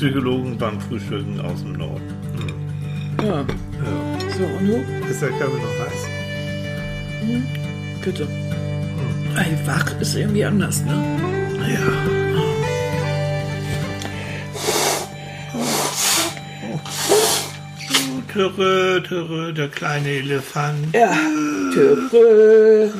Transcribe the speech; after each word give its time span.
Psychologen 0.00 0.56
beim 0.56 0.80
Frühstücken 0.80 1.38
aus 1.42 1.60
dem 1.60 1.74
Norden. 1.74 2.00
Ja. 3.22 3.40
Ja. 3.40 3.44
So, 4.38 4.44
und 4.44 4.66
du? 4.66 5.06
Ist 5.10 5.20
der 5.20 5.28
Kaffee 5.28 5.60
noch 5.60 5.78
heiß? 5.78 6.08
Bitte. 8.02 8.26
Ey, 9.36 9.58
wach 9.66 10.00
ist 10.00 10.16
irgendwie 10.16 10.42
anders, 10.42 10.82
ne? 10.86 10.94
Ja. 11.68 11.80
Türe, 18.32 19.02
Türe, 19.06 19.52
der 19.52 19.68
kleine 19.68 20.08
Elefant. 20.08 20.94
Ja. 20.94 21.14
Türe. 21.74 22.90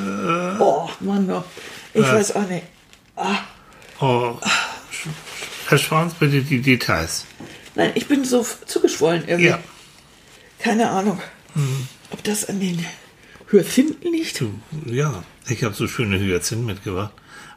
Oh, 0.59 0.87
Mann, 1.01 1.31
oh. 1.31 1.43
ich 1.95 2.03
Was? 2.03 2.13
weiß 2.13 2.37
auch 2.37 2.47
nicht. 2.47 2.67
Oh, 4.03 4.37
erspar 5.73 6.03
uns 6.05 6.15
bitte 6.15 6.43
die 6.43 6.61
Details. 6.61 7.27
Nein, 7.75 7.93
ich 7.95 8.07
bin 8.07 8.25
so 8.25 8.47
zugeschwollen 8.67 9.27
irgendwie. 9.27 9.49
Ja. 9.49 9.59
Keine 10.59 10.91
Ahnung, 10.91 11.21
ob 12.11 12.23
das 12.25 12.49
an 12.49 12.61
den 12.61 12.85
Hyazinthen 13.51 14.13
liegt. 14.13 14.43
Ja, 14.87 15.25
ich 15.49 15.65
habe 15.65 15.75
so 15.75 15.89
schöne 15.89 16.19
Hyazinthen 16.19 16.67
mitgebracht. 16.67 17.13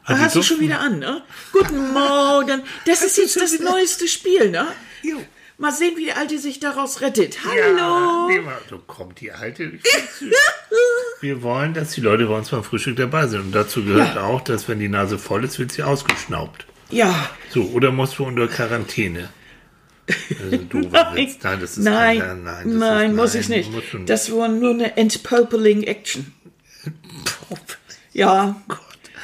Die 0.08 0.12
hast 0.14 0.36
du 0.36 0.42
schon 0.42 0.60
wieder 0.60 0.80
an, 0.80 0.98
ne? 0.98 1.22
Guten 1.52 1.92
Morgen. 1.92 2.62
Das 2.86 3.02
ist 3.02 3.16
jetzt 3.16 3.36
das 3.40 3.58
neueste 3.58 4.06
Spiel, 4.08 4.50
ne? 4.50 4.66
Jo. 5.02 5.16
Mal 5.56 5.70
sehen, 5.72 5.96
wie 5.96 6.04
die 6.06 6.12
Alte 6.12 6.38
sich 6.38 6.58
daraus 6.60 7.00
rettet. 7.00 7.36
Ja, 7.44 7.50
Hallo. 7.78 8.28
nee, 8.28 8.40
mal, 8.40 8.58
so 8.68 8.78
kommt 8.78 9.20
die 9.20 9.30
alte. 9.32 9.72
Wir 11.20 11.42
wollen, 11.42 11.74
dass 11.74 11.92
die 11.92 12.00
Leute 12.00 12.26
bei 12.26 12.36
uns 12.36 12.50
beim 12.50 12.64
Frühstück 12.64 12.96
dabei 12.96 13.26
sind. 13.28 13.40
Und 13.40 13.52
dazu 13.52 13.84
gehört 13.84 14.16
Ja. 14.16 14.24
auch, 14.24 14.40
dass 14.40 14.68
wenn 14.68 14.78
die 14.80 14.88
Nase 14.88 15.18
voll 15.18 15.44
ist, 15.44 15.58
wird 15.58 15.72
sie 15.72 15.82
ausgeschnaubt. 15.82 16.66
Ja. 16.94 17.30
So, 17.50 17.62
oder 17.70 17.90
musst 17.92 18.18
du 18.18 18.24
unter 18.24 18.46
Quarantäne? 18.48 19.28
Also 20.42 20.56
doofer 20.68 21.12
Witz. 21.14 21.36
Nein, 21.42 21.60
das 21.60 21.70
ist 21.78 21.84
nein, 21.84 22.18
kein, 22.20 22.42
nein, 22.44 22.54
das 22.54 22.64
ist, 22.66 23.16
muss 23.16 23.32
nein, 23.34 23.40
ich 23.40 23.48
nicht. 23.48 23.92
du 23.92 23.98
nicht. 23.98 24.10
Das 24.10 24.30
war 24.32 24.48
nur 24.48 24.70
eine 24.72 24.96
Entpopeling 24.96 25.82
Action. 25.84 26.32
Ja, 28.12 28.60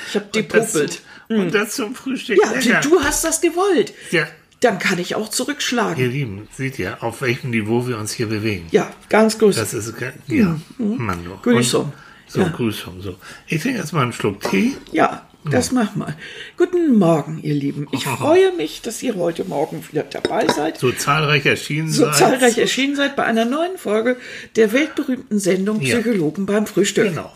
ich 0.08 0.14
habe 0.16 0.24
Und 0.24 0.34
das, 0.36 0.72
depopelt. 0.72 1.02
zum- 1.28 1.38
und 1.40 1.54
das 1.54 1.74
zum 1.76 1.94
Frühstück. 1.94 2.38
Ja, 2.42 2.52
lecker. 2.52 2.80
du 2.80 3.00
hast 3.00 3.24
das 3.24 3.40
gewollt. 3.40 3.92
ja, 4.10 4.26
Dann 4.60 4.78
kann 4.78 4.98
ich 4.98 5.14
auch 5.14 5.28
zurückschlagen. 5.28 6.02
ihr 6.02 6.10
Lieben, 6.10 6.48
seht 6.56 6.78
ihr, 6.78 7.02
auf 7.02 7.20
welchem 7.22 7.50
Niveau 7.50 7.86
wir 7.86 7.98
uns 7.98 8.12
hier 8.12 8.26
bewegen. 8.28 8.66
Ja, 8.72 8.90
ganz 9.08 9.38
groß. 9.38 9.56
Das 9.56 9.74
ist, 9.74 9.96
ge- 9.96 10.12
ja, 10.26 10.58
Mann, 10.78 11.24
doch. 11.24 11.42
Grüßung. 11.42 11.84
Und- 11.84 11.92
So, 12.26 12.40
Ja. 12.42 12.48
Grüßung, 12.48 13.00
so. 13.02 13.16
Ich 13.48 13.60
trinke 13.60 13.78
erstmal 13.80 14.04
einen 14.04 14.12
Schluck 14.12 14.40
Tee. 14.48 14.74
Ja, 14.92 15.28
das 15.44 15.72
mach 15.72 15.94
mal. 15.96 16.16
Guten 16.56 16.96
Morgen, 16.98 17.40
ihr 17.42 17.54
Lieben. 17.54 17.86
Ich 17.92 18.04
freue 18.04 18.52
mich, 18.56 18.82
dass 18.82 19.02
ihr 19.02 19.14
heute 19.16 19.44
Morgen 19.44 19.82
wieder 19.90 20.02
dabei 20.02 20.46
seid. 20.48 20.78
So 20.78 20.92
zahlreich 20.92 21.46
erschienen 21.46 21.90
So 21.90 22.04
seid. 22.06 22.16
zahlreich 22.16 22.58
erschienen 22.58 22.96
seid 22.96 23.16
bei 23.16 23.24
einer 23.24 23.44
neuen 23.44 23.78
Folge 23.78 24.16
der 24.56 24.72
weltberühmten 24.72 25.38
Sendung 25.38 25.80
Ja. 25.80 25.96
Psychologen 26.00 26.46
beim 26.46 26.66
Frühstück. 26.66 27.08
Genau. 27.08 27.32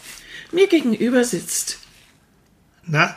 Mir 0.52 0.66
gegenüber 0.69 1.25
sitzt 1.25 1.78
Na, 2.86 3.16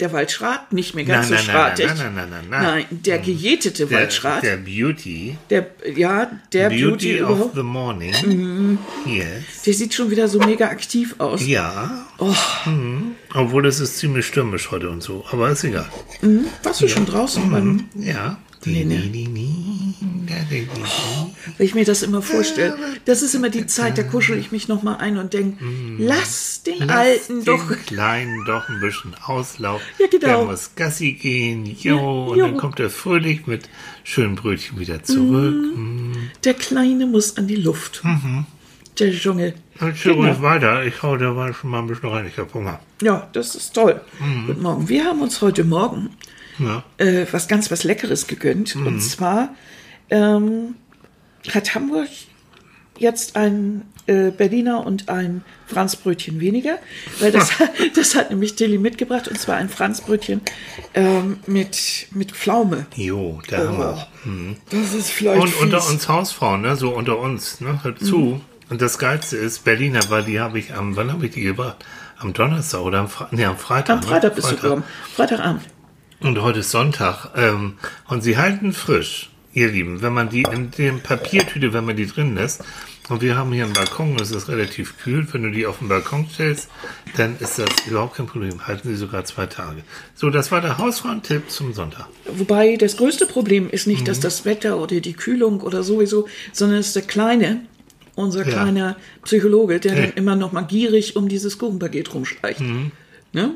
der 0.00 0.12
Waldschrat, 0.12 0.72
nicht 0.72 0.94
mehr 0.94 1.04
ganz 1.04 1.30
Nein, 1.30 1.38
so 1.40 1.44
nein, 1.46 1.56
schratig. 1.56 1.86
nein, 1.86 1.96
nein, 1.98 2.14
nein, 2.14 2.28
nein, 2.30 2.44
nein. 2.50 2.62
Nein, 2.62 2.84
der 2.90 3.18
gejätete 3.18 3.86
der, 3.86 3.98
Waldschrat. 3.98 4.42
der 4.42 4.56
Beauty. 4.58 5.36
Der, 5.50 5.70
ja, 5.96 6.30
der 6.52 6.68
Beauty, 6.68 6.82
Beauty 6.84 7.22
of 7.22 7.30
überhaupt. 7.30 7.54
the 7.54 7.62
morning. 7.62 8.78
Yes. 9.06 9.62
Der 9.64 9.74
sieht 9.74 9.94
schon 9.94 10.10
wieder 10.10 10.28
so 10.28 10.38
mega 10.40 10.66
aktiv 10.66 11.14
aus. 11.18 11.46
Ja. 11.46 12.06
Oh. 12.18 12.34
Mhm. 12.66 13.12
Obwohl 13.34 13.66
es 13.66 13.80
ist 13.80 13.98
ziemlich 13.98 14.26
stürmisch 14.26 14.70
heute 14.70 14.90
und 14.90 15.02
so. 15.02 15.24
Aber 15.30 15.48
ist 15.50 15.64
egal. 15.64 15.88
Warst 16.62 16.80
du 16.82 16.88
schon 16.88 17.06
draußen 17.06 17.50
beim 17.50 17.84
Ja. 17.94 18.38
Nee, 18.66 18.84
nee. 18.84 19.10
Wenn 21.56 21.66
ich 21.66 21.74
mir 21.74 21.84
das 21.84 22.02
immer 22.02 22.20
vorstelle, 22.20 22.76
das 23.04 23.22
ist 23.22 23.34
immer 23.34 23.48
die 23.48 23.66
Zeit, 23.66 23.96
da 23.96 24.02
kuschel 24.02 24.38
ich 24.38 24.52
mich 24.52 24.68
noch 24.68 24.82
mal 24.82 24.96
ein 24.96 25.16
und 25.18 25.32
denke, 25.32 25.64
lass 25.98 26.62
den 26.62 26.86
Lass 26.86 26.96
Alten 26.96 27.36
den 27.36 27.44
doch. 27.44 27.70
Kleinen 27.86 28.44
doch 28.44 28.68
ein 28.68 28.80
bisschen 28.80 29.14
Auslauf. 29.24 29.80
Ja, 29.98 30.06
genau. 30.08 30.26
Der 30.26 30.44
muss 30.46 30.70
Gassi 30.74 31.12
gehen. 31.12 31.64
Jo, 31.80 32.26
und 32.32 32.38
jo. 32.38 32.46
dann 32.46 32.56
kommt 32.56 32.80
er 32.80 32.90
fröhlich 32.90 33.46
mit 33.46 33.68
schönen 34.04 34.34
Brötchen 34.34 34.78
wieder 34.78 35.02
zurück. 35.02 35.54
Mhm. 35.76 36.30
Der 36.44 36.54
Kleine 36.54 37.06
muss 37.06 37.36
an 37.36 37.46
die 37.46 37.56
Luft. 37.56 38.02
Der 38.98 39.12
Dschungel. 39.12 39.54
Und 39.80 39.96
schön 39.96 40.20
Genau. 40.20 40.42
weiter. 40.42 40.84
Ich 40.84 41.02
hau 41.02 41.16
da 41.16 41.32
mal 41.32 41.54
schon 41.54 41.70
mal 41.70 41.80
ein 41.80 41.86
bisschen 41.86 42.08
rein. 42.08 42.26
Ich 42.26 42.38
hab 42.38 42.52
Hunger. 42.54 42.80
Ja, 43.02 43.28
das 43.32 43.54
ist 43.54 43.74
toll. 43.74 44.00
Mhm. 44.18 44.46
Guten 44.46 44.62
Morgen. 44.62 44.88
Wir 44.88 45.04
haben 45.04 45.20
uns 45.20 45.40
heute 45.42 45.64
Morgen 45.64 46.10
Ja. 46.58 46.84
äh, 46.98 47.26
was 47.30 47.48
ganz 47.48 47.70
was 47.70 47.84
Leckeres 47.84 48.26
gegönnt. 48.26 48.74
Mhm. 48.74 48.86
Und 48.86 49.00
zwar 49.00 49.54
ähm, 50.10 50.74
hat 51.52 51.74
Hamburg 51.74 52.08
jetzt 52.98 53.36
ein 53.36 53.82
äh, 54.06 54.30
Berliner 54.30 54.86
und 54.86 55.08
ein 55.08 55.44
Franzbrötchen 55.66 56.40
weniger, 56.40 56.78
weil 57.20 57.32
das, 57.32 57.50
das 57.94 58.14
hat 58.14 58.30
nämlich 58.30 58.54
Tilly 58.54 58.78
mitgebracht 58.78 59.28
und 59.28 59.38
zwar 59.38 59.56
ein 59.56 59.68
Franzbrötchen 59.68 60.40
ähm, 60.94 61.38
mit, 61.46 62.06
mit 62.12 62.32
Pflaume. 62.32 62.86
Jo, 62.94 63.40
der 63.50 63.68
Hammer. 63.68 64.06
Das 64.70 64.94
ist 64.94 65.10
vielleicht 65.10 65.42
Und 65.42 65.60
unter 65.60 65.80
fies. 65.80 65.90
uns 65.90 66.08
Hausfrauen, 66.08 66.62
ne? 66.62 66.76
so 66.76 66.90
unter 66.90 67.18
uns, 67.18 67.60
ne? 67.60 67.82
hört 67.82 68.00
zu. 68.00 68.40
Und 68.68 68.82
das 68.82 68.98
Geilste 68.98 69.36
ist, 69.36 69.64
Berliner, 69.64 70.00
weil 70.08 70.24
die 70.24 70.40
habe 70.40 70.58
ich 70.58 70.74
am, 70.74 70.96
wann 70.96 71.12
habe 71.12 71.26
ich 71.26 71.32
die 71.32 71.42
gebracht? 71.42 71.84
Am 72.18 72.32
Donnerstag 72.32 72.80
oder 72.80 73.00
am, 73.00 73.08
Fre 73.08 73.28
nee, 73.30 73.44
am 73.44 73.56
Freitag. 73.56 73.96
Am 73.96 74.00
ne? 74.00 74.06
Freitag 74.06 74.34
bist 74.34 74.50
du 74.50 74.56
gekommen. 74.56 74.84
Freitagabend. 75.14 75.62
Und 76.20 76.40
heute 76.40 76.60
ist 76.60 76.70
Sonntag. 76.70 77.30
Ähm, 77.36 77.74
und 78.08 78.22
sie 78.22 78.36
halten 78.36 78.72
frisch, 78.72 79.30
ihr 79.52 79.68
Lieben. 79.68 80.02
Wenn 80.02 80.12
man 80.14 80.28
die 80.28 80.42
in 80.42 80.70
dem 80.72 81.00
Papiertüte, 81.00 81.72
wenn 81.72 81.84
man 81.84 81.96
die 81.96 82.06
drin 82.06 82.34
lässt, 82.34 82.62
und 83.08 83.22
wir 83.22 83.36
haben 83.36 83.52
hier 83.52 83.64
einen 83.64 83.72
Balkon, 83.72 84.16
es 84.20 84.32
ist 84.32 84.48
relativ 84.48 84.98
kühl, 84.98 85.26
wenn 85.32 85.44
du 85.44 85.50
die 85.52 85.64
auf 85.66 85.78
den 85.78 85.86
Balkon 85.88 86.26
stellst, 86.32 86.68
dann 87.16 87.36
ist 87.38 87.56
das 87.58 87.68
überhaupt 87.88 88.16
kein 88.16 88.26
Problem. 88.26 88.66
Halten 88.66 88.88
sie 88.88 88.96
sogar 88.96 89.24
zwei 89.24 89.46
Tage. 89.46 89.82
So, 90.16 90.28
das 90.30 90.50
war 90.50 90.60
der 90.60 90.78
Hausfrauentipp 90.78 91.48
zum 91.48 91.72
Sonntag. 91.72 92.08
Wobei 92.26 92.76
das 92.76 92.96
größte 92.96 93.26
Problem 93.26 93.70
ist 93.70 93.86
nicht, 93.86 94.00
Mhm. 94.00 94.04
dass 94.06 94.18
das 94.18 94.44
Wetter 94.44 94.78
oder 94.78 95.00
die 95.00 95.12
Kühlung 95.12 95.60
oder 95.60 95.84
sowieso, 95.84 96.26
sondern 96.52 96.78
es 96.80 96.88
ist 96.88 96.96
der 96.96 97.02
Kleine, 97.04 97.60
unser 98.16 98.40
Ja. 98.44 98.50
kleiner 98.52 98.96
Psychologe, 99.22 99.78
der 99.78 99.92
Hey. 99.92 100.06
dann 100.08 100.14
immer 100.16 100.34
noch 100.34 100.50
mal 100.50 100.62
gierig 100.62 101.14
um 101.14 101.28
dieses 101.28 101.58
Kuchenpaket 101.58 102.12
rumschleicht. 102.12 102.60
Ne? 103.32 103.54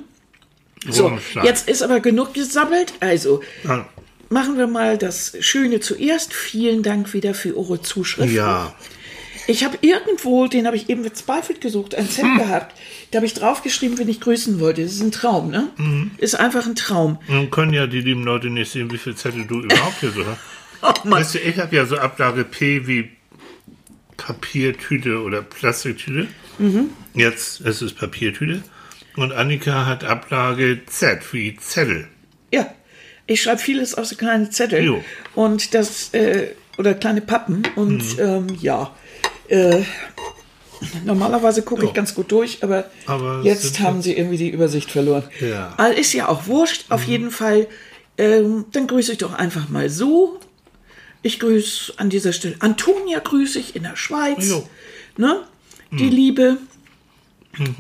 So, 0.89 1.19
jetzt 1.43 1.69
ist 1.69 1.83
aber 1.83 2.01
genug 2.01 2.33
gesammelt. 2.35 2.95
Also 3.01 3.43
Ja. 3.65 3.87
machen 4.31 4.57
wir 4.57 4.67
mal 4.67 4.97
das 4.99 5.37
Schöne 5.41 5.81
zuerst. 5.81 6.33
Vielen 6.33 6.83
Dank 6.83 7.13
wieder 7.13 7.35
für 7.35 7.57
eure 7.57 7.83
Zuschrift. 7.83 8.33
ja. 8.33 8.75
Ich 9.47 9.65
habe 9.65 9.79
irgendwo, 9.81 10.47
den 10.47 10.67
habe 10.67 10.77
ich 10.77 10.89
eben 10.91 11.03
verzweifelt 11.03 11.61
gesucht, 11.61 11.97
einen 11.97 12.07
Hm. 12.07 12.13
Zettel 12.15 12.37
gehabt. 12.37 12.77
Da 13.11 13.17
habe 13.17 13.27
ich 13.27 13.35
draufgeschrieben, 13.35 13.99
wen 13.99 14.09
ich 14.09 14.21
grüßen 14.21 14.61
wollte. 14.61 14.83
Das 14.83 14.93
ist 14.93 15.01
ein 15.03 15.11
Traum, 15.11 15.51
ne? 15.51 15.71
Mhm. 15.77 16.13
Ist 16.19 16.37
einfach 16.39 16.67
ein 16.67 16.77
Traum. 16.77 17.19
Nun 17.27 17.51
können 17.51 17.73
ja 17.73 17.89
die 17.89 18.01
lieben 18.01 18.23
Leute 18.23 18.49
nicht 18.49 18.71
sehen, 18.71 18.93
wie 18.93 18.99
viel 18.99 19.17
Zettel 19.17 19.47
du 19.47 19.61
überhaupt 19.63 19.99
hier 20.01 20.11
so 20.13 20.25
hast. 20.25 20.39
Oh 20.83 20.93
Mann. 21.09 21.21
Weißt 21.21 21.35
du, 21.35 21.39
ich 21.41 21.59
habe 21.59 21.75
ja 21.77 21.85
so 21.85 21.99
Ablage 21.99 22.45
P 22.45 22.87
wie 22.87 23.11
Papiertüte 24.17 25.21
oder 25.23 25.43
Plastiktüte. 25.43 26.29
Mhm. 26.59 26.91
Jetzt 27.15 27.61
ist 27.61 27.83
es 27.83 27.93
Papiertüte. 27.93 28.63
Und 29.17 29.33
Annika 29.33 29.87
hat 29.87 30.05
Ablage 30.05 30.81
Z 30.87 31.21
wie 31.33 31.57
Zettel. 31.57 32.09
Ja, 32.53 32.73
ich 33.27 33.43
schreibe 33.43 33.59
vieles 33.61 33.95
auf 33.95 34.07
so 34.07 34.17
kleine 34.17 34.51
Zettel 34.51 34.83
Jo. 34.85 35.05
und 35.35 35.75
das 35.75 36.13
äh, 36.15 36.49
oder 36.79 36.95
kleine 36.95 37.21
Pappen 37.21 37.63
und 37.77 38.17
Mhm. 38.17 38.21
ähm, 38.21 38.47
ja. 38.61 38.95
Äh, 39.49 39.83
normalerweise 41.05 41.63
gucke 41.63 41.85
ich 41.85 41.93
ganz 41.93 42.15
gut 42.15 42.31
durch, 42.33 42.63
aber, 42.63 42.91
Aber 43.07 43.43
jetzt 43.45 43.81
haben 43.81 44.01
sie 44.03 44.17
irgendwie 44.17 44.39
die 44.39 44.49
Übersicht 44.51 44.91
verloren. 44.91 45.25
Ja. 45.41 45.75
Aber 45.77 45.97
ist 45.97 46.13
ja 46.13 46.29
auch 46.29 46.47
wurscht. 46.47 46.87
Auf 46.89 47.07
Mhm. 47.07 47.11
jeden 47.13 47.31
Fall, 47.31 47.67
ähm, 48.17 48.65
dann 48.73 48.87
grüße 48.87 49.13
ich 49.13 49.19
doch 49.19 49.35
einfach 49.35 49.69
mal 49.69 49.91
so. 49.91 50.41
Ich 51.23 51.39
grüße 51.39 51.95
an 51.99 52.09
dieser 52.09 52.33
Stelle 52.33 52.57
Antonia 52.61 53.19
grüße 53.19 53.59
ich 53.59 53.77
in 53.77 53.83
der 53.83 53.97
Schweiz. 53.97 54.49
Jo. 54.49 54.67
Ne? 55.19 55.43
Die 55.91 56.05
Mhm. 56.05 56.11
Liebe 56.11 56.57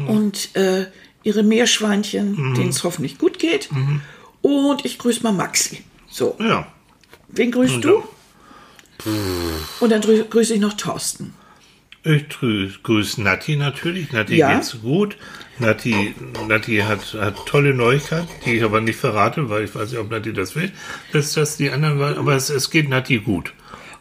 und 0.08 0.55
äh, 0.56 0.87
ihre 1.22 1.43
Meerschweinchen, 1.43 2.55
denen 2.55 2.70
es 2.70 2.82
hoffentlich 2.84 3.19
gut 3.19 3.38
geht. 3.38 3.69
Und 4.43 4.84
ich 4.84 4.99
grüße 4.99 5.22
mal 5.22 5.32
Maxi. 5.32 5.82
So, 6.08 6.37
Ja. 6.40 6.67
wen 7.28 7.50
grüßt 7.50 7.75
Und 7.76 7.82
du? 7.84 8.02
Und 9.81 9.90
dann 9.90 10.02
grü- 10.02 10.25
grüße 10.25 10.55
ich 10.55 10.61
noch 10.61 10.75
Thorsten. 10.75 11.34
Ich 12.02 12.28
grüße 12.31 12.78
grüß 12.82 13.19
Nati 13.19 13.56
natürlich. 13.56 14.12
Nati 14.12 14.37
Ja. 14.37 14.55
geht's 14.55 14.76
gut. 14.81 15.17
Nati, 15.58 16.14
Nati 16.49 16.78
hat, 16.78 17.12
hat 17.14 17.44
tolle 17.46 17.75
Neuigkeiten, 17.75 18.28
die 18.46 18.55
ich 18.56 18.64
aber 18.64 18.81
nicht 18.81 18.99
verrate, 18.99 19.50
weil 19.50 19.64
ich 19.64 19.75
weiß 19.75 19.90
nicht, 19.90 19.99
ob 20.00 20.11
Nati 20.11 20.32
das 20.32 20.56
will, 20.56 20.72
dass 21.12 21.34
das 21.34 21.58
die 21.58 21.70
anderen 21.70 21.99
waren. 21.99 22.17
Aber 22.17 22.34
es, 22.34 22.49
es 22.49 22.70
geht 22.70 22.88
Nati 22.88 23.19
gut. 23.19 23.52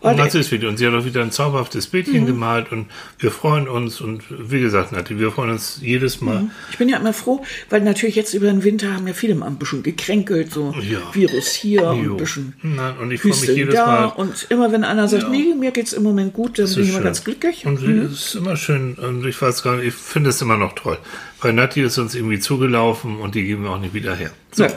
Und 0.02 0.16
der- 0.16 0.26
das 0.26 0.36
ist 0.36 0.52
wieder. 0.52 0.70
Und 0.70 0.78
sie 0.78 0.88
hat 0.88 0.94
auch 0.94 1.04
wieder 1.04 1.22
ein 1.22 1.32
zauberhaftes 1.32 1.88
Mhm. 1.88 1.92
Bildchen 1.92 2.26
gemalt 2.26 2.72
und 2.72 2.86
wir 3.18 3.32
freuen 3.32 3.68
uns. 3.68 4.00
Und 4.00 4.24
wie 4.30 4.62
gesagt, 4.62 4.94
Nati, 4.94 5.20
wir 5.20 5.30
freuen 5.32 5.50
uns 5.52 5.80
jedes 5.82 6.22
Mal. 6.22 6.46
Ich 6.72 6.78
bin 6.78 6.88
ja 6.88 6.98
immer 6.98 7.12
froh, 7.12 7.44
weil 7.70 7.82
natürlich 7.82 8.16
jetzt 8.16 8.34
über 8.34 8.48
den 8.48 8.64
Winter 8.64 8.94
haben 8.94 9.06
ja 9.08 9.14
viele 9.14 9.36
mal 9.36 9.48
ein 9.48 9.58
bisschen 9.58 9.84
gekränkelt, 9.84 10.54
so 10.54 10.74
Ja. 10.90 11.00
Virus 11.14 11.48
hier 11.54 11.84
und 11.84 12.00
ein 12.12 12.18
bisschen 12.18 12.54
Nein, 12.64 12.98
und 12.98 13.12
ich 13.12 13.20
freue 13.22 13.32
mich 13.32 13.48
jedes 13.50 13.76
da. 13.76 13.86
Mal. 13.86 14.06
Und 14.06 14.48
immer 14.50 14.72
wenn 14.72 14.86
einer 14.86 15.08
sagt, 15.10 15.30
nee, 15.30 15.54
mir 15.54 15.72
geht's 15.72 15.92
im 15.92 16.04
Moment 16.04 16.32
gut, 16.32 16.58
dann 16.60 16.66
Das 16.66 16.76
bin 16.76 16.84
ich 16.86 16.90
immer 16.92 17.00
schön. 17.00 17.04
ganz 17.06 17.24
glücklich. 17.26 17.66
Und 17.66 17.84
es 17.84 18.12
ist 18.28 18.36
immer 18.36 18.56
schön. 18.56 18.94
Und 18.94 19.26
ich 19.26 19.42
weiß 19.42 19.64
gar 19.64 19.76
nicht, 19.76 19.88
ich 19.88 19.94
finde 19.96 20.30
es 20.30 20.42
immer 20.42 20.56
noch 20.56 20.76
toll. 20.76 20.98
Weil 21.42 21.52
Nati 21.52 21.82
ist 21.82 21.98
uns 21.98 22.16
irgendwie 22.16 22.40
zugelaufen 22.40 23.18
und 23.20 23.36
die 23.36 23.44
geben 23.44 23.64
wir 23.64 23.72
auch 23.72 23.80
nicht 23.82 23.94
wieder 23.94 24.16
her. 24.16 24.32
So, 24.54 24.64
Ja. 24.64 24.70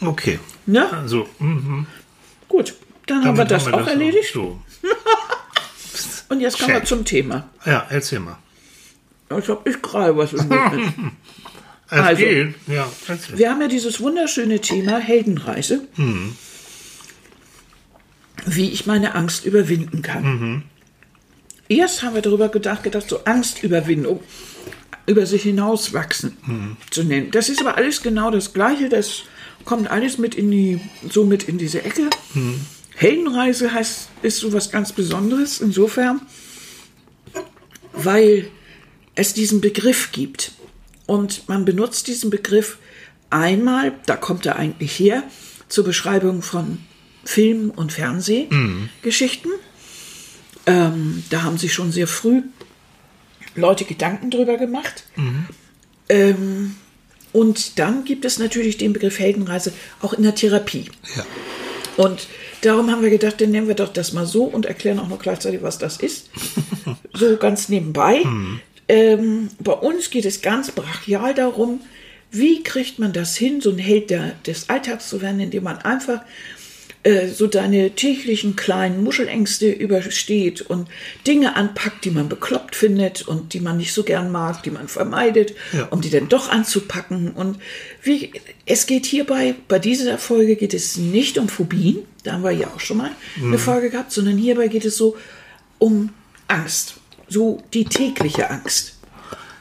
okay. 0.00 0.40
Ja. 0.66 0.90
Also, 0.90 1.28
mhm. 1.38 1.86
Gut, 2.48 2.74
dann 3.12 3.24
haben 3.24 3.38
wir 3.38 3.44
das 3.44 3.66
auch 3.72 3.86
erledigt. 3.86 4.32
So. 4.32 4.60
Und 6.28 6.40
jetzt 6.40 6.58
kommen 6.58 6.74
wir 6.74 6.84
zum 6.84 7.04
Thema. 7.04 7.48
Ja, 7.66 7.86
erzähl 7.90 8.20
mal. 8.20 8.38
Als 9.28 9.48
ob 9.48 9.66
ich 9.66 9.80
gerade 9.80 10.16
was 10.16 10.32
im 10.32 10.48
Mund 10.48 10.94
Also. 11.88 12.22
Ja. 12.68 12.90
Wir 13.34 13.50
haben 13.50 13.60
ja 13.60 13.68
dieses 13.68 14.00
wunderschöne 14.00 14.60
Thema 14.60 14.98
Heldenreise. 14.98 15.86
Wie 18.46 18.70
ich 18.70 18.86
meine 18.86 19.14
Angst 19.14 19.44
überwinden 19.44 20.00
kann. 20.00 20.64
Erst 21.68 22.02
haben 22.02 22.14
wir 22.14 22.22
darüber 22.22 22.48
gedacht, 22.48 22.82
gedacht, 22.82 23.08
so 23.10 23.24
Angstüberwindung, 23.24 24.20
über 25.06 25.26
sich 25.26 25.42
hinauswachsen 25.42 26.78
zu 26.90 27.04
nennen. 27.04 27.30
Das 27.30 27.50
ist 27.50 27.60
aber 27.60 27.76
alles 27.76 28.02
genau 28.02 28.30
das 28.30 28.54
Gleiche. 28.54 28.88
Das 28.88 29.24
kommt 29.66 29.90
alles 29.90 30.16
mit 30.16 30.34
in 30.34 30.50
die, 30.50 30.80
so 31.10 31.24
mit 31.24 31.42
in 31.44 31.58
diese 31.58 31.84
Ecke. 31.84 32.08
Heldenreise 32.96 33.72
heißt, 33.72 34.08
ist 34.22 34.38
so 34.38 34.52
was 34.52 34.70
ganz 34.70 34.92
Besonderes 34.92 35.60
insofern, 35.60 36.20
weil 37.92 38.48
es 39.14 39.34
diesen 39.34 39.60
Begriff 39.60 40.12
gibt. 40.12 40.52
Und 41.06 41.48
man 41.48 41.64
benutzt 41.64 42.06
diesen 42.06 42.30
Begriff 42.30 42.78
einmal, 43.30 43.92
da 44.06 44.16
kommt 44.16 44.46
er 44.46 44.56
eigentlich 44.56 44.98
her, 44.98 45.24
zur 45.68 45.84
Beschreibung 45.84 46.42
von 46.42 46.78
Film- 47.24 47.70
und 47.70 47.92
Fernsehgeschichten. 47.92 49.52
Ähm, 50.66 51.24
da 51.30 51.42
haben 51.42 51.58
sich 51.58 51.72
schon 51.72 51.92
sehr 51.92 52.06
früh 52.06 52.42
Leute 53.54 53.84
Gedanken 53.84 54.30
drüber 54.30 54.56
gemacht. 54.56 55.04
Ähm, 56.08 56.76
und 57.32 57.78
dann 57.78 58.04
gibt 58.04 58.24
es 58.24 58.38
natürlich 58.38 58.76
den 58.76 58.92
Begriff 58.92 59.18
Heldenreise 59.18 59.72
auch 60.00 60.12
in 60.12 60.22
der 60.22 60.34
Therapie. 60.34 60.90
Ja. 61.16 61.24
Und 61.96 62.26
darum 62.62 62.90
haben 62.90 63.02
wir 63.02 63.10
gedacht, 63.10 63.40
dann 63.40 63.50
nennen 63.50 63.68
wir 63.68 63.74
doch 63.74 63.92
das 63.92 64.12
mal 64.12 64.26
so 64.26 64.44
und 64.44 64.66
erklären 64.66 64.98
auch 64.98 65.08
noch 65.08 65.18
gleichzeitig, 65.18 65.62
was 65.62 65.78
das 65.78 65.98
ist. 65.98 66.30
so 67.14 67.36
ganz 67.36 67.68
nebenbei. 67.68 68.22
Ähm, 68.88 69.50
bei 69.58 69.72
uns 69.72 70.10
geht 70.10 70.24
es 70.24 70.42
ganz 70.42 70.70
brachial 70.70 71.34
darum, 71.34 71.80
wie 72.30 72.62
kriegt 72.62 72.98
man 72.98 73.12
das 73.12 73.36
hin, 73.36 73.60
so 73.60 73.70
ein 73.70 73.78
Held 73.78 74.10
der, 74.10 74.32
des 74.46 74.70
Alltags 74.70 75.08
zu 75.08 75.20
werden, 75.20 75.40
indem 75.40 75.64
man 75.64 75.78
einfach 75.78 76.22
äh, 77.04 77.28
so 77.28 77.46
deine 77.48 77.90
täglichen 77.96 78.54
kleinen 78.54 79.02
Muschelängste 79.02 79.70
übersteht 79.70 80.60
und 80.62 80.88
Dinge 81.26 81.56
anpackt, 81.56 82.04
die 82.04 82.10
man 82.10 82.28
bekloppt 82.28 82.76
findet 82.76 83.22
und 83.22 83.54
die 83.54 83.60
man 83.60 83.76
nicht 83.76 83.92
so 83.92 84.04
gern 84.04 84.30
mag, 84.30 84.62
die 84.62 84.70
man 84.70 84.86
vermeidet, 84.88 85.54
Ja. 85.72 85.86
um 85.86 86.00
die 86.00 86.10
dann 86.10 86.28
doch 86.28 86.48
anzupacken. 86.48 87.32
Und 87.32 87.58
wie, 88.02 88.30
es 88.66 88.86
geht 88.86 89.04
hierbei, 89.06 89.54
bei 89.68 89.78
dieser 89.80 90.16
Folge 90.18 90.54
geht 90.56 90.74
es 90.74 90.96
nicht 90.96 91.38
um 91.38 91.48
Phobien, 91.48 91.98
da 92.22 92.32
haben 92.34 92.44
wir 92.44 92.52
ja 92.52 92.68
auch 92.68 92.80
schon 92.80 92.98
mal 92.98 93.10
eine 93.42 93.58
Folge 93.58 93.90
gehabt, 93.90 94.12
sondern 94.12 94.36
hierbei 94.38 94.68
geht 94.68 94.84
es 94.84 94.96
so 94.96 95.16
um 95.78 96.10
Angst, 96.46 96.94
so 97.28 97.62
die 97.74 97.84
tägliche 97.84 98.48
Angst. 98.48 98.98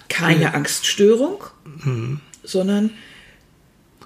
Keine 0.10 0.54
Angststörung, 0.54 1.42
sondern 2.44 2.92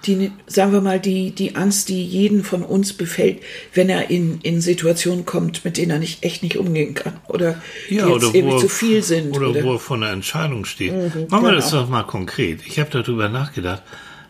die, 0.07 0.31
sagen 0.47 0.71
wir 0.71 0.81
mal, 0.81 0.99
die, 0.99 1.31
die 1.31 1.55
Angst, 1.55 1.89
die 1.89 2.03
jeden 2.03 2.43
von 2.43 2.63
uns 2.63 2.93
befällt, 2.93 3.41
wenn 3.73 3.89
er 3.89 4.09
in, 4.09 4.39
in 4.41 4.61
Situationen 4.61 5.25
kommt, 5.25 5.65
mit 5.65 5.77
denen 5.77 5.91
er 5.91 5.99
nicht, 5.99 6.23
echt 6.23 6.43
nicht 6.43 6.57
umgehen 6.57 6.93
kann. 6.93 7.13
Oder 7.27 7.61
die 7.89 7.95
Ja, 7.95 8.07
jetzt 8.07 8.15
oder 8.15 8.35
irgendwie 8.35 8.55
wo, 8.55 8.59
zu 8.59 8.69
viel 8.69 9.03
sind. 9.03 9.35
Oder, 9.35 9.49
Oder, 9.49 9.63
wo 9.63 9.73
er 9.73 9.79
vor 9.79 9.97
einer 9.97 10.11
Entscheidung 10.11 10.65
steht. 10.65 10.93
Machen 11.29 11.45
wir 11.45 11.53
das 11.53 11.71
genau. 11.71 11.83
doch 11.83 11.89
mal 11.89 12.03
konkret. 12.03 12.61
Ich 12.65 12.79
habe 12.79 12.89
darüber 12.89 13.29
nachgedacht. 13.29 13.83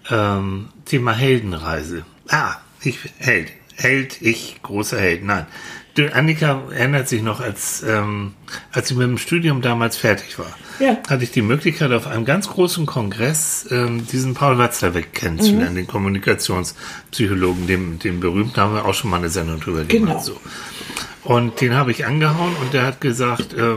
Ähm, 0.10 0.70
Thema 0.86 1.14
Heldenreise. 1.14 2.06
Ah, 2.30 2.56
ich 2.84 3.00
Held. 3.18 3.52
Held, 3.76 4.22
ich, 4.22 4.62
großer 4.62 5.00
Held. 5.00 5.24
Nein. 5.26 5.48
Du, 5.96 6.14
Annika 6.14 6.62
erinnert 6.72 7.08
sich 7.08 7.22
noch, 7.22 7.40
als, 7.40 7.82
ähm, 7.88 8.34
als 8.74 8.92
ich 8.92 8.98
mit 8.98 9.08
dem 9.08 9.18
Studium 9.18 9.62
damals 9.62 9.96
fertig 9.96 10.38
war, 10.38 10.54
Ja. 10.80 10.98
hatte 11.10 11.24
ich 11.24 11.32
die 11.32 11.42
Möglichkeit, 11.42 11.92
auf 11.94 12.06
einem 12.08 12.26
ganz 12.26 12.50
großen 12.50 12.86
Kongress 12.86 13.66
ähm, 13.72 14.06
diesen 14.06 14.34
Paul 14.34 14.58
Watzlawick 14.58 15.14
kennenzulernen, 15.14 15.72
Mhm. 15.72 15.76
den 15.78 15.88
Kommunikationspsychologen, 15.88 17.66
dem, 17.68 18.00
dem 18.00 18.20
berühmten, 18.20 18.52
da 18.56 18.64
haben 18.64 18.74
wir 18.76 18.84
auch 18.86 18.94
schon 18.94 19.10
mal 19.10 19.18
eine 19.18 19.30
Sendung 19.30 19.62
drüber 19.62 19.86
Genau. 19.86 20.08
gemacht. 20.08 20.26
So. 20.26 20.40
Und 21.24 21.62
den 21.62 21.74
habe 21.76 21.92
ich 21.92 22.06
angehauen 22.06 22.56
und 22.62 22.74
der 22.74 22.86
hat 22.86 23.00
gesagt, 23.00 23.54
äh, 23.54 23.76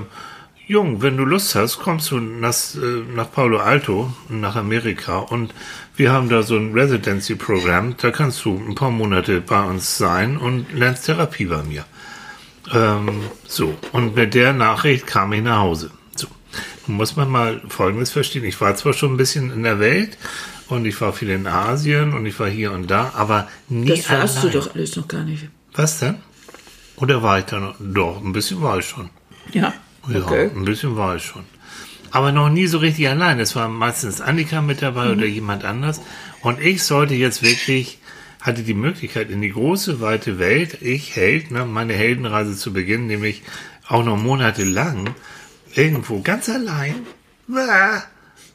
Jung, 0.66 1.00
wenn 1.00 1.16
du 1.16 1.24
Lust 1.24 1.54
hast, 1.54 1.78
kommst 1.78 2.10
du 2.10 2.18
nach, 2.18 2.52
äh, 2.74 3.14
nach 3.14 3.30
Palo 3.30 3.58
Alto, 3.58 4.12
nach 4.28 4.56
Amerika 4.56 5.18
und 5.18 5.54
wir 5.96 6.12
haben 6.12 6.28
da 6.28 6.42
so 6.42 6.56
ein 6.56 6.72
Residency-Programm, 6.74 7.94
da 7.96 8.10
kannst 8.10 8.44
du 8.44 8.56
ein 8.68 8.74
paar 8.74 8.90
Monate 8.90 9.40
bei 9.40 9.62
uns 9.62 9.96
sein 9.96 10.36
und 10.36 10.66
lernst 10.74 11.06
Therapie 11.06 11.46
bei 11.46 11.62
mir. 11.62 11.84
Ähm, 12.72 13.22
so, 13.46 13.74
und 13.92 14.14
mit 14.14 14.34
der 14.34 14.52
Nachricht 14.52 15.06
kam 15.06 15.32
ich 15.32 15.42
nach 15.42 15.60
Hause. 15.60 15.90
So, 16.16 16.26
nun 16.86 16.96
muss 16.98 17.16
man 17.16 17.30
mal 17.30 17.60
Folgendes 17.68 18.10
verstehen. 18.12 18.44
Ich 18.44 18.60
war 18.60 18.74
zwar 18.76 18.92
schon 18.92 19.14
ein 19.14 19.16
bisschen 19.16 19.50
in 19.52 19.62
der 19.62 19.78
Welt 19.80 20.18
und 20.68 20.84
ich 20.84 21.00
war 21.00 21.12
viel 21.12 21.30
in 21.30 21.46
Asien 21.46 22.12
und 22.12 22.26
ich 22.26 22.38
war 22.40 22.48
hier 22.48 22.72
und 22.72 22.90
da, 22.90 23.12
aber 23.14 23.48
nie 23.68 23.88
das 23.88 24.10
warst 24.10 24.36
du 24.36 24.40
allein. 24.48 24.52
doch 24.52 24.74
alles 24.74 24.96
noch 24.96 25.08
gar 25.08 25.24
nicht. 25.24 25.48
Was 25.74 25.98
denn? 26.00 26.16
Oder 26.96 27.22
war 27.22 27.38
ich 27.38 27.44
da 27.46 27.60
noch? 27.60 27.74
Doch, 27.78 28.20
ein 28.22 28.32
bisschen 28.32 28.60
war 28.60 28.78
ich 28.78 28.86
schon. 28.86 29.08
Ja. 29.52 29.72
Ja, 30.08 30.20
Okay. 30.20 30.50
ein 30.54 30.64
bisschen 30.64 30.96
war 30.96 31.16
ich 31.16 31.22
schon. 31.24 31.44
Aber 32.10 32.32
noch 32.32 32.48
nie 32.48 32.66
so 32.66 32.78
richtig 32.78 33.08
allein. 33.08 33.38
Es 33.38 33.54
war 33.54 33.68
meistens 33.68 34.20
Annika 34.22 34.62
mit 34.62 34.80
dabei 34.82 35.06
Mhm. 35.06 35.18
oder 35.18 35.26
jemand 35.26 35.64
anders. 35.64 36.00
Und 36.40 36.58
ich 36.60 36.82
sollte 36.82 37.14
jetzt 37.14 37.42
wirklich, 37.42 37.98
hatte 38.40 38.62
die 38.62 38.74
Möglichkeit, 38.74 39.30
in 39.30 39.40
die 39.40 39.52
große, 39.52 40.00
weite 40.00 40.38
Welt, 40.38 40.82
ich 40.82 41.16
Held, 41.16 41.50
ne, 41.50 41.64
meine 41.64 41.94
Heldenreise 41.94 42.56
zu 42.56 42.72
beginnen, 42.72 43.06
nämlich 43.06 43.42
auch 43.88 44.04
noch 44.04 44.16
monatelang, 44.16 45.10
irgendwo 45.74 46.20
ganz 46.20 46.48
allein, 46.48 46.94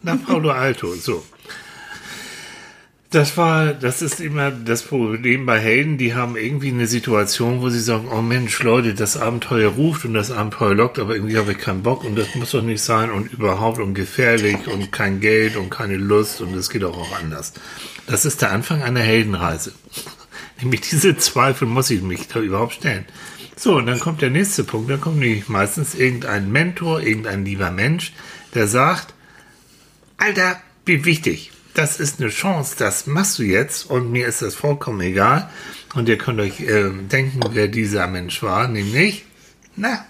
nach 0.01 0.24
Palo 0.25 0.51
Alto. 0.51 0.94
So. 0.95 1.24
Das 3.13 3.38
war, 3.38 3.75
das 3.75 4.01
ist 4.01 4.19
immer 4.19 4.50
das 4.50 4.81
Problem 4.81 5.45
bei 5.45 5.60
Helden, 5.60 6.00
die 6.00 6.15
haben 6.15 6.36
irgendwie 6.36 6.69
eine 6.69 6.87
Situation, 6.87 7.61
wo 7.61 7.69
sie 7.69 7.80
sagen, 7.80 8.07
oh 8.11 8.23
Mensch, 8.23 8.64
Leute, 8.64 8.95
das 8.95 9.18
Abenteuer 9.18 9.69
ruft 9.69 10.04
und 10.06 10.16
das 10.16 10.31
Abenteuer 10.31 10.73
lockt, 10.73 10.97
aber 10.97 11.14
irgendwie 11.14 11.37
habe 11.37 11.52
ich 11.52 11.59
keinen 11.59 11.83
Bock 11.83 12.04
und 12.04 12.18
das 12.18 12.33
muss 12.33 12.49
doch 12.49 12.64
nicht 12.64 12.81
sein 12.81 13.11
und 13.11 13.31
überhaupt 13.31 13.78
und 13.78 13.94
gefährlich 13.94 14.66
und 14.66 14.92
kein 14.92 15.19
Geld 15.19 15.57
und 15.57 15.69
keine 15.69 15.97
Lust 15.97 16.42
und 16.42 16.56
es 16.56 16.71
geht 16.71 16.83
auch, 16.83 16.97
auch 16.97 17.19
anders. 17.19 17.54
Das 18.07 18.26
ist 18.26 18.42
der 18.42 18.52
Anfang 18.52 18.81
einer 18.81 19.02
Heldenreise. 19.02 19.73
Nämlich 20.61 20.81
diese 20.81 21.16
Zweifel 21.16 21.68
muss 21.68 21.92
ich 21.92 22.02
mich 22.02 22.28
da 22.30 22.40
überhaupt 22.40 22.73
stellen. 22.73 23.06
So, 23.56 23.76
und 23.76 23.85
dann 23.85 23.99
kommt 23.99 24.23
der 24.23 24.31
nächste 24.31 24.64
Punkt, 24.64 24.90
dann 24.90 25.02
kommt 25.02 25.19
nämlich 25.19 25.47
meistens 25.49 25.94
irgendein 25.94 26.52
Mentor, 26.52 27.02
irgendein 27.02 27.45
lieber 27.45 27.69
Mensch, 27.69 28.11
der 28.56 28.68
sagt, 28.68 29.14
Alter, 30.18 30.59
wie 30.87 31.06
wichtig. 31.06 31.53
Das 31.73 31.99
ist 31.99 32.19
eine 32.19 32.30
Chance, 32.30 32.75
das 32.77 33.07
machst 33.07 33.39
du 33.39 33.44
jetzt 33.44 33.89
und 33.89 34.11
mir 34.11 34.27
ist 34.27 34.42
das 34.42 34.53
vollkommen 34.53 35.01
egal. 35.01 35.49
Und 35.95 36.07
ihr 36.07 36.18
könnt 36.18 36.39
euch 36.39 36.59
äh, 36.61 36.89
denken, 36.92 37.39
wer 37.51 37.68
dieser 37.68 38.07
Mensch 38.07 38.44
war, 38.44 38.68
nämlich, 38.68 39.25
na, 39.75 40.06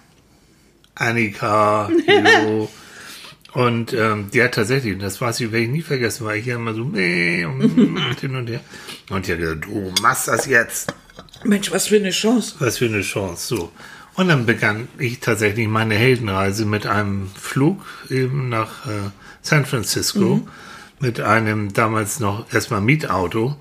Annika, 0.96 1.89
jo. 2.46 2.70
Und 3.53 3.93
ähm, 3.93 4.29
die 4.34 4.41
hat 4.41 4.55
tatsächlich, 4.55 4.98
das 4.98 5.22
weiß 5.22 5.39
ich, 5.39 5.51
werde 5.51 5.65
ich 5.65 5.70
nie 5.70 5.82
vergessen, 5.84 6.25
weil 6.25 6.39
ich 6.39 6.48
ja 6.48 6.55
immer 6.55 6.74
so, 6.74 6.84
meh, 6.84 7.46
und 7.46 7.62
hin 8.20 8.36
und 8.36 8.50
her. 8.50 8.62
Und 9.10 9.27
die 9.27 9.32
hat 9.32 9.39
gesagt, 9.39 9.65
du 9.65 9.93
machst 10.01 10.27
das 10.27 10.48
jetzt. 10.48 10.93
Mensch, 11.43 11.72
was 11.72 11.88
für 11.88 11.98
eine 11.98 12.10
Chance. 12.10 12.55
Was 12.60 12.79
für 12.79 12.86
eine 12.86 13.01
Chance, 13.01 13.55
so. 13.55 13.72
Und 14.15 14.27
dann 14.27 14.46
begann 14.46 14.88
ich 14.98 15.20
tatsächlich 15.20 15.67
meine 15.67 15.96
Heldenreise 15.96 16.65
mit 16.65 16.86
einem 16.86 17.29
Flug 17.39 17.84
eben 18.10 18.50
nach 18.50 18.86
äh, 18.86 19.10
San 19.41 19.65
Francisco 19.65 20.48
mit 21.03 21.19
einem 21.19 21.74
damals 21.74 22.22
noch 22.22 22.51
erstmal 22.53 22.79
Mietauto, 22.79 23.57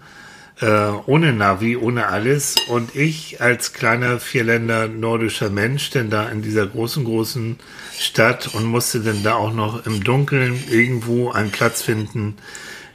äh, 0.60 0.66
ohne 1.06 1.32
Navi, 1.32 1.76
ohne 1.76 2.06
alles. 2.06 2.54
Und 2.68 2.94
ich 2.94 3.40
als 3.40 3.72
kleiner 3.72 4.20
Vierländer 4.20 4.86
nordischer 4.86 5.50
Mensch, 5.50 5.90
denn 5.90 6.08
da 6.08 6.28
in 6.28 6.40
dieser 6.42 6.66
großen, 6.68 7.04
großen 7.04 7.56
Stadt 7.98 8.54
und 8.54 8.64
musste 8.64 9.00
dann 9.00 9.24
da 9.24 9.34
auch 9.34 9.52
noch 9.52 9.84
im 9.86 10.04
Dunkeln 10.04 10.62
irgendwo 10.70 11.32
einen 11.32 11.50
Platz 11.50 11.82
finden, 11.82 12.36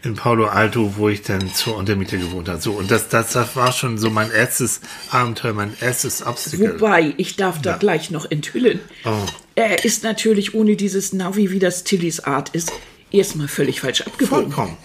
in 0.04 0.14
Palo 0.16 0.46
Alto, 0.46 0.94
wo 0.96 1.10
ich 1.10 1.24
dann 1.24 1.54
zur 1.54 1.76
Untermiete 1.76 2.18
gewohnt 2.18 2.48
habe. 2.48 2.62
So, 2.62 2.72
und 2.72 2.90
das, 2.90 3.10
das, 3.10 3.34
das 3.34 3.58
war 3.58 3.74
schon 3.74 3.98
so 3.98 4.10
mein 4.10 4.32
erstes 4.32 4.80
Abenteuer, 5.10 5.52
mein 5.54 5.74
erstes 5.82 6.26
Obstacle. 6.26 6.80
Wobei, 6.80 7.14
ich 7.18 7.36
darf 7.36 7.62
da 7.62 7.72
Ja. 7.72 7.78
gleich 7.78 8.12
noch 8.12 8.32
enthüllen. 8.32 8.80
Oh. 9.04 9.26
Er 9.56 9.84
ist 9.84 10.04
natürlich 10.04 10.54
ohne 10.54 10.78
dieses 10.78 11.12
Navi, 11.12 11.52
wie 11.52 11.60
das 11.60 11.84
Tillys 11.84 12.22
Art 12.22 12.50
ist, 12.50 12.72
erstmal 13.12 13.48
völlig 13.48 13.82
falsch 13.82 14.02
abgebogen. 14.02 14.52
Vollkommen. 14.52 14.78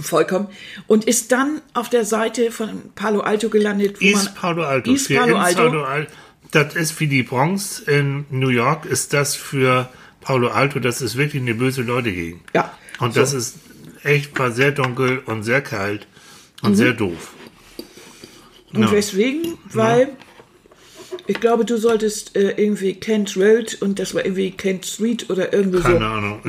Vollkommen. 0.00 0.48
Und 0.86 1.04
ist 1.04 1.30
dann 1.32 1.60
auf 1.72 1.88
der 1.88 2.04
Seite 2.04 2.50
von 2.50 2.90
Palo 2.94 3.20
Alto 3.20 3.48
gelandet, 3.48 4.00
wo 4.00 4.04
East 4.04 4.24
man. 4.26 4.34
Palo 4.34 4.64
Alto. 4.64 4.90
East 4.90 5.06
Für 5.06 5.16
Palo 5.18 5.36
Alto. 5.36 5.62
Palo 5.62 5.84
Al- 5.84 6.06
Das 6.50 6.74
ist 6.74 6.98
wie 7.00 7.06
die 7.06 7.22
Bronx 7.22 7.78
in 7.80 8.24
New 8.30 8.48
York, 8.48 8.86
ist 8.86 9.12
das 9.12 9.34
für 9.36 9.88
Palo 10.20 10.48
Alto, 10.48 10.78
das 10.80 11.00
ist 11.02 11.16
wirklich 11.16 11.42
eine 11.42 11.54
böse 11.54 11.82
Leute 11.82 12.12
gegen. 12.12 12.40
Ja. 12.54 12.76
Und 12.98 13.14
So. 13.14 13.20
das 13.20 13.32
ist 13.34 13.56
echt, 14.02 14.36
war 14.38 14.50
sehr 14.52 14.72
dunkel 14.72 15.20
und 15.26 15.42
sehr 15.42 15.60
kalt 15.62 16.06
und 16.62 16.70
Mhm. 16.72 16.76
sehr 16.76 16.92
doof. 16.92 17.32
Und 18.72 18.82
Ja. 18.82 18.92
weswegen? 18.92 19.58
Weil 19.72 20.08
ich 21.26 21.40
glaube, 21.40 21.64
du 21.64 21.76
solltest 21.76 22.34
äh, 22.36 22.54
irgendwie 22.56 22.94
Kent 22.94 23.36
Road 23.36 23.76
und 23.80 23.98
das 23.98 24.14
war 24.14 24.24
irgendwie 24.24 24.50
Kent 24.50 24.86
Street 24.86 25.30
oder 25.30 25.52
irgendwie 25.52 25.80
Keine 25.80 25.98
so. 25.98 26.04
Ahnung. 26.04 26.40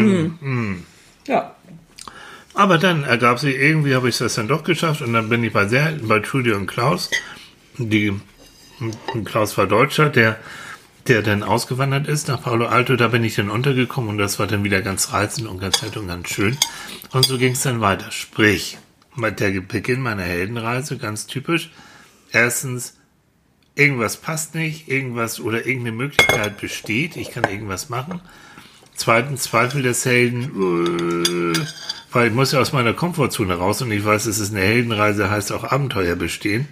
Mhm. 0.42 0.84
Ja. 1.28 1.56
Aber 2.54 2.78
dann 2.78 3.04
ergab 3.04 3.40
sich, 3.40 3.56
irgendwie 3.56 3.96
habe 3.96 4.08
ich 4.08 4.18
das 4.18 4.36
dann 4.36 4.48
doch 4.48 4.64
geschafft 4.64 5.02
und 5.02 5.14
dann 5.14 5.28
bin 5.28 5.44
ich 5.44 5.52
bei, 5.52 5.68
sehr, 5.68 5.94
bei 6.02 6.20
Trudy 6.20 6.54
und 6.54 6.68
Klaus, 6.68 7.12
die, 7.78 8.14
Klaus 9.26 9.58
war 9.58 9.68
Deutscher, 9.68 10.10
der, 10.10 10.38
der 11.08 11.22
dann 11.22 11.44
ausgewandert 11.44 12.08
ist 12.08 12.30
nach 12.30 12.42
Palo 12.42 12.68
Alto, 12.68 12.96
da 12.96 13.10
bin 13.10 13.24
ich 13.24 13.36
dann 13.36 13.50
untergekommen 13.50 14.10
und 14.10 14.18
das 14.18 14.40
war 14.40 14.48
dann 14.48 14.64
wieder 14.64 14.82
ganz 14.82 15.12
reizend 15.12 15.48
und 15.48 15.60
ganz 15.60 15.82
nett 15.82 15.98
und 15.98 16.08
ganz 16.08 16.30
schön. 16.30 16.58
Und 17.12 17.26
so 17.26 17.38
ging 17.38 17.52
es 17.52 17.62
dann 17.62 17.82
weiter. 17.82 18.12
Sprich, 18.12 18.78
der 19.18 19.62
Beginn 19.62 20.02
meiner 20.02 20.24
Heldenreise, 20.24 20.98
ganz 20.98 21.28
typisch. 21.28 21.72
Erstens, 22.32 22.98
irgendwas 23.76 24.18
passt 24.18 24.56
nicht, 24.56 24.88
irgendwas 24.88 25.40
oder 25.40 25.66
irgendeine 25.66 25.96
Möglichkeit 25.96 26.60
besteht, 26.60 27.18
ich 27.18 27.32
kann 27.32 27.44
irgendwas 27.44 27.90
machen. 27.90 28.22
Zweitens, 28.96 29.44
Zweifel 29.44 29.82
des 29.84 30.06
Helden, 30.06 30.44
äh, 30.44 31.60
weil 32.12 32.28
ich 32.30 32.34
muss 32.34 32.54
ja 32.54 32.60
aus 32.60 32.72
meiner 32.72 32.94
Komfortzone 32.94 33.56
raus 33.56 33.82
und 33.82 33.92
ich 33.92 34.06
weiß, 34.06 34.26
es 34.26 34.40
ist 34.40 34.54
eine 34.54 34.64
Heldenreise, 34.64 35.30
heißt 35.30 35.52
auch 35.52 35.66
Abenteuer 35.66 36.16
bestehen. 36.16 36.68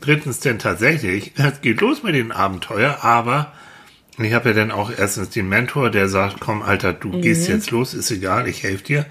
Drittens, 0.00 0.40
denn 0.40 0.58
tatsächlich, 0.58 1.32
es 1.36 1.62
geht 1.62 1.80
los 1.80 2.02
mit 2.02 2.14
den 2.14 2.32
Abenteuer, 2.32 2.98
aber 3.02 3.52
ich 4.18 4.32
habe 4.32 4.50
ja 4.50 4.54
dann 4.54 4.70
auch 4.70 4.92
erstens 4.96 5.30
den 5.30 5.48
Mentor, 5.48 5.90
der 5.90 6.08
sagt, 6.08 6.38
komm, 6.38 6.62
Alter, 6.62 6.92
du 6.92 7.10
gehst 7.20 7.48
jetzt 7.48 7.70
los, 7.70 7.94
ist 7.94 8.10
egal, 8.10 8.46
ich 8.46 8.62
helfe 8.62 8.84
dir. 8.84 9.06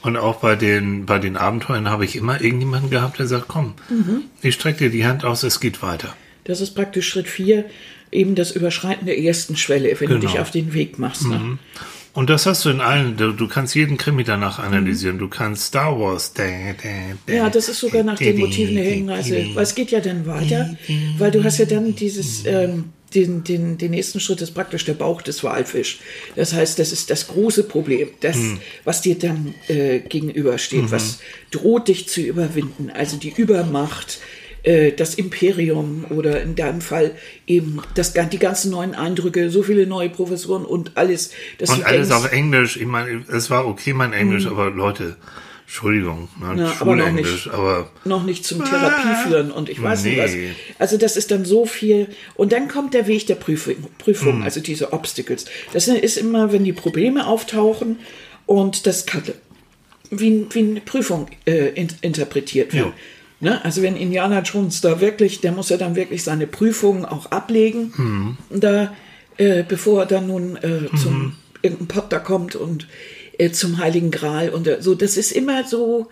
Und 0.00 0.16
auch 0.16 0.40
bei 0.40 0.56
den, 0.56 1.06
bei 1.06 1.20
den 1.20 1.36
Abenteuern 1.36 1.88
habe 1.88 2.04
ich 2.04 2.16
immer 2.16 2.40
irgendjemanden 2.40 2.90
gehabt, 2.90 3.20
der 3.20 3.28
sagt, 3.28 3.46
komm, 3.46 3.74
ich 4.40 4.54
strecke 4.54 4.78
dir 4.78 4.90
die 4.90 5.06
Hand 5.06 5.24
aus, 5.24 5.44
es 5.44 5.60
geht 5.60 5.80
weiter. 5.80 6.16
Das 6.44 6.60
ist 6.60 6.74
praktisch 6.74 7.08
Schritt 7.08 7.28
vier, 7.28 7.66
eben 8.12 8.34
das 8.34 8.52
Überschreiten 8.52 9.06
der 9.06 9.18
ersten 9.18 9.56
Schwelle, 9.56 9.88
wenn 10.00 10.08
du 10.08 10.18
Genau. 10.20 10.30
dich 10.30 10.40
auf 10.40 10.50
den 10.50 10.72
Weg 10.74 10.98
machst. 10.98 11.26
Ne? 11.26 11.58
Und 12.14 12.28
das 12.28 12.44
hast 12.44 12.64
du 12.66 12.68
in 12.68 12.82
allen, 12.82 13.16
du, 13.16 13.32
du 13.32 13.48
kannst 13.48 13.74
jeden 13.74 13.96
Krimi 13.96 14.22
danach 14.22 14.58
analysieren. 14.58 15.18
Du 15.18 15.28
kannst 15.28 15.64
Star 15.68 15.98
Wars. 15.98 16.34
Da, 16.34 16.44
da, 16.44 16.88
da, 17.26 17.32
Ja, 17.32 17.48
das 17.50 17.70
ist 17.70 17.80
sogar 17.80 18.02
nach 18.02 18.18
den 18.18 18.38
Motiven 18.38 18.74
der 18.74 18.84
Heldenreise. 18.84 19.34
da, 19.48 19.54
Weil 19.54 19.62
es 19.62 19.74
geht 19.74 19.90
ja 19.90 20.00
dann 20.00 20.26
weiter, 20.26 20.76
weil 21.18 21.30
du 21.30 21.42
hast 21.42 21.58
ja 21.58 21.64
dann 21.64 21.94
dieses, 21.94 22.44
ähm, 22.44 22.84
den, 23.14 23.44
den, 23.44 23.78
den 23.78 23.90
nächsten 23.90 24.20
Schritt 24.20 24.40
ist 24.42 24.52
praktisch 24.52 24.84
der 24.84 24.94
Bauch 24.94 25.22
des 25.22 25.42
Walfisch. 25.44 26.00
Das 26.36 26.52
heißt, 26.52 26.78
das 26.78 26.92
ist 26.92 27.08
das 27.10 27.28
große 27.28 27.64
Problem, 27.64 28.08
das, 28.20 28.36
was 28.84 29.00
dir 29.02 29.18
dann 29.18 29.54
äh, 29.68 30.00
gegenübersteht, 30.00 30.90
was 30.90 31.20
droht 31.50 31.88
dich 31.88 32.08
zu 32.08 32.20
überwinden. 32.20 32.90
Also 32.90 33.16
die 33.16 33.32
Übermacht, 33.36 34.18
äh, 34.62 34.92
das 34.92 35.14
Imperium 35.14 36.04
oder 36.10 36.42
in 36.42 36.54
deinem 36.54 36.80
Fall 36.80 37.12
eben 37.46 37.80
das, 37.94 38.12
die 38.12 38.38
ganzen 38.38 38.70
neuen 38.70 38.94
Eindrücke, 38.94 39.50
so 39.50 39.62
viele 39.62 39.86
neue 39.86 40.08
Professoren 40.10 40.64
und 40.64 40.96
alles. 40.96 41.32
Und 41.60 41.84
alles 41.84 42.08
denkst, 42.08 42.24
auf 42.24 42.32
Englisch. 42.32 42.76
Ich 42.76 42.86
meine, 42.86 43.24
es 43.28 43.50
war 43.50 43.66
okay, 43.66 43.92
mein 43.92 44.12
Englisch, 44.12 44.46
aber 44.46 44.70
Leute, 44.70 45.16
Entschuldigung, 45.66 46.28
ne, 46.38 46.62
Ja, 46.64 46.74
aber 46.80 46.96
noch 46.96 47.10
nicht. 47.12 47.48
aber 47.48 47.90
noch 48.04 48.24
nicht 48.24 48.44
zum 48.44 48.62
Therapie 48.64 49.26
führen 49.26 49.50
und 49.50 49.68
ich 49.70 49.82
weiß 49.82 50.04
nicht 50.04 50.18
was. 50.18 50.32
Nee. 50.34 50.50
Also 50.78 50.98
das 50.98 51.16
ist 51.16 51.30
dann 51.30 51.44
so 51.44 51.64
viel. 51.64 52.08
Und 52.34 52.52
dann 52.52 52.68
kommt 52.68 52.92
der 52.94 53.06
Weg 53.06 53.26
der 53.26 53.36
Prüfung, 53.36 53.76
Prüfung 53.98 54.34
Hm. 54.34 54.42
also 54.42 54.60
diese 54.60 54.92
Obstacles. 54.92 55.46
Das 55.72 55.88
ist 55.88 56.18
immer, 56.18 56.52
wenn 56.52 56.64
die 56.64 56.74
Probleme 56.74 57.26
auftauchen 57.26 57.98
und 58.46 58.86
das 58.86 59.06
kann 59.06 59.22
wie, 60.10 60.46
wie 60.50 60.58
eine 60.58 60.80
Prüfung 60.82 61.26
äh, 61.46 61.68
in, 61.70 61.88
interpretiert 62.02 62.74
wird. 62.74 62.86
Ja. 62.86 62.92
Ne? 63.42 63.62
Also 63.64 63.82
wenn 63.82 63.96
Indiana 63.96 64.40
Jones 64.40 64.80
da 64.80 65.00
wirklich, 65.00 65.40
der 65.40 65.52
muss 65.52 65.68
ja 65.68 65.76
dann 65.76 65.96
wirklich 65.96 66.22
seine 66.24 66.46
Prüfungen 66.46 67.04
auch 67.04 67.26
ablegen, 67.32 67.92
Hm. 67.96 68.36
da, 68.50 68.94
äh, 69.36 69.64
bevor 69.66 70.00
er 70.02 70.06
dann 70.06 70.28
nun 70.28 70.56
äh, 70.56 70.88
zum 71.02 71.34
irgendein 71.60 71.88
Pott 71.88 72.12
da 72.12 72.18
kommt 72.18 72.54
und 72.56 72.86
äh, 73.38 73.50
zum 73.50 73.78
Heiligen 73.78 74.10
Gral 74.10 74.48
und 74.50 74.66
äh, 74.66 74.78
so. 74.80 74.94
Das 74.94 75.16
ist 75.16 75.32
immer 75.32 75.64
so 75.64 76.08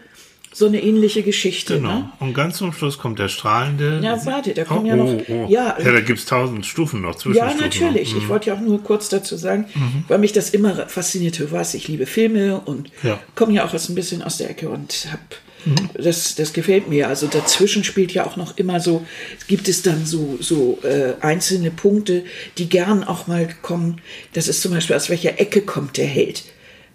so 0.53 0.67
eine 0.67 0.83
ähnliche 0.83 1.23
Geschichte. 1.23 1.77
genau. 1.77 1.95
Ne? 2.01 2.11
Und 2.19 2.35
ganz 2.35 2.57
zum 2.57 2.73
Schluss 2.73 2.99
kommt 2.99 3.21
der 3.21 3.29
strahlende. 3.29 4.01
Ja, 4.03 4.19
warte, 4.27 4.53
da 4.53 4.63
oh, 4.63 4.65
kommen 4.65 4.87
ja 4.87 4.97
noch- 4.97 5.07
Oh, 5.07 5.23
oh. 5.29 5.47
ja. 5.49 5.77
ja, 5.79 5.93
da 5.93 6.01
gibt's 6.01 6.25
tausend 6.27 6.67
Stufen 6.67 7.03
noch, 7.03 7.13
Ja, 7.13 7.19
Zwischenstufen 7.21 7.61
natürlich. 7.61 8.13
Mhm. 8.13 8.19
Ich 8.19 8.29
wollte 8.29 8.47
ja 8.49 8.55
auch 8.55 8.61
nur 8.61 8.83
kurz 8.83 9.09
dazu 9.09 9.37
sagen, 9.37 9.67
weil 10.09 10.19
mich 10.19 10.33
das 10.33 10.51
immer 10.51 10.89
fasziniert. 10.89 11.39
Du 11.39 11.49
weißt, 11.53 11.77
ich 11.77 11.87
liebe 11.87 12.05
Filme 12.07 12.59
und 12.65 12.91
Ja. 13.05 13.21
komme 13.37 13.53
ja 13.53 13.65
auch 13.65 13.73
aus 13.73 13.89
ein 13.89 13.95
bisschen 13.95 14.23
aus 14.25 14.39
der 14.39 14.51
Ecke 14.51 14.69
und 14.71 15.07
das, 15.95 16.35
das 16.35 16.53
gefällt 16.53 16.89
mir. 16.89 17.09
Also 17.09 17.27
dazwischen 17.27 17.85
spielt 17.85 18.13
ja 18.13 18.27
auch 18.27 18.37
noch 18.37 18.57
immer 18.57 18.81
so, 18.81 19.07
gibt 19.47 19.69
es 19.69 19.83
dann 19.83 20.07
so, 20.07 20.39
so 20.41 20.79
äh, 20.83 21.15
einzelne 21.21 21.71
Punkte, 21.71 22.25
die 22.59 22.69
gern 22.69 23.05
auch 23.05 23.27
mal 23.27 23.49
kommen. 23.63 24.01
Das 24.33 24.49
ist 24.49 24.63
zum 24.63 24.73
Beispiel, 24.73 24.97
aus 24.97 25.11
welcher 25.11 25.41
Ecke 25.41 25.63
kommt 25.63 25.97
der 25.97 26.07
Held? 26.07 26.45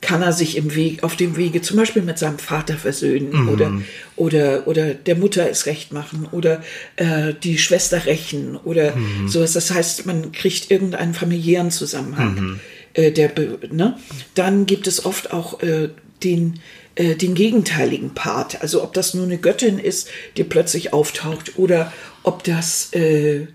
Kann 0.02 0.22
er 0.22 0.34
sich 0.34 0.58
im 0.58 0.76
Weg, 0.76 1.04
auf 1.04 1.16
dem 1.16 1.36
Wege 1.38 1.62
zum 1.62 1.78
Beispiel 1.78 2.02
mit 2.02 2.20
seinem 2.20 2.38
Vater 2.38 2.76
versöhnen 2.76 3.50
oder, 3.50 3.82
oder, 4.16 4.68
oder 4.68 4.94
der 4.94 5.16
Mutter 5.16 5.50
es 5.50 5.66
recht 5.66 5.94
machen 5.94 6.28
oder 6.32 6.62
äh, 6.98 7.34
die 7.42 7.58
Schwester 7.58 8.06
rächen 8.06 8.56
oder 8.56 8.94
sowas. 9.26 9.54
Das 9.54 9.72
heißt, 9.72 10.06
man 10.06 10.32
kriegt 10.32 10.70
irgendeinen 10.70 11.14
familiären 11.14 11.72
Zusammenhang. 11.72 12.60
Äh, 12.94 13.12
der, 13.12 13.32
ne? 13.72 13.98
Dann 14.36 14.66
gibt 14.66 14.88
es 14.88 15.06
oft 15.06 15.32
auch 15.32 15.62
äh, 15.62 15.90
den, 16.24 16.60
äh, 16.96 17.16
den 17.16 17.36
gegenteiligen 17.36 18.14
Part. 18.14 18.62
Also 18.62 18.84
ob 18.84 18.94
das 18.94 19.14
nur 19.14 19.26
eine 19.26 19.38
Göttin 19.38 19.80
ist, 19.80 20.10
die 20.38 20.44
plötzlich 20.44 20.94
auftaucht 20.94 21.58
oder 21.58 21.92
ob 22.24 22.44
das 22.44 22.94
äh, 22.94 23.48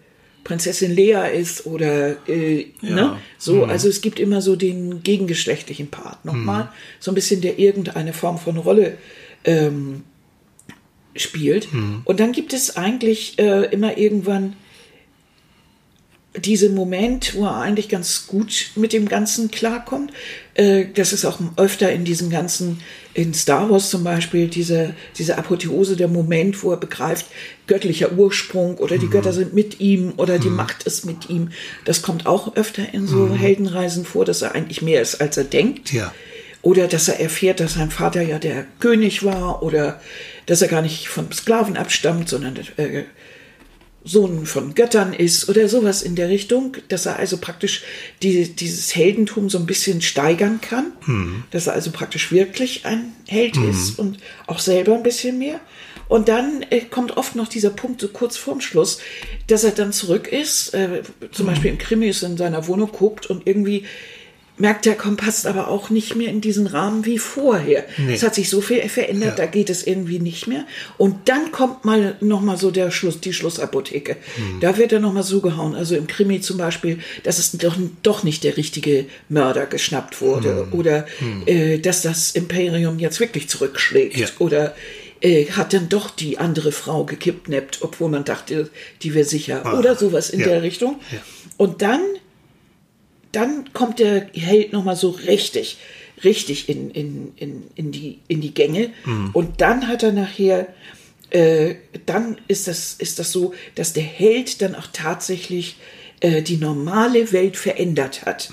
Prinzessin 0.44 0.94
Lea 0.94 1.28
ist 1.34 1.66
oder 1.66 2.28
äh, 2.28 2.66
ne? 2.80 3.18
so. 3.38 3.64
Also 3.64 3.88
es 3.88 4.00
gibt 4.00 4.18
immer 4.18 4.40
so 4.40 4.56
den 4.56 5.02
gegengeschlechtlichen 5.02 5.88
Part. 5.88 6.24
Nochmal 6.24 6.72
so 6.98 7.10
ein 7.10 7.14
bisschen, 7.14 7.40
der 7.40 7.58
irgendeine 7.58 8.12
Form 8.12 8.38
von 8.38 8.56
Rolle 8.56 8.98
ähm, 9.44 10.02
spielt. 11.14 11.68
Und 12.04 12.20
dann 12.20 12.32
gibt 12.32 12.52
es 12.52 12.76
eigentlich 12.76 13.38
äh, 13.38 13.66
immer 13.72 13.98
irgendwann 13.98 14.56
diesen 16.36 16.74
Moment, 16.74 17.34
wo 17.34 17.44
er 17.44 17.56
eigentlich 17.56 17.88
ganz 17.88 18.26
gut 18.26 18.70
mit 18.76 18.92
dem 18.92 19.08
Ganzen 19.08 19.50
klarkommt. 19.50 20.12
Äh, 20.54 20.86
das 20.94 21.12
ist 21.12 21.24
auch 21.24 21.40
öfter 21.56 21.92
in 21.92 22.04
diesem 22.04 22.30
ganzen, 22.30 22.80
in 23.12 23.34
Star 23.34 23.68
Wars 23.70 23.90
zum 23.90 24.04
Beispiel, 24.04 24.48
diese, 24.48 24.94
diese 25.18 25.36
Apotheose, 25.36 25.96
der 25.96 26.08
Moment, 26.08 26.62
wo 26.62 26.70
er 26.70 26.76
begreift, 26.76 27.26
göttlicher 27.66 28.12
Ursprung 28.12 28.76
oder 28.78 28.98
die 28.98 29.08
Götter 29.08 29.32
sind 29.32 29.52
mit 29.52 29.80
ihm 29.80 30.14
oder 30.16 30.38
die 30.38 30.48
Macht 30.48 30.84
ist 30.84 31.04
mit 31.04 31.28
ihm. 31.28 31.50
Das 31.84 32.02
kommt 32.02 32.26
auch 32.26 32.56
öfter 32.56 32.94
in 32.94 33.06
so 33.06 33.28
Heldenreisen 33.34 34.04
vor, 34.04 34.24
dass 34.24 34.42
er 34.42 34.54
eigentlich 34.54 34.82
mehr 34.82 35.02
ist, 35.02 35.20
als 35.20 35.36
er 35.36 35.44
denkt. 35.44 35.92
Ja. 35.92 36.12
Oder 36.62 36.88
dass 36.88 37.08
er 37.08 37.20
erfährt, 37.20 37.60
dass 37.60 37.74
sein 37.74 37.90
Vater 37.90 38.22
ja 38.22 38.38
der 38.38 38.66
König 38.80 39.24
war 39.24 39.62
oder 39.62 40.00
dass 40.46 40.62
er 40.62 40.68
gar 40.68 40.82
nicht 40.82 41.08
von 41.08 41.32
Sklaven 41.32 41.76
abstammt, 41.76 42.28
sondern 42.28 42.58
äh, 42.76 43.04
Sohn 44.02 44.46
von 44.46 44.74
Göttern 44.74 45.12
ist 45.12 45.48
oder 45.48 45.68
sowas 45.68 46.02
in 46.02 46.16
der 46.16 46.28
Richtung, 46.28 46.76
dass 46.88 47.06
er 47.06 47.18
also 47.18 47.36
praktisch 47.36 47.82
die, 48.22 48.48
dieses 48.48 48.94
Heldentum 48.94 49.50
so 49.50 49.58
ein 49.58 49.66
bisschen 49.66 50.00
steigern 50.00 50.60
kann, 50.60 50.92
dass 51.50 51.66
er 51.66 51.74
also 51.74 51.90
praktisch 51.90 52.32
wirklich 52.32 52.86
ein 52.86 53.12
Held 53.28 53.56
ist 53.58 53.98
und 53.98 54.18
auch 54.46 54.58
selber 54.58 54.94
ein 54.94 55.02
bisschen 55.02 55.38
mehr. 55.38 55.60
Und 56.08 56.28
dann 56.28 56.64
äh, 56.70 56.80
kommt 56.80 57.16
oft 57.16 57.36
noch 57.36 57.46
dieser 57.46 57.70
Punkt 57.70 58.00
so 58.00 58.08
kurz 58.08 58.36
vorm 58.36 58.60
Schluss, 58.60 58.98
dass 59.46 59.62
er 59.62 59.70
dann 59.70 59.92
zurück 59.92 60.26
ist, 60.26 60.74
äh, 60.74 61.02
zum 61.30 61.46
Beispiel 61.46 61.70
im 61.70 61.78
Krimi 61.78 62.08
ist 62.08 62.24
in 62.24 62.36
seiner 62.36 62.66
Wohnung 62.66 62.90
guckt 62.90 63.26
und 63.26 63.46
irgendwie 63.46 63.84
merkt 64.60 64.84
der 64.86 64.94
Kompass 64.94 65.46
aber 65.46 65.68
auch 65.68 65.90
nicht 65.90 66.14
mehr 66.14 66.28
in 66.28 66.40
diesen 66.40 66.66
Rahmen 66.68 67.04
wie 67.06 67.18
vorher. 67.18 67.84
Nee. 67.98 68.14
Es 68.14 68.22
hat 68.22 68.34
sich 68.34 68.48
so 68.48 68.60
viel 68.60 68.80
verändert, 68.88 69.30
Ja. 69.38 69.44
da 69.44 69.46
geht 69.46 69.70
es 69.70 69.86
irgendwie 69.86 70.20
nicht 70.20 70.46
mehr. 70.46 70.64
Und 70.98 71.28
dann 71.28 71.50
kommt 71.50 71.84
mal 71.84 72.16
noch 72.20 72.40
mal 72.40 72.56
so 72.56 72.70
der 72.70 72.90
Schluss, 72.90 73.20
die 73.20 73.32
Schlussapotheke. 73.32 74.16
Hm. 74.36 74.60
Da 74.60 74.76
wird 74.76 74.92
er 74.92 75.00
noch 75.00 75.12
mal 75.12 75.22
so 75.22 75.40
gehauen. 75.40 75.74
Also 75.74 75.96
im 75.96 76.06
Krimi 76.06 76.40
zum 76.40 76.58
Beispiel, 76.58 76.98
dass 77.24 77.38
es 77.38 77.52
doch, 77.52 77.76
doch 78.02 78.22
nicht 78.22 78.44
der 78.44 78.56
richtige 78.56 79.06
Mörder 79.28 79.66
geschnappt 79.66 80.20
wurde 80.20 80.66
Hm. 80.70 80.78
oder 80.78 81.06
äh, 81.46 81.78
dass 81.78 82.02
das 82.02 82.30
Imperium 82.32 82.98
jetzt 82.98 83.18
wirklich 83.18 83.48
zurückschlägt 83.48 84.16
Ja. 84.18 84.26
oder 84.38 84.74
äh, 85.22 85.46
hat 85.46 85.72
dann 85.74 85.88
doch 85.88 86.10
die 86.10 86.38
andere 86.38 86.72
Frau 86.72 87.04
gekidnappt, 87.04 87.78
obwohl 87.82 88.08
man 88.10 88.24
dachte, 88.24 88.70
die 89.02 89.12
wäre 89.14 89.24
sicher 89.26 89.62
Ah, 89.66 89.78
oder 89.78 89.94
sowas 89.96 90.30
in 90.30 90.40
ja. 90.40 90.46
der 90.46 90.62
Richtung. 90.62 90.96
Und 91.58 91.82
dann 91.82 92.00
dann 93.32 93.72
kommt 93.72 93.98
der 93.98 94.28
Held 94.32 94.72
noch 94.72 94.84
mal 94.84 94.96
so 94.96 95.10
richtig, 95.10 95.78
richtig 96.24 96.68
in, 96.68 96.90
in, 96.90 97.32
in, 97.36 97.62
in, 97.74 97.92
die, 97.92 98.18
in 98.28 98.40
die 98.40 98.54
Gänge. 98.54 98.90
Und 99.32 99.60
dann 99.60 99.88
hat 99.88 100.02
er 100.02 100.12
nachher, 100.12 100.66
äh, 101.30 101.76
dann 102.06 102.38
ist 102.48 102.66
das, 102.66 102.94
ist 102.98 103.18
das 103.18 103.32
so, 103.32 103.54
dass 103.74 103.92
der 103.92 104.02
Held 104.02 104.62
dann 104.62 104.74
auch 104.74 104.88
tatsächlich 104.92 105.76
äh, 106.20 106.42
die 106.42 106.56
normale 106.56 107.32
Welt 107.32 107.56
verändert 107.56 108.26
hat. 108.26 108.50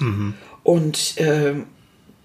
Und 0.63 1.15
ähm, 1.17 1.65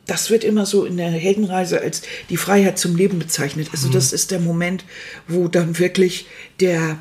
das 0.07 0.31
wird 0.31 0.45
immer 0.45 0.67
so 0.67 0.85
in 0.85 0.97
der 0.97 1.11
Heldenreise 1.11 1.81
als 1.81 2.03
die 2.29 2.37
Freiheit 2.37 2.79
zum 2.79 2.97
Leben 2.97 3.19
bezeichnet. 3.19 3.69
Also 3.73 3.89
das 3.89 4.13
ist 4.13 4.31
der 4.31 4.41
Moment, 4.41 4.85
wo 5.29 5.49
dann 5.49 5.79
wirklich 5.79 6.27
der 6.61 6.99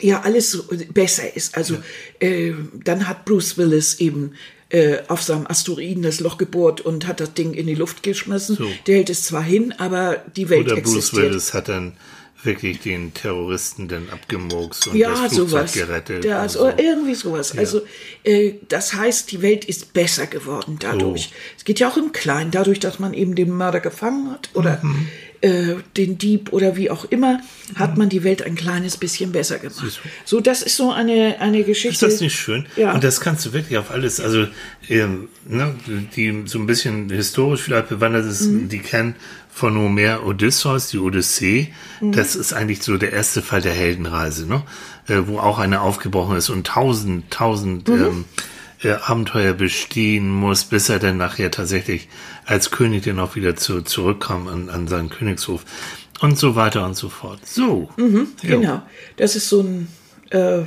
ja 0.00 0.20
alles 0.22 0.50
so 0.52 0.64
besser 0.92 1.34
ist. 1.36 1.56
Also 1.56 1.76
äh, 2.20 2.52
dann 2.84 3.08
hat 3.08 3.24
Bruce 3.24 3.56
Willis 3.58 3.98
eben 4.00 4.32
äh, 4.70 4.98
auf 5.08 5.22
seinem 5.22 5.46
Asteroiden 5.46 6.02
das 6.02 6.20
Loch 6.20 6.36
gebohrt 6.38 6.80
und 6.82 7.06
hat 7.06 7.20
das 7.20 7.32
Ding 7.34 7.54
in 7.54 7.66
die 7.66 7.74
Luft 7.74 8.02
geschmissen. 8.02 8.56
So. 8.56 8.68
Der 8.86 8.96
hält 8.96 9.10
es 9.10 9.24
zwar 9.24 9.42
hin, 9.42 9.72
aber 9.78 10.22
die 10.36 10.48
Welt 10.50 10.66
Oder 10.66 10.76
Bruce 10.80 10.96
existiert. 10.96 11.22
Willis 11.30 11.54
hat 11.54 11.68
dann 11.68 11.94
wirklich 12.44 12.78
den 12.80 13.12
Terroristen 13.14 13.88
dann 13.88 14.08
abgemurkst 14.10 14.86
und 14.88 14.96
Ja, 14.96 15.08
das 15.10 15.34
Flugzeug 15.34 15.48
sowas. 15.48 15.72
gerettet. 15.72 16.24
Ja, 16.24 16.40
also 16.40 16.60
so. 16.60 16.72
irgendwie 16.76 17.16
sowas. 17.16 17.56
Also 17.58 17.80
äh, 18.22 18.52
das 18.68 18.92
heißt, 18.92 19.32
die 19.32 19.42
Welt 19.42 19.64
ist 19.64 19.92
besser 19.92 20.26
geworden 20.28 20.76
dadurch. 20.78 21.30
Oh. 21.32 21.36
Es 21.56 21.64
geht 21.64 21.80
ja 21.80 21.88
auch 21.90 21.96
im 21.96 22.12
Kleinen, 22.12 22.52
dadurch, 22.52 22.78
dass 22.78 23.00
man 23.00 23.12
eben 23.12 23.34
den 23.34 23.50
Mörder 23.50 23.80
gefangen 23.80 24.30
hat 24.30 24.50
oder 24.54 24.78
Mhm. 24.84 25.08
Äh, 25.40 25.74
den 25.96 26.18
Dieb 26.18 26.52
oder 26.52 26.76
wie 26.76 26.90
auch 26.90 27.04
immer, 27.04 27.40
hat 27.76 27.96
man 27.96 28.08
die 28.08 28.24
Welt 28.24 28.42
ein 28.42 28.54
kleines 28.54 28.96
bisschen 28.96 29.32
besser 29.32 29.58
gemacht. 29.58 30.00
So, 30.24 30.40
das 30.40 30.62
ist 30.62 30.76
so 30.76 30.90
eine, 30.92 31.36
eine 31.40 31.62
Geschichte. 31.64 32.06
Ist 32.06 32.14
das 32.14 32.20
nicht 32.20 32.34
schön? 32.38 32.66
Ja. 32.76 32.92
Und 32.92 33.04
das 33.04 33.20
kannst 33.20 33.46
du 33.46 33.52
wirklich 33.52 33.78
auf 33.78 33.90
alles, 33.90 34.20
also 34.20 34.46
ähm, 34.88 35.28
ne, 35.46 35.74
die 36.16 36.42
so 36.46 36.58
ein 36.58 36.66
bisschen 36.66 37.08
historisch 37.10 37.62
vielleicht 37.62 37.88
bewandert 37.88 38.26
ist, 38.26 38.42
Mhm. 38.42 38.68
die 38.68 38.78
kennen 38.80 39.14
von 39.52 39.76
Homer 39.76 40.24
Odysseus, 40.24 40.88
die 40.88 40.98
Odyssee. 40.98 41.72
Mhm. 42.00 42.12
Das 42.12 42.36
ist 42.36 42.52
eigentlich 42.52 42.82
so 42.82 42.96
der 42.96 43.12
erste 43.12 43.42
Fall 43.42 43.60
der 43.60 43.72
Heldenreise, 43.74 44.46
ne? 44.46 44.62
Äh, 45.08 45.26
wo 45.26 45.38
auch 45.38 45.58
einer 45.58 45.82
aufgebrochen 45.82 46.36
ist 46.36 46.48
und 46.50 46.66
tausend, 46.66 47.30
tausend 47.30 47.88
Mhm. 47.88 47.94
ähm, 47.94 48.24
äh, 48.82 48.92
Abenteuer 48.92 49.54
bestehen 49.54 50.28
muss, 50.28 50.64
bis 50.64 50.88
er 50.88 50.98
dann 50.98 51.16
nachher 51.16 51.50
tatsächlich 51.50 52.08
als 52.46 52.70
König 52.70 53.04
dann 53.04 53.18
auch 53.18 53.36
wieder 53.36 53.56
zu, 53.56 53.82
zurückkam 53.82 54.48
an, 54.48 54.68
an 54.70 54.88
seinen 54.88 55.10
Königshof 55.10 55.64
und 56.20 56.38
so 56.38 56.56
weiter 56.56 56.84
und 56.84 56.96
so 56.96 57.08
fort. 57.08 57.46
So. 57.46 57.88
Jo. 57.96 58.26
Genau. 58.42 58.82
Das 59.16 59.36
ist 59.36 59.48
so 59.48 59.62
ein, 59.62 59.88
äh, 60.30 60.62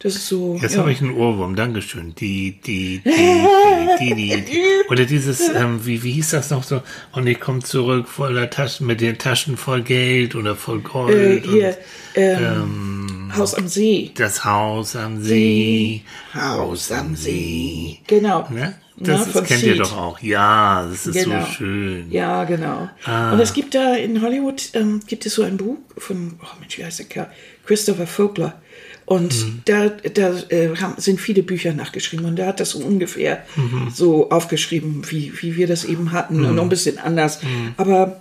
das 0.00 0.14
ist 0.14 0.28
so. 0.28 0.56
Jetzt 0.62 0.74
ja. 0.74 0.80
habe 0.80 0.92
ich 0.92 1.00
einen 1.00 1.14
Ohrwurm, 1.14 1.56
Dankeschön. 1.56 2.14
Die, 2.14 2.60
die, 2.60 3.00
die, 3.04 3.10
die, 3.10 4.14
die, 4.14 4.14
die, 4.14 4.44
die. 4.44 4.62
Oder 4.90 5.04
dieses, 5.04 5.48
ähm, 5.48 5.84
wie, 5.84 6.04
wie 6.04 6.12
hieß 6.12 6.30
das 6.30 6.50
noch 6.50 6.62
so? 6.62 6.82
Und 7.12 7.26
ich 7.26 7.40
komme 7.40 7.60
zurück 7.60 8.06
voller 8.06 8.48
Taschen, 8.48 8.86
mit 8.86 9.00
den 9.00 9.18
Taschen 9.18 9.56
voll 9.56 9.82
Geld 9.82 10.36
oder 10.36 10.54
voll 10.54 10.78
äh, 10.78 10.82
Gold. 10.82 11.46
hier, 11.46 11.76
und, 12.14 12.22
ähm, 12.22 12.97
Haus 13.36 13.54
am 13.54 13.68
See. 13.68 14.10
das 14.14 14.44
Haus 14.44 14.96
am 14.96 15.22
See, 15.22 16.02
Haus 16.34 16.90
am 16.92 17.14
See. 17.16 17.98
Genau. 18.06 18.46
Ne? 18.50 18.74
Na, 19.00 19.06
Das 19.14 19.26
ist, 19.26 19.32
von 19.32 19.44
kennt 19.44 19.62
ihr 19.62 19.72
Seed. 19.74 19.80
doch 19.80 19.96
auch. 19.96 20.20
Ja, 20.20 20.86
das 20.90 21.06
ist 21.06 21.24
Genau. 21.24 21.40
so 21.44 21.46
schön. 21.52 22.10
Ja, 22.10 22.44
genau. 22.44 22.88
Ah. 23.04 23.32
Und 23.32 23.40
es 23.40 23.52
gibt 23.52 23.74
da 23.74 23.94
in 23.94 24.20
Hollywood, 24.22 24.70
ähm, 24.74 25.00
gibt 25.06 25.24
es 25.26 25.34
so 25.34 25.42
ein 25.42 25.56
Buch 25.56 25.78
von, 25.96 26.34
oh 26.42 26.46
Mensch, 26.60 26.78
wie 26.78 26.84
heißt 26.84 26.98
der 26.98 27.06
Kerl? 27.06 27.30
Christopher 27.64 28.06
Vogler. 28.06 28.60
Und 29.04 29.34
Mhm. 29.34 29.62
da, 29.64 29.88
da 29.88 30.36
äh, 30.50 30.76
haben, 30.76 30.94
sind 30.98 31.20
viele 31.20 31.42
Bücher 31.42 31.72
nachgeschrieben 31.72 32.26
und 32.26 32.36
der 32.36 32.46
hat 32.48 32.60
das 32.60 32.70
so 32.70 32.80
ungefähr 32.80 33.44
Mhm. 33.56 33.90
so 33.94 34.30
aufgeschrieben, 34.30 35.02
wie, 35.10 35.32
wie 35.40 35.56
wir 35.56 35.66
das 35.66 35.84
eben 35.84 36.12
hatten 36.12 36.44
und 36.44 36.56
noch 36.56 36.62
ein 36.64 36.68
bisschen 36.68 36.98
anders. 36.98 37.38
Aber 37.78 38.20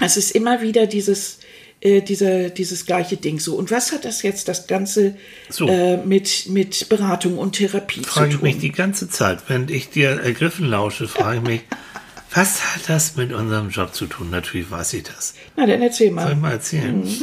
es 0.00 0.16
ist 0.16 0.32
immer 0.32 0.60
wieder 0.62 0.86
dieses, 0.86 1.38
äh, 1.80 2.00
dieser, 2.02 2.50
dieses 2.50 2.86
gleiche 2.86 3.16
Ding 3.16 3.38
so. 3.38 3.54
Und 3.56 3.70
was 3.70 3.92
hat 3.92 4.04
das 4.04 4.22
jetzt 4.22 4.48
das 4.48 4.66
Ganze 4.66 5.14
So. 5.48 5.68
äh, 5.68 5.98
mit, 5.98 6.48
mit 6.48 6.88
Beratung 6.88 7.38
und 7.38 7.52
Therapie 7.52 8.02
Frage 8.02 8.30
zu 8.30 8.36
ich 8.36 8.42
mich 8.42 8.52
tun? 8.54 8.60
die 8.62 8.72
ganze 8.72 9.08
Zeit, 9.08 9.40
während 9.48 9.70
ich 9.70 9.90
dir 9.90 10.10
ergriffen 10.20 10.66
lausche, 10.66 11.06
frage 11.06 11.38
ich 11.38 11.42
mich, 11.42 11.60
was 12.34 12.74
hat 12.74 12.88
das 12.88 13.16
mit 13.16 13.32
unserem 13.32 13.70
Job 13.70 13.94
zu 13.94 14.06
tun? 14.06 14.30
Natürlich 14.30 14.70
weiß 14.70 14.92
ich 14.94 15.04
das. 15.04 15.34
Na, 15.56 15.66
dann 15.66 15.80
erzähl 15.82 16.08
Soll 16.08 16.14
mal. 16.14 16.32
ich 16.32 16.38
mal 16.38 16.52
erzählen? 16.52 17.08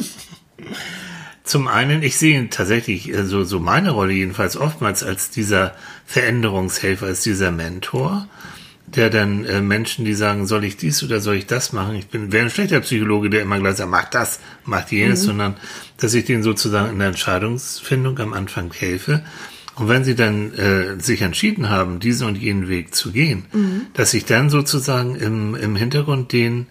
Zum 1.44 1.68
einen, 1.68 2.02
ich 2.02 2.18
sehe 2.18 2.50
tatsächlich 2.50 3.10
äh, 3.14 3.24
so, 3.24 3.44
so 3.44 3.60
meine 3.60 3.92
Rolle 3.92 4.14
jedenfalls 4.14 4.58
oftmals 4.58 5.04
als 5.04 5.30
dieser 5.30 5.76
Veränderungshelfer, 6.06 7.06
als 7.06 7.22
dieser 7.22 7.52
Mentor, 7.52 8.28
der 8.88 9.10
dann 9.10 9.46
äh, 9.46 9.62
Menschen, 9.62 10.06
die 10.06 10.14
sagen, 10.14 10.46
soll 10.46 10.64
ich 10.64 10.78
dies 10.78 11.04
oder 11.04 11.20
soll 11.20 11.36
ich 11.36 11.48
das 11.48 11.74
machen? 11.74 11.96
Ich 11.96 12.08
bin 12.08 12.32
wäre 12.32 12.46
ein 12.46 12.52
schlechter 12.52 12.80
Psychologe, 12.82 13.30
der 13.30 13.42
immer 13.42 13.60
gleich 13.60 13.78
sagt, 13.78 13.90
mach 13.90 14.10
das, 14.10 14.40
mach 14.64 14.88
jenes, 14.90 15.24
sondern 15.24 15.56
dass 15.98 16.14
ich 16.14 16.26
denen 16.26 16.44
sozusagen 16.44 16.92
in 16.92 17.00
der 17.00 17.10
Entscheidungsfindung 17.10 18.18
am 18.20 18.34
Anfang 18.34 18.72
helfe. 18.74 19.24
Und 19.76 19.90
wenn 19.90 20.04
sie 20.06 20.16
dann 20.16 20.54
äh, 20.54 21.00
sich 21.00 21.22
entschieden 21.22 21.70
haben, 21.70 22.00
diesen 22.00 22.28
und 22.28 22.38
jenen 22.38 22.70
Weg 22.70 22.96
zu 22.96 23.12
gehen, 23.12 23.44
dass 23.94 24.14
ich 24.14 24.24
dann 24.24 24.50
sozusagen 24.50 25.16
im, 25.16 25.54
im 25.56 25.76
Hintergrund 25.76 26.32
den 26.32 26.68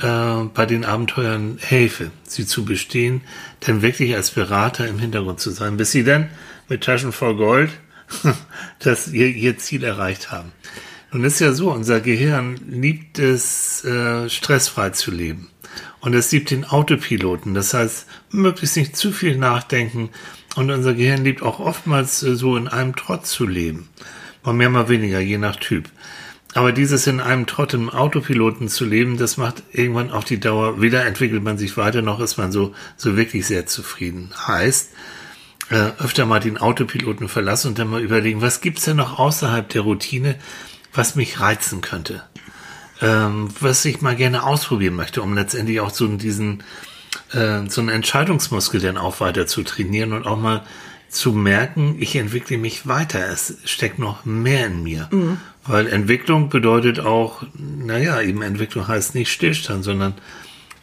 äh, 0.00 0.44
bei 0.54 0.64
den 0.66 0.84
Abenteuern 0.84 1.58
helfe, 1.60 2.10
sie 2.24 2.46
zu 2.46 2.64
bestehen, 2.64 3.20
dann 3.60 3.82
wirklich 3.82 4.14
als 4.14 4.30
Berater 4.30 4.88
im 4.88 4.98
Hintergrund 4.98 5.40
zu 5.40 5.50
sein, 5.50 5.76
bis 5.76 5.92
sie 5.92 6.04
dann 6.04 6.30
mit 6.68 6.82
Taschen 6.82 7.12
voll 7.12 7.36
Gold 7.36 7.70
das 8.78 9.08
ihr, 9.08 9.28
ihr 9.28 9.58
Ziel 9.58 9.84
erreicht 9.84 10.30
haben. 10.30 10.52
Nun 11.16 11.24
ist 11.24 11.40
ja 11.40 11.54
so, 11.54 11.72
unser 11.72 12.00
Gehirn 12.00 12.60
liebt 12.68 13.18
es, 13.18 13.82
äh, 13.86 14.28
stressfrei 14.28 14.90
zu 14.90 15.10
leben. 15.10 15.48
Und 16.00 16.12
es 16.12 16.30
liebt 16.30 16.50
den 16.50 16.66
Autopiloten. 16.66 17.54
Das 17.54 17.72
heißt, 17.72 18.06
möglichst 18.32 18.76
nicht 18.76 18.98
zu 18.98 19.12
viel 19.12 19.38
nachdenken. 19.38 20.10
Und 20.56 20.70
unser 20.70 20.92
Gehirn 20.92 21.24
liebt 21.24 21.40
auch 21.40 21.58
oftmals 21.58 22.22
äh, 22.22 22.36
so 22.36 22.54
in 22.58 22.68
einem 22.68 22.94
Trott 22.94 23.26
zu 23.26 23.46
leben. 23.46 23.88
Mal 24.44 24.52
mehr, 24.52 24.68
mal 24.68 24.90
weniger, 24.90 25.18
je 25.18 25.38
nach 25.38 25.56
Typ. 25.56 25.88
Aber 26.52 26.70
dieses 26.70 27.06
in 27.06 27.20
einem 27.20 27.46
Trott 27.46 27.72
im 27.72 27.88
Autopiloten 27.88 28.68
zu 28.68 28.84
leben, 28.84 29.16
das 29.16 29.38
macht 29.38 29.62
irgendwann 29.72 30.10
auf 30.10 30.24
die 30.26 30.38
Dauer, 30.38 30.82
weder 30.82 31.06
entwickelt 31.06 31.42
man 31.42 31.56
sich 31.56 31.78
weiter, 31.78 32.02
noch 32.02 32.20
ist 32.20 32.36
man 32.36 32.52
so, 32.52 32.74
so 32.98 33.16
wirklich 33.16 33.46
sehr 33.46 33.64
zufrieden. 33.64 34.34
Heißt, 34.46 34.90
äh, 35.70 35.92
öfter 35.98 36.26
mal 36.26 36.40
den 36.40 36.58
Autopiloten 36.58 37.28
verlassen 37.28 37.68
und 37.68 37.78
dann 37.78 37.88
mal 37.88 38.02
überlegen, 38.02 38.42
was 38.42 38.60
gibt's 38.60 38.84
denn 38.84 38.98
noch 38.98 39.18
außerhalb 39.18 39.66
der 39.70 39.80
Routine, 39.80 40.36
was 40.96 41.14
mich 41.14 41.40
reizen 41.40 41.80
könnte, 41.80 42.22
ähm, 43.00 43.48
was 43.60 43.84
ich 43.84 44.00
mal 44.00 44.16
gerne 44.16 44.42
ausprobieren 44.42 44.94
möchte, 44.94 45.22
um 45.22 45.34
letztendlich 45.34 45.80
auch 45.80 45.90
so 45.90 46.06
diesen 46.08 46.62
äh, 47.32 47.68
so 47.68 47.80
einen 47.80 47.90
Entscheidungsmuskel 47.90 48.80
dann 48.80 48.96
auch 48.96 49.20
weiter 49.20 49.46
zu 49.46 49.62
trainieren 49.62 50.12
und 50.12 50.26
auch 50.26 50.38
mal 50.38 50.64
zu 51.08 51.32
merken, 51.32 51.96
ich 51.98 52.16
entwickle 52.16 52.58
mich 52.58 52.86
weiter. 52.86 53.28
Es 53.30 53.58
steckt 53.64 53.98
noch 53.98 54.24
mehr 54.24 54.66
in 54.66 54.82
mir. 54.82 55.08
Weil 55.64 55.86
Entwicklung 55.88 56.48
bedeutet 56.48 57.00
auch, 57.00 57.42
naja, 57.54 58.20
eben 58.20 58.42
Entwicklung 58.42 58.86
heißt 58.86 59.14
nicht 59.14 59.32
Stillstand, 59.32 59.84
sondern 59.84 60.14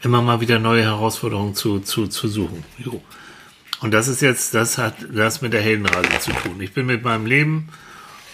immer 0.01 0.21
mal 0.21 0.41
wieder 0.41 0.59
neue 0.59 0.83
Herausforderungen 0.83 1.55
zu, 1.55 1.79
zu, 1.79 2.07
zu 2.07 2.27
suchen. 2.27 2.63
Jo. 2.77 3.01
Und 3.81 3.93
das 3.93 4.07
ist 4.07 4.21
jetzt, 4.21 4.53
das 4.53 4.77
hat 4.77 4.95
das 5.13 5.41
mit 5.41 5.53
der 5.53 5.61
Heldenreise 5.61 6.19
zu 6.19 6.31
tun. 6.31 6.59
Ich 6.61 6.73
bin 6.73 6.85
mit 6.85 7.03
meinem 7.03 7.25
Leben 7.25 7.69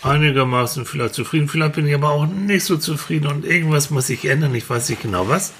einigermaßen 0.02 0.86
vielleicht 0.86 1.14
zufrieden, 1.14 1.48
vielleicht 1.48 1.74
bin 1.74 1.88
ich 1.88 1.94
aber 1.94 2.10
auch 2.10 2.26
nicht 2.26 2.64
so 2.64 2.78
zufrieden 2.78 3.28
und 3.28 3.46
irgendwas 3.46 3.90
muss 3.90 4.08
sich 4.08 4.26
ändern, 4.26 4.56
ich 4.56 4.70
weiß 4.70 4.90
nicht 4.90 5.02
genau 5.02 5.28
was. 5.28 5.54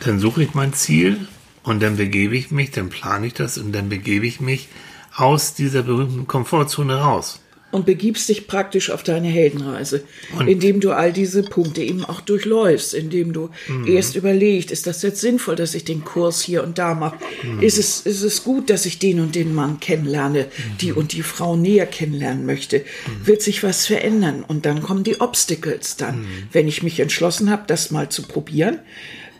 Dann 0.00 0.18
suche 0.18 0.42
ich 0.42 0.54
mein 0.54 0.72
Ziel 0.72 1.28
und 1.62 1.82
dann 1.82 1.96
begebe 1.96 2.36
ich 2.36 2.50
mich, 2.50 2.70
dann 2.70 2.88
plane 2.88 3.26
ich 3.26 3.34
das 3.34 3.58
und 3.58 3.72
dann 3.72 3.88
begebe 3.88 4.26
ich 4.26 4.40
mich 4.40 4.68
aus 5.14 5.54
dieser 5.54 5.82
berühmten 5.82 6.26
Komfortzone 6.26 6.96
raus. 6.96 7.40
Und 7.70 7.86
begibst 7.86 8.28
dich 8.28 8.46
praktisch 8.46 8.90
auf 8.90 9.02
deine 9.02 9.28
Heldenreise, 9.28 10.02
indem 10.46 10.80
du 10.80 10.90
all 10.90 11.12
diese 11.12 11.42
Punkte 11.42 11.82
eben 11.82 12.04
auch 12.04 12.20
durchläufst, 12.20 12.94
indem 12.94 13.32
du 13.32 13.50
erst 13.86 14.16
überlegst, 14.16 14.70
ist 14.70 14.86
das 14.86 15.02
jetzt 15.02 15.20
sinnvoll, 15.20 15.56
dass 15.56 15.74
ich 15.74 15.84
den 15.84 16.04
Kurs 16.04 16.40
hier 16.40 16.62
und 16.64 16.78
da 16.78 16.94
mache? 16.94 17.18
Ist, 17.60 17.78
es, 17.78 18.00
ist 18.00 18.22
es 18.22 18.44
gut, 18.44 18.70
dass 18.70 18.86
ich 18.86 18.98
den 18.98 19.20
und 19.20 19.34
den 19.34 19.54
Mann 19.54 19.80
kennenlerne, 19.80 20.46
die 20.80 20.92
und 20.92 21.12
die 21.12 21.22
Frau 21.22 21.56
näher 21.56 21.86
kennenlernen 21.86 22.44
möchte? 22.44 22.84
Wird 23.24 23.42
sich 23.42 23.62
was 23.62 23.86
verändern? 23.86 24.44
Und 24.46 24.66
dann 24.66 24.82
kommen 24.82 25.04
die 25.04 25.20
Obstacles 25.20 25.96
dann, 25.96 26.26
wenn 26.52 26.68
ich 26.68 26.82
mich 26.82 26.98
entschlossen 27.00 27.50
habe, 27.50 27.64
das 27.66 27.90
mal 27.90 28.08
zu 28.08 28.22
probieren. 28.22 28.80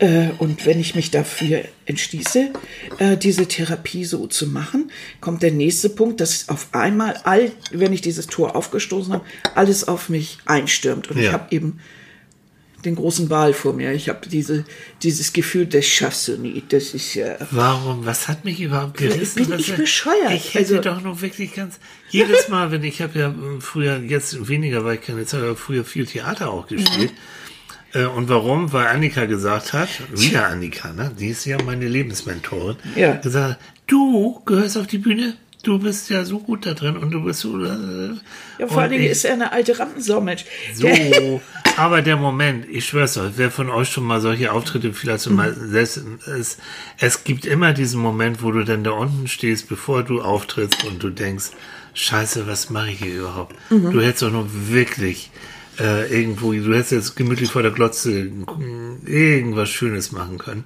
Äh, 0.01 0.31
und 0.39 0.65
wenn 0.67 0.81
ich 0.81 0.95
mich 0.95 1.11
dafür 1.11 1.63
entschließe, 1.85 2.51
äh, 2.99 3.17
diese 3.19 3.47
Therapie 3.47 4.05
so 4.07 4.27
zu 4.27 4.47
machen, 4.47 4.91
kommt 5.21 5.43
der 5.43 5.53
nächste 5.53 5.91
Punkt, 5.91 6.21
dass 6.21 6.49
auf 6.49 6.69
einmal, 6.73 7.17
all, 7.25 7.53
wenn 7.71 7.93
ich 7.93 8.01
dieses 8.01 8.27
Tor 8.27 8.57
aufgestoßen 8.57 9.13
habe, 9.13 9.25
alles 9.55 9.87
auf 9.87 10.09
mich 10.09 10.39
einstürmt. 10.47 11.11
Und 11.11 11.19
ich 11.19 11.27
Ja. 11.27 11.33
habe 11.33 11.55
eben 11.55 11.81
den 12.87 12.95
großen 12.95 13.29
Wal 13.29 13.53
vor 13.53 13.75
mir. 13.75 13.93
Ich 13.93 14.09
habe 14.09 14.27
diese, 14.27 14.65
dieses 15.03 15.35
Gefühl, 15.35 15.67
das 15.67 15.85
schaffst 15.85 16.29
du 16.29 16.39
nie. 16.39 16.63
Das 16.71 16.95
ist 16.95 17.13
ja. 17.13 17.37
Warum? 17.51 18.07
Was 18.07 18.27
hat 18.27 18.47
mich 18.47 18.59
überhaupt 18.59 18.97
gerissen? 18.97 19.47
Bin 19.47 19.59
ich 19.59 19.69
er- 19.69 19.77
bescheuert? 19.77 20.33
Ich 20.33 20.55
hätte 20.55 20.77
Also- 20.79 20.81
doch 20.81 21.03
noch 21.03 21.21
wirklich 21.21 21.55
ganz 21.55 21.79
jedes 22.09 22.49
Mal, 22.49 22.71
wenn 22.73 22.83
ich 22.85 23.03
habe 23.03 23.19
ja 23.19 23.29
äh, 23.29 23.61
früher 23.61 23.99
jetzt 24.01 24.49
weniger, 24.49 24.83
weil 24.83 24.95
ich 24.95 25.03
keine 25.03 25.27
Zeit 25.27 25.43
habe, 25.43 25.57
früher 25.57 25.85
viel 25.85 26.07
Theater 26.07 26.51
auch 26.51 26.69
gespielt. 26.69 27.13
Äh, 27.93 28.05
Und 28.05 28.29
warum? 28.29 28.73
Weil 28.73 28.87
Annika 28.87 29.25
gesagt 29.27 29.73
hat, 29.73 29.89
wieder 30.15 30.47
Annika, 30.49 30.93
ne? 30.93 31.11
Die 31.19 31.29
ist 31.29 31.45
ja 31.45 31.57
meine 31.63 31.89
Lebensmentorin. 31.89 32.77
Ja. 32.97 33.15
Gesagt, 33.17 33.51
hat, 33.53 33.59
du 33.87 34.41
gehörst 34.47 34.77
auf 34.79 34.87
die 34.87 34.99
Bühne, 34.99 35.35
du 35.63 35.79
bist 35.79 36.09
ja 36.11 36.25
so 36.25 36.39
gut 36.39 36.65
da 36.67 36.75
drin 36.75 36.97
und 36.97 37.11
du 37.11 37.23
bist 37.25 37.41
so. 37.41 37.63
Äh, 37.65 38.15
Ja, 38.59 38.67
vor 38.67 38.83
allen 38.83 38.91
Dingen 38.93 39.05
ist 39.11 39.25
er 39.25 39.33
eine 39.35 39.53
alte 39.53 39.79
Rampensau, 39.79 40.21
Mensch. 40.21 40.45
so, 40.75 41.41
aber 41.77 42.03
der 42.03 42.17
Moment, 42.17 42.67
ich 42.71 42.87
schwör's 42.87 43.17
euch, 43.19 43.33
wer 43.37 43.51
von 43.51 43.71
euch 43.71 43.89
schon 43.89 44.05
mal 44.05 44.21
solche 44.21 44.53
Auftritte 44.53 44.93
vielleicht 44.93 45.25
schon 45.25 45.35
mal 45.37 45.55
selbst, 45.55 46.01
es, 46.27 46.59
es 46.99 47.25
gibt 47.25 47.45
immer 47.47 47.73
diesen 47.73 48.01
Moment, 48.01 48.43
wo 48.43 48.51
du 48.53 48.65
dann 48.65 48.85
da 48.85 48.91
unten 48.93 49.29
stehst, 49.29 49.69
bevor 49.69 50.03
du 50.03 50.21
auftrittst 50.23 50.85
und 50.85 51.03
du 51.03 51.11
denkst, 51.11 51.47
scheiße, 51.95 52.47
was 52.47 52.71
mache 52.71 52.91
ich 52.91 52.99
hier 53.01 53.19
überhaupt? 53.21 53.57
Du 53.71 54.01
hättest 54.01 54.23
doch 54.23 54.31
nur 54.31 54.47
wirklich 54.69 55.31
äh, 55.81 56.13
irgendwo, 56.15 56.53
du 56.53 56.75
hättest 56.75 56.93
jetzt 56.93 57.17
gemütlich 57.17 57.51
vor 57.51 57.63
der 57.63 57.71
Glotze 57.71 58.31
irgendwas 59.07 59.71
Schönes 59.71 60.13
machen 60.13 60.39
können. 60.39 60.65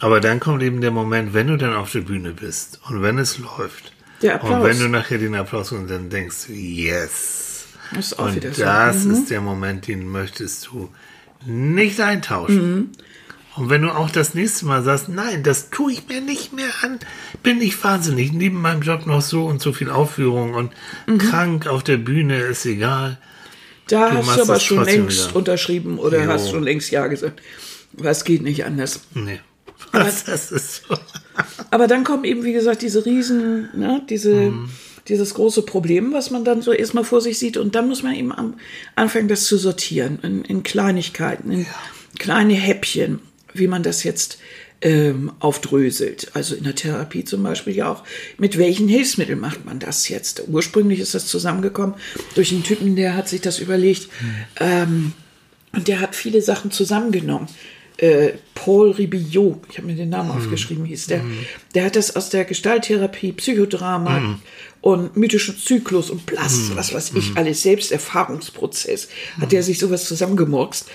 Aber 0.00 0.20
dann 0.20 0.40
kommt 0.40 0.62
eben 0.62 0.80
der 0.80 0.90
Moment, 0.90 1.34
wenn 1.34 1.46
du 1.46 1.56
dann 1.56 1.74
auf 1.74 1.92
der 1.92 2.00
Bühne 2.00 2.32
bist 2.32 2.80
und 2.88 3.02
wenn 3.02 3.18
es 3.18 3.38
läuft. 3.38 3.92
Der 4.22 4.36
Applaus. 4.36 4.50
Und 4.52 4.64
wenn 4.64 4.78
du 4.78 4.88
nachher 4.88 5.18
den 5.18 5.34
Applaus 5.34 5.72
und 5.72 5.88
dann 5.90 6.10
denkst, 6.10 6.48
yes. 6.48 7.66
Das 7.92 8.06
ist 8.06 8.18
auch 8.18 8.26
Und 8.26 8.36
wieder 8.36 8.52
so. 8.52 8.62
das 8.62 9.04
ist 9.04 9.30
der 9.30 9.40
Moment, 9.40 9.86
den 9.86 10.08
möchtest 10.08 10.66
du 10.68 10.90
nicht 11.46 12.00
eintauschen. 12.00 12.92
Und 13.56 13.70
wenn 13.70 13.82
du 13.82 13.90
auch 13.90 14.10
das 14.10 14.34
nächste 14.34 14.66
Mal 14.66 14.82
sagst, 14.82 15.08
nein, 15.08 15.42
das 15.44 15.70
tue 15.70 15.92
ich 15.92 16.08
mir 16.08 16.20
nicht 16.20 16.52
mehr 16.52 16.70
an, 16.82 16.98
bin 17.42 17.60
ich 17.60 17.82
wahnsinnig. 17.84 18.32
Neben 18.32 18.60
meinem 18.60 18.82
Job 18.82 19.06
noch 19.06 19.22
so 19.22 19.46
und 19.46 19.60
so 19.62 19.72
viel 19.72 19.90
Aufführung 19.90 20.54
und 20.54 20.72
krank 21.18 21.66
auf 21.66 21.84
der 21.84 21.98
Bühne 21.98 22.38
ist 22.38 22.66
egal. 22.66 23.18
Da 23.88 24.10
Du 24.10 24.16
hast 24.16 24.36
du 24.38 24.42
aber 24.42 24.60
schon 24.60 24.84
längst 24.84 25.28
wieder. 25.28 25.36
unterschrieben 25.36 25.98
oder 25.98 26.22
Jo. 26.24 26.30
hast 26.30 26.50
schon 26.50 26.62
längst 26.62 26.90
Ja 26.90 27.06
gesagt. 27.06 27.40
Was 27.92 28.24
geht 28.24 28.42
nicht 28.42 28.64
anders. 28.64 29.00
Nee. 29.14 29.40
Was, 29.92 30.24
das 30.26 30.50
ist 30.52 30.82
so. 30.88 30.96
Aber 31.70 31.86
dann 31.86 32.04
kommen 32.04 32.24
eben, 32.24 32.44
wie 32.44 32.52
gesagt, 32.52 32.82
diese 32.82 33.04
Riesen, 33.04 33.68
ne, 33.74 34.02
diese, 34.08 34.34
Mhm. 34.34 34.70
dieses 35.08 35.34
große 35.34 35.62
Problem, 35.62 36.12
was 36.12 36.30
man 36.30 36.44
dann 36.44 36.62
so 36.62 36.72
erstmal 36.72 37.04
vor 37.04 37.20
sich 37.20 37.38
sieht. 37.38 37.56
Und 37.56 37.74
dann 37.74 37.88
muss 37.88 38.02
man 38.02 38.14
eben 38.14 38.32
am, 38.32 38.54
anfangen, 38.96 39.28
das 39.28 39.44
zu 39.44 39.58
sortieren 39.58 40.18
in, 40.22 40.44
in 40.44 40.62
Kleinigkeiten, 40.62 41.50
in 41.50 41.66
kleine 42.18 42.54
Häppchen, 42.54 43.20
wie 43.52 43.66
man 43.68 43.82
das 43.82 44.02
jetzt 44.04 44.38
ähm, 44.84 45.32
aufdröselt. 45.40 46.30
Also 46.34 46.54
in 46.54 46.62
der 46.62 46.74
Therapie 46.74 47.24
zum 47.24 47.42
Beispiel 47.42 47.74
ja 47.74 47.90
auch, 47.90 48.04
mit 48.38 48.58
welchen 48.58 48.86
Hilfsmitteln 48.86 49.40
macht 49.40 49.64
man 49.64 49.78
das 49.80 50.08
jetzt? 50.10 50.44
Ursprünglich 50.46 51.00
ist 51.00 51.14
das 51.14 51.26
zusammengekommen 51.26 51.96
durch 52.34 52.52
einen 52.52 52.62
Typen, 52.62 52.94
der 52.94 53.16
hat 53.16 53.28
sich 53.28 53.40
das 53.40 53.58
überlegt. 53.58 54.08
Ähm, 54.60 55.12
und 55.72 55.88
der 55.88 56.00
hat 56.00 56.14
viele 56.14 56.42
Sachen 56.42 56.70
zusammengenommen. 56.70 57.48
Äh, 57.96 58.32
Paul 58.54 58.90
Ribillot, 58.90 59.62
ich 59.70 59.78
habe 59.78 59.86
mir 59.86 59.94
den 59.94 60.10
Namen 60.10 60.30
aufgeschrieben, 60.30 60.84
hieß 60.84 61.06
der. 61.06 61.22
Der 61.74 61.86
hat 61.86 61.96
das 61.96 62.14
aus 62.14 62.28
der 62.28 62.44
Gestalttherapie, 62.44 63.32
Psychodrama 63.32 64.38
und 64.80 65.16
mythischen 65.16 65.56
Zyklus 65.56 66.10
und 66.10 66.26
Blast, 66.26 66.76
was 66.76 66.92
weiß 66.92 67.12
ich, 67.14 67.36
alles 67.36 67.62
Selbsterfahrungsprozess, 67.62 69.08
hat 69.40 69.52
der 69.52 69.62
sich 69.62 69.78
sowas 69.78 70.06
zusammengemurkst. 70.06 70.86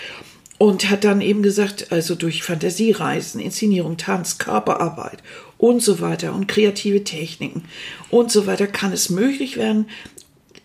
Und 0.60 0.90
hat 0.90 1.06
dann 1.06 1.22
eben 1.22 1.42
gesagt, 1.42 1.92
also 1.92 2.14
durch 2.16 2.44
Fantasiereisen, 2.44 3.40
Inszenierung, 3.40 3.98
Tanz, 3.98 4.38
Körperarbeit 4.38 5.24
und 5.58 5.82
so 5.82 6.02
weiter 6.02 6.34
und 6.34 6.48
kreative 6.48 7.04
Techniken 7.04 7.64
und 8.10 8.32
so 8.32 8.46
weiter 8.46 8.68
kann 8.68 8.92
es 8.92 9.10
möglich 9.10 9.58
werden, 9.58 9.88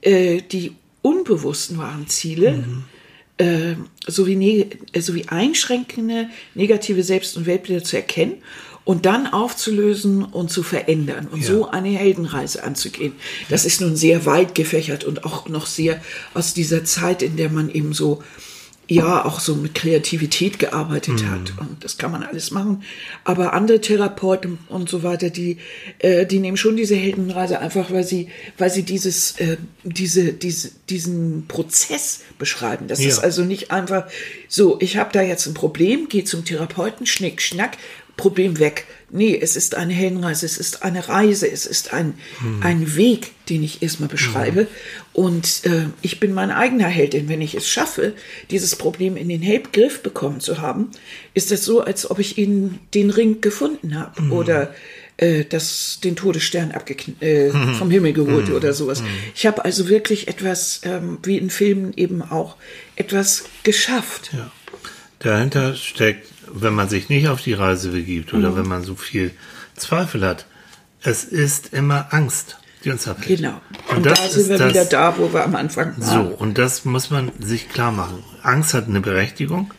äh, 0.02 0.42
die 0.42 0.72
unbewussten 1.00 1.78
wahren 1.78 2.08
Ziele 2.08 2.64
äh, 3.38 3.74
sowie, 4.06 4.36
ne 4.36 4.66
äh, 4.92 5.00
sowie 5.00 5.26
einschränkende 5.28 6.28
negative 6.54 7.02
Selbst- 7.02 7.36
und 7.36 7.46
Weltbilder 7.46 7.84
zu 7.84 7.96
erkennen 7.96 8.34
und 8.84 9.06
dann 9.06 9.26
aufzulösen 9.26 10.22
und 10.24 10.50
zu 10.50 10.62
verändern 10.62 11.26
und 11.30 11.42
so 11.42 11.70
eine 11.70 11.88
Heldenreise 11.88 12.62
anzugehen. 12.62 13.14
Das 13.48 13.64
ist 13.64 13.80
nun 13.80 13.96
sehr 13.96 14.26
weit 14.26 14.54
gefächert 14.54 15.04
und 15.04 15.24
auch 15.24 15.48
noch 15.48 15.66
sehr 15.66 16.00
aus 16.34 16.54
dieser 16.54 16.84
Zeit, 16.84 17.22
in 17.22 17.36
der 17.36 17.50
man 17.50 17.70
eben 17.70 17.92
so 17.92 18.22
ja 18.86 19.24
auch 19.24 19.40
so 19.40 19.54
mit 19.54 19.74
Kreativität 19.74 20.58
gearbeitet 20.58 21.24
hat 21.24 21.54
und 21.58 21.82
das 21.82 21.96
kann 21.96 22.12
man 22.12 22.22
alles 22.22 22.50
machen. 22.50 22.82
Aber 23.24 23.54
andere 23.54 23.80
Therapeuten 23.80 24.58
und 24.68 24.88
so 24.90 25.02
weiter, 25.02 25.30
die 25.30 25.56
äh, 26.00 26.26
die 26.26 26.38
nehmen 26.38 26.56
schon 26.56 26.76
diese 26.76 26.94
Heldenreise 26.94 27.60
einfach, 27.60 27.90
weil 27.90 28.04
sie 28.04 28.28
weil 28.58 28.70
sie 28.70 28.82
dieses 28.82 29.38
äh, 29.40 29.56
diese 29.84 30.32
diese 30.34 30.70
diesen 30.90 31.46
Prozess 31.48 32.20
beschreiben. 32.38 32.86
Das 32.88 33.00
Ja. 33.00 33.08
ist 33.08 33.20
also 33.20 33.42
nicht 33.42 33.70
einfach 33.70 34.06
so, 34.48 34.76
ich 34.80 34.96
habe 34.98 35.10
da 35.12 35.22
jetzt 35.22 35.46
ein 35.46 35.54
Problem, 35.54 36.08
gehe 36.08 36.24
zum 36.24 36.44
Therapeuten, 36.44 37.06
schnick 37.06 37.40
schnack, 37.40 37.78
Problem 38.16 38.58
weg. 38.58 38.86
Nee, 39.10 39.38
es 39.40 39.56
ist 39.56 39.74
eine 39.74 39.92
Heldenreise, 39.92 40.46
es 40.46 40.58
ist 40.58 40.82
eine 40.82 41.08
Reise, 41.08 41.50
es 41.50 41.66
ist 41.66 41.92
ein, 41.92 42.14
ein 42.60 42.96
Weg, 42.96 43.32
den 43.48 43.62
ich 43.62 43.82
erstmal 43.82 44.08
beschreibe. 44.08 44.66
Und 45.12 45.62
äh, 45.64 45.86
ich 46.02 46.20
bin 46.20 46.32
mein 46.32 46.50
eigener 46.50 46.86
Heldin. 46.86 47.28
Wenn 47.28 47.40
ich 47.40 47.54
es 47.54 47.68
schaffe, 47.68 48.14
dieses 48.50 48.76
Problem 48.76 49.16
in 49.16 49.28
den 49.28 49.42
Griff 49.72 50.02
bekommen 50.02 50.40
zu 50.40 50.60
haben, 50.60 50.90
ist 51.34 51.50
das 51.50 51.64
so, 51.64 51.80
als 51.80 52.10
ob 52.10 52.18
ich 52.18 52.38
ihn 52.38 52.78
den 52.94 53.10
Ring 53.10 53.40
gefunden 53.40 53.98
habe 53.98 54.30
oder 54.30 54.74
äh, 55.16 55.44
das, 55.44 56.00
den 56.02 56.16
Todesstern 56.16 56.72
äh, 57.20 57.50
vom 57.50 57.90
Himmel 57.90 58.12
geholt 58.12 58.50
oder 58.50 58.72
sowas. 58.72 59.02
Ich 59.34 59.46
habe 59.46 59.64
also 59.64 59.88
wirklich 59.88 60.28
etwas, 60.28 60.80
ähm, 60.84 61.18
wie 61.22 61.38
in 61.38 61.50
Filmen 61.50 61.92
eben 61.96 62.22
auch, 62.22 62.56
etwas 62.96 63.44
geschafft. 63.62 64.30
Ja. 64.32 64.50
Dahinter 65.20 65.74
steckt, 65.74 66.33
wenn 66.54 66.74
man 66.74 66.88
sich 66.88 67.08
nicht 67.08 67.28
auf 67.28 67.42
die 67.42 67.52
Reise 67.52 67.90
begibt 67.90 68.32
oder 68.32 68.56
wenn 68.56 68.66
man 68.66 68.84
so 68.84 68.94
viel 68.94 69.32
Zweifel 69.76 70.24
hat, 70.24 70.46
es 71.02 71.24
ist 71.24 71.72
immer 71.72 72.06
Angst, 72.10 72.58
die 72.84 72.90
uns 72.90 73.08
abhält. 73.08 73.40
Genau. 73.40 73.60
Und, 73.94 74.06
da 74.06 74.14
sind 74.14 74.48
wir 74.48 74.68
wieder 74.68 74.84
da, 74.84 75.18
wo 75.18 75.32
wir 75.32 75.44
am 75.44 75.56
Anfang 75.56 75.94
So, 75.98 76.12
waren. 76.12 76.32
und 76.34 76.58
das 76.58 76.84
muss 76.84 77.10
man 77.10 77.32
sich 77.40 77.68
klar 77.68 77.90
machen. 77.90 78.22
Angst 78.42 78.72
hat 78.72 78.86
eine 78.88 79.00
Berechtigung. 79.00 79.72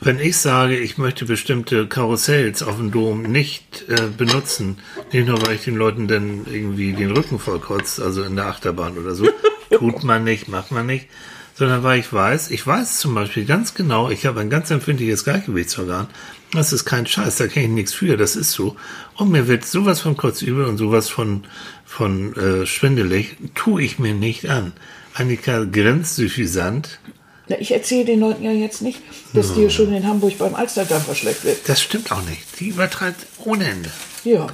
Wenn 0.00 0.18
ich 0.18 0.38
sage, 0.38 0.76
ich 0.76 0.98
möchte 0.98 1.26
bestimmte 1.26 1.86
Karussells 1.86 2.62
auf 2.64 2.76
dem 2.76 2.90
Dom 2.90 3.22
nicht 3.22 3.84
äh, 3.88 4.08
benutzen, 4.16 4.78
nicht 5.12 5.28
nur, 5.28 5.40
weil 5.46 5.54
ich 5.54 5.62
den 5.62 5.76
Leuten 5.76 6.08
dann 6.08 6.44
irgendwie 6.50 6.92
den 6.92 7.12
Rücken 7.12 7.38
vollkotzt, 7.38 8.00
also 8.00 8.24
in 8.24 8.34
der 8.34 8.46
Achterbahn 8.46 8.98
oder 8.98 9.14
so, 9.14 9.28
tut 9.70 10.02
man 10.02 10.24
nicht, 10.24 10.48
macht 10.48 10.72
man 10.72 10.86
nicht, 10.86 11.06
sondern 11.54 11.82
weil 11.82 12.00
ich 12.00 12.12
weiß, 12.12 12.50
ich 12.50 12.66
weiß 12.66 12.98
zum 12.98 13.14
Beispiel 13.14 13.44
ganz 13.44 13.74
genau, 13.74 14.10
ich 14.10 14.26
habe 14.26 14.40
ein 14.40 14.50
ganz 14.50 14.70
empfindliches 14.70 15.24
Gleichgewichtsorgan, 15.24 16.08
das 16.52 16.72
ist 16.72 16.84
kein 16.84 17.06
Scheiß, 17.06 17.36
da 17.36 17.46
kann 17.46 17.62
ich 17.62 17.68
nichts 17.68 17.94
für, 17.94 18.16
das 18.16 18.36
ist 18.36 18.52
so. 18.52 18.76
Und 19.16 19.30
mir 19.30 19.48
wird 19.48 19.64
sowas 19.64 20.00
von 20.00 20.16
kotzübel 20.16 20.64
und 20.64 20.76
sowas 20.76 21.08
von, 21.08 21.44
von 21.86 22.36
äh, 22.36 22.66
schwindelig, 22.66 23.36
tue 23.54 23.82
ich 23.82 23.98
mir 23.98 24.14
nicht 24.14 24.48
an. 24.48 24.72
Annika 25.14 25.66
suffisant. 26.02 26.98
Na, 27.48 27.56
ich 27.58 27.72
erzähle 27.72 28.04
den 28.04 28.20
Leuten 28.20 28.44
ja 28.44 28.52
jetzt 28.52 28.82
nicht, 28.82 29.00
dass 29.34 29.54
dir 29.54 29.68
schon 29.68 29.92
in 29.92 30.06
Hamburg 30.06 30.38
beim 30.38 30.54
Alsterdampfer 30.54 31.14
schlecht 31.14 31.44
wird. 31.44 31.68
Das 31.68 31.82
stimmt 31.82 32.12
auch 32.12 32.22
nicht. 32.22 32.42
Die 32.60 32.68
übertreibt 32.68 33.26
ohne 33.44 33.64
Ende. 33.64 33.90
Ja. 34.24 34.46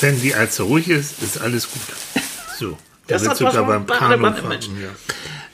Wenn 0.00 0.20
die 0.20 0.34
Alster 0.34 0.64
ruhig 0.64 0.88
ist, 0.88 1.22
ist 1.22 1.40
alles 1.40 1.70
gut. 1.70 1.82
So. 2.58 2.78
Das 3.06 3.24
Da 3.24 3.30
hat 3.30 3.38
vom 3.38 3.86
Bademann 3.86 3.86
Kanufahren, 3.86 4.80
ja. 4.80 4.88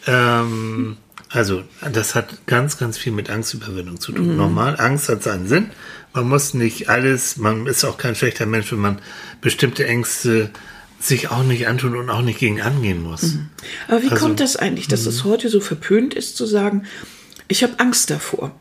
Ähm, 0.07 0.97
Also, 1.29 1.64
das 1.92 2.14
hat 2.14 2.47
ganz, 2.47 2.79
ganz 2.79 2.97
viel 2.99 3.12
mit 3.12 3.31
Angstüberwindung 3.31 4.01
zu 4.01 4.12
tun. 4.12 4.37
Nochmal, 4.37 4.79
Angst 4.79 5.09
hat 5.09 5.23
seinen 5.23 5.49
Sinn. 5.49 5.71
Man 6.14 6.29
muss 6.29 6.55
nicht 6.55 6.88
alles, 6.88 7.37
man 7.37 7.66
ist 7.66 7.85
auch 7.85 7.99
kein 7.99 8.14
schlechter 8.14 8.47
Mensch, 8.47 8.73
wenn 8.73 8.79
man 8.79 9.01
bestimmte 9.40 9.87
Ängste 9.87 10.51
sich 10.99 11.31
auch 11.31 11.42
nicht 11.42 11.69
antun 11.69 11.97
und 11.97 12.09
auch 12.09 12.23
nicht 12.23 12.38
gegen 12.38 12.62
angehen 12.62 13.03
muss. 13.03 13.23
Mhm. 13.23 13.51
Aber 13.88 14.03
wie 14.03 14.11
also, 14.11 14.25
kommt 14.25 14.40
das 14.40 14.57
eigentlich, 14.57 14.88
dass 14.88 15.05
es 15.05 15.25
heute 15.25 15.49
so 15.49 15.61
verpönt 15.61 16.14
ist 16.14 16.37
zu 16.37 16.47
sagen, 16.47 16.85
ich 17.49 17.62
habe 17.62 17.79
Angst 17.79 18.09
davor? 18.09 18.55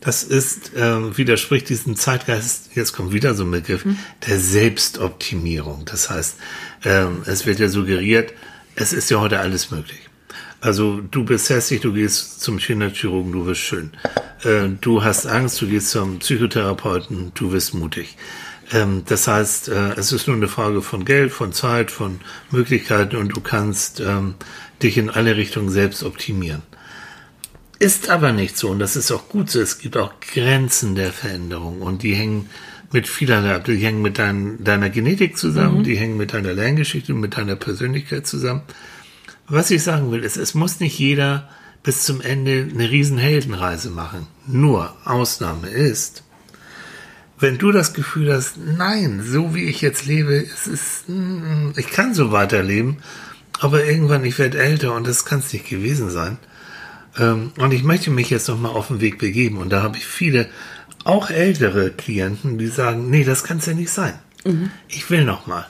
Das 0.00 0.22
ist, 0.22 0.74
äh, 0.74 1.16
widerspricht 1.16 1.70
diesem 1.70 1.96
Zeitgeist, 1.96 2.70
jetzt 2.74 2.92
kommt 2.92 3.12
wieder 3.12 3.34
so 3.34 3.42
ein 3.42 3.50
Begriff, 3.50 3.84
mhm. 3.84 3.98
der 4.28 4.38
Selbstoptimierung. 4.38 5.86
Das 5.86 6.10
heißt, 6.10 6.36
äh, 6.84 7.06
es 7.24 7.46
wird 7.46 7.58
ja 7.58 7.68
suggeriert, 7.68 8.32
es 8.76 8.92
ist 8.92 9.10
ja 9.10 9.18
heute 9.18 9.40
alles 9.40 9.70
möglich. 9.70 9.98
Also 10.64 11.02
du 11.10 11.26
bist 11.26 11.50
hässlich, 11.50 11.82
du 11.82 11.92
gehst 11.92 12.40
zum 12.40 12.56
Kinderchirurgen, 12.56 13.32
du 13.32 13.44
wirst 13.44 13.60
schön. 13.60 13.90
Äh, 14.44 14.70
du 14.80 15.04
hast 15.04 15.26
Angst, 15.26 15.60
du 15.60 15.66
gehst 15.66 15.90
zum 15.90 16.20
Psychotherapeuten, 16.20 17.32
du 17.34 17.52
wirst 17.52 17.74
mutig. 17.74 18.16
Ähm, 18.72 19.02
das 19.06 19.28
heißt, 19.28 19.68
äh, 19.68 19.92
es 19.96 20.10
ist 20.10 20.26
nur 20.26 20.36
eine 20.36 20.48
Frage 20.48 20.80
von 20.80 21.04
Geld, 21.04 21.32
von 21.32 21.52
Zeit, 21.52 21.90
von 21.90 22.18
Möglichkeiten 22.50 23.16
und 23.16 23.36
du 23.36 23.42
kannst 23.42 24.00
ähm, 24.00 24.36
dich 24.82 24.96
in 24.96 25.10
alle 25.10 25.36
Richtungen 25.36 25.68
selbst 25.68 26.02
optimieren. 26.02 26.62
Ist 27.78 28.08
aber 28.08 28.32
nicht 28.32 28.56
so 28.56 28.70
und 28.70 28.78
das 28.78 28.96
ist 28.96 29.12
auch 29.12 29.28
gut 29.28 29.50
so. 29.50 29.60
Es 29.60 29.80
gibt 29.80 29.98
auch 29.98 30.14
Grenzen 30.32 30.94
der 30.94 31.12
Veränderung 31.12 31.82
und 31.82 32.02
die 32.02 32.14
hängen 32.14 32.48
mit 32.90 33.06
vielerlei 33.06 33.56
ab. 33.56 33.66
Die 33.66 33.76
hängen 33.76 34.00
mit 34.00 34.18
dein, 34.18 34.64
deiner 34.64 34.88
Genetik 34.88 35.36
zusammen, 35.36 35.80
mhm. 35.80 35.84
die 35.84 35.98
hängen 35.98 36.16
mit 36.16 36.32
deiner 36.32 36.54
Lerngeschichte 36.54 37.12
und 37.12 37.20
mit 37.20 37.36
deiner 37.36 37.56
Persönlichkeit 37.56 38.26
zusammen. 38.26 38.62
Was 39.46 39.70
ich 39.70 39.82
sagen 39.82 40.10
will, 40.10 40.24
ist, 40.24 40.36
es 40.36 40.54
muss 40.54 40.80
nicht 40.80 40.98
jeder 40.98 41.48
bis 41.82 42.02
zum 42.04 42.20
Ende 42.20 42.68
eine 42.72 42.90
Riesenheldenreise 42.90 43.90
machen. 43.90 44.26
Nur 44.46 44.94
Ausnahme 45.04 45.68
ist, 45.68 46.22
wenn 47.38 47.58
du 47.58 47.72
das 47.72 47.92
Gefühl 47.92 48.32
hast, 48.32 48.56
nein, 48.56 49.22
so 49.22 49.54
wie 49.54 49.64
ich 49.64 49.82
jetzt 49.82 50.06
lebe, 50.06 50.34
es 50.34 50.66
ist, 50.66 51.08
mm, 51.08 51.72
ich 51.76 51.88
kann 51.88 52.14
so 52.14 52.32
weiterleben, 52.32 52.98
aber 53.60 53.84
irgendwann 53.84 54.24
ich 54.24 54.38
werde 54.38 54.58
älter 54.58 54.94
und 54.94 55.06
das 55.06 55.24
kann 55.24 55.40
es 55.40 55.52
nicht 55.52 55.68
gewesen 55.68 56.10
sein 56.10 56.38
ähm, 57.18 57.52
und 57.58 57.72
ich 57.72 57.84
möchte 57.84 58.10
mich 58.10 58.30
jetzt 58.30 58.48
nochmal 58.48 58.72
auf 58.72 58.88
den 58.88 59.00
Weg 59.00 59.18
begeben. 59.18 59.58
Und 59.58 59.70
da 59.70 59.82
habe 59.82 59.96
ich 59.96 60.06
viele, 60.06 60.48
auch 61.04 61.30
ältere 61.30 61.90
Klienten, 61.90 62.58
die 62.58 62.66
sagen, 62.66 63.10
nee, 63.10 63.24
das 63.24 63.44
kann 63.44 63.58
es 63.58 63.66
ja 63.66 63.74
nicht 63.74 63.90
sein. 63.90 64.14
Mhm. 64.44 64.70
Ich 64.88 65.10
will 65.10 65.24
nochmal. 65.24 65.66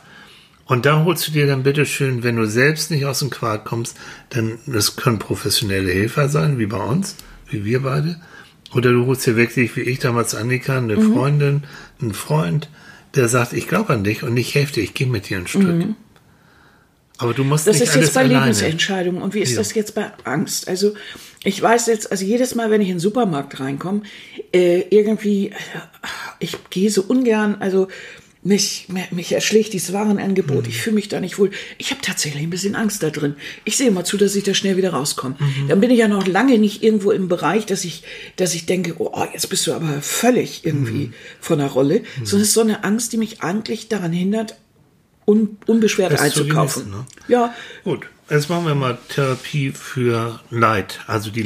Und 0.66 0.86
da 0.86 1.04
holst 1.04 1.28
du 1.28 1.32
dir 1.32 1.46
dann 1.46 1.62
bitte 1.62 1.84
schön, 1.84 2.22
wenn 2.22 2.36
du 2.36 2.46
selbst 2.46 2.90
nicht 2.90 3.04
aus 3.04 3.18
dem 3.18 3.30
Quark 3.30 3.64
kommst, 3.64 3.96
dann, 4.30 4.58
das 4.66 4.96
können 4.96 5.18
professionelle 5.18 5.92
Helfer 5.92 6.28
sein, 6.28 6.58
wie 6.58 6.66
bei 6.66 6.82
uns, 6.82 7.16
wie 7.50 7.64
wir 7.64 7.82
beide. 7.82 8.20
Oder 8.74 8.90
du 8.92 9.06
holst 9.06 9.26
dir 9.26 9.36
wirklich, 9.36 9.76
wie 9.76 9.82
ich 9.82 9.98
damals 9.98 10.34
Annika, 10.34 10.78
eine 10.78 10.96
mhm. 10.96 11.12
Freundin, 11.12 11.62
einen 12.00 12.14
Freund, 12.14 12.70
der 13.14 13.28
sagt, 13.28 13.52
ich 13.52 13.68
glaube 13.68 13.92
an 13.92 14.04
dich 14.04 14.22
und 14.22 14.36
ich 14.36 14.54
helfe 14.54 14.74
dir, 14.74 14.82
ich 14.82 14.94
gehe 14.94 15.06
mit 15.06 15.28
dir 15.28 15.38
ein 15.38 15.46
Stück. 15.46 15.62
Mhm. 15.62 15.96
Aber 17.18 17.32
du 17.32 17.44
musst 17.44 17.66
das 17.66 17.78
nicht 17.78 17.88
ist 17.90 17.94
jetzt 17.94 18.14
bei 18.14 18.22
alleine. 18.22 18.46
Lebensentscheidungen. 18.46 19.22
Und 19.22 19.34
wie 19.34 19.40
ist 19.40 19.52
ja. 19.52 19.58
das 19.58 19.72
jetzt 19.74 19.94
bei 19.94 20.10
Angst? 20.24 20.66
Also 20.66 20.94
ich 21.44 21.60
weiß 21.60 21.86
jetzt, 21.86 22.10
also 22.10 22.24
jedes 22.24 22.54
Mal, 22.54 22.70
wenn 22.70 22.80
ich 22.80 22.88
in 22.88 22.94
den 22.94 23.00
Supermarkt 23.00 23.60
reinkomme, 23.60 24.02
äh, 24.52 24.80
irgendwie, 24.90 25.50
äh, 25.50 25.54
ich 26.40 26.58
gehe 26.70 26.90
so 26.90 27.02
ungern, 27.02 27.56
also 27.60 27.88
mich, 28.44 28.88
mich 29.10 29.32
erschlägt 29.32 29.72
dieses 29.72 29.94
Warenangebot. 29.94 30.64
Mhm. 30.64 30.68
Ich 30.68 30.82
fühle 30.82 30.94
mich 30.94 31.08
da 31.08 31.18
nicht 31.18 31.38
wohl. 31.38 31.50
Ich 31.78 31.90
habe 31.90 32.02
tatsächlich 32.02 32.42
ein 32.42 32.50
bisschen 32.50 32.74
Angst 32.76 33.02
da 33.02 33.08
drin. 33.08 33.36
Ich 33.64 33.78
sehe 33.78 33.90
mal 33.90 34.04
zu, 34.04 34.18
dass 34.18 34.36
ich 34.36 34.44
da 34.44 34.52
schnell 34.52 34.76
wieder 34.76 34.92
rauskomme. 34.92 35.36
Mhm. 35.38 35.68
Dann 35.68 35.80
bin 35.80 35.90
ich 35.90 35.98
ja 35.98 36.08
noch 36.08 36.26
lange 36.26 36.58
nicht 36.58 36.82
irgendwo 36.82 37.10
im 37.10 37.28
Bereich, 37.28 37.64
dass 37.64 37.84
ich, 37.84 38.04
dass 38.36 38.54
ich 38.54 38.66
denke, 38.66 38.96
oh, 38.98 39.26
jetzt 39.32 39.48
bist 39.48 39.66
du 39.66 39.72
aber 39.72 40.02
völlig 40.02 40.66
irgendwie 40.66 41.06
mhm. 41.06 41.14
von 41.40 41.58
der 41.58 41.68
Rolle. 41.68 42.00
Mhm. 42.00 42.26
Sondern 42.26 42.42
es 42.42 42.48
ist 42.48 42.54
so 42.54 42.60
eine 42.60 42.84
Angst, 42.84 43.14
die 43.14 43.16
mich 43.16 43.42
eigentlich 43.42 43.88
daran 43.88 44.12
hindert, 44.12 44.56
un, 45.26 45.56
unbeschwert 45.66 46.12
das 46.12 46.20
einzukaufen. 46.20 46.90
ne? 46.90 47.06
Ja. 47.28 47.54
Gut, 47.82 48.06
jetzt 48.28 48.50
machen 48.50 48.66
wir 48.66 48.74
mal 48.74 48.98
Therapie 49.08 49.70
für 49.70 50.40
Leid, 50.50 51.00
also 51.06 51.30
die 51.30 51.42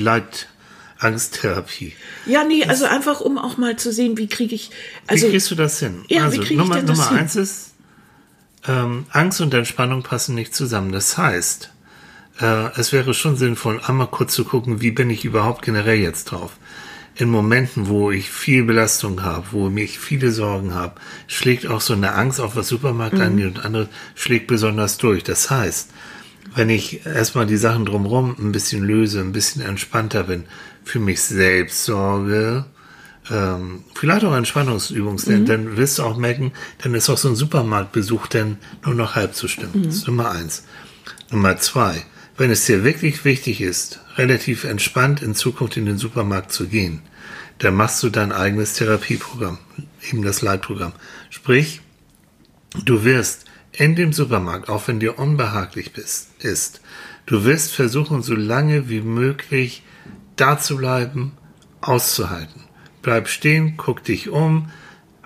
Leidangsttherapie. 1.00 1.94
Ja, 2.26 2.44
nee, 2.44 2.60
das, 2.60 2.70
also 2.70 2.86
einfach 2.86 3.20
um 3.20 3.38
auch 3.38 3.56
mal 3.56 3.76
zu 3.76 3.92
sehen, 3.92 4.16
wie 4.16 4.28
kriege 4.28 4.54
ich. 4.54 4.70
Also, 5.06 5.26
wie 5.26 5.30
kriegst 5.30 5.50
du 5.50 5.54
das 5.54 5.78
hin? 5.78 6.04
Ja, 6.08 6.24
also, 6.24 6.36
wie 6.36 6.44
kriege 6.44 6.62
ich 6.62 6.70
denn 6.70 6.86
das 6.86 6.98
Nummer 6.98 7.10
hin? 7.10 7.18
eins 7.18 7.36
ist, 7.36 7.74
ähm, 8.66 9.06
Angst 9.10 9.40
und 9.40 9.54
Entspannung 9.54 10.02
passen 10.02 10.34
nicht 10.34 10.54
zusammen. 10.54 10.92
Das 10.92 11.16
heißt, 11.16 11.70
äh, 12.40 12.78
es 12.78 12.92
wäre 12.92 13.14
schon 13.14 13.36
sinnvoll, 13.36 13.80
einmal 13.84 14.08
kurz 14.08 14.34
zu 14.34 14.44
gucken, 14.44 14.80
wie 14.80 14.90
bin 14.90 15.10
ich 15.10 15.24
überhaupt 15.24 15.62
generell 15.62 15.98
jetzt 15.98 16.26
drauf 16.26 16.52
in 17.18 17.30
Momenten, 17.30 17.88
wo 17.88 18.12
ich 18.12 18.30
viel 18.30 18.62
Belastung 18.62 19.24
habe, 19.24 19.48
wo 19.50 19.70
mich 19.70 19.98
viele 19.98 20.30
Sorgen 20.30 20.72
habe, 20.72 20.94
schlägt 21.26 21.66
auch 21.66 21.80
so 21.80 21.92
eine 21.92 22.14
Angst 22.14 22.40
auf 22.40 22.54
was 22.54 22.68
Supermarkt 22.68 23.16
mhm. 23.16 23.22
angeht 23.22 23.46
und 23.46 23.64
andere 23.64 23.88
schlägt 24.14 24.46
besonders 24.46 24.98
durch. 24.98 25.24
Das 25.24 25.50
heißt, 25.50 25.90
wenn 26.54 26.70
ich 26.70 27.04
erstmal 27.04 27.46
die 27.46 27.56
Sachen 27.56 27.86
drumherum 27.86 28.36
ein 28.38 28.52
bisschen 28.52 28.84
löse, 28.84 29.20
ein 29.20 29.32
bisschen 29.32 29.62
entspannter 29.62 30.24
bin, 30.24 30.44
für 30.88 31.00
mich 31.00 31.20
selbst 31.20 31.84
sorge, 31.84 32.64
ähm, 33.30 33.84
vielleicht 33.94 34.24
auch 34.24 34.34
Entspannungsübungen, 34.34 35.20
mhm. 35.26 35.46
dann 35.46 35.76
wirst 35.76 35.98
du 35.98 36.02
auch 36.02 36.16
merken, 36.16 36.52
dann 36.82 36.94
ist 36.94 37.10
auch 37.10 37.18
so 37.18 37.28
ein 37.28 37.36
Supermarktbesuch 37.36 38.26
dann 38.26 38.58
nur 38.84 38.94
noch 38.94 39.14
halb 39.14 39.34
zu 39.34 39.48
stimmen. 39.48 39.72
Mhm. 39.74 39.82
Das 39.84 39.96
ist 39.96 40.06
Nummer 40.06 40.30
eins. 40.30 40.64
Nummer 41.30 41.58
zwei, 41.58 42.04
wenn 42.36 42.50
es 42.50 42.64
dir 42.64 42.84
wirklich 42.84 43.24
wichtig 43.24 43.60
ist, 43.60 44.00
relativ 44.16 44.64
entspannt 44.64 45.22
in 45.22 45.34
Zukunft 45.34 45.76
in 45.76 45.86
den 45.86 45.98
Supermarkt 45.98 46.52
zu 46.52 46.66
gehen, 46.66 47.02
dann 47.58 47.74
machst 47.74 48.02
du 48.02 48.08
dein 48.08 48.32
eigenes 48.32 48.74
Therapieprogramm, 48.74 49.58
eben 50.10 50.22
das 50.22 50.42
Leitprogramm. 50.42 50.92
Sprich, 51.28 51.80
du 52.84 53.04
wirst 53.04 53.44
in 53.72 53.94
dem 53.94 54.12
Supermarkt, 54.12 54.68
auch 54.68 54.88
wenn 54.88 55.00
dir 55.00 55.18
unbehaglich 55.18 55.92
bist, 55.92 56.30
ist, 56.38 56.80
du 57.26 57.44
wirst 57.44 57.74
versuchen, 57.74 58.22
so 58.22 58.34
lange 58.34 58.88
wie 58.88 59.02
möglich 59.02 59.82
da 60.40 60.58
zu 60.58 60.76
bleiben, 60.76 61.32
auszuhalten. 61.80 62.62
Bleib 63.02 63.28
stehen, 63.28 63.74
guck 63.76 64.02
dich 64.02 64.28
um, 64.28 64.70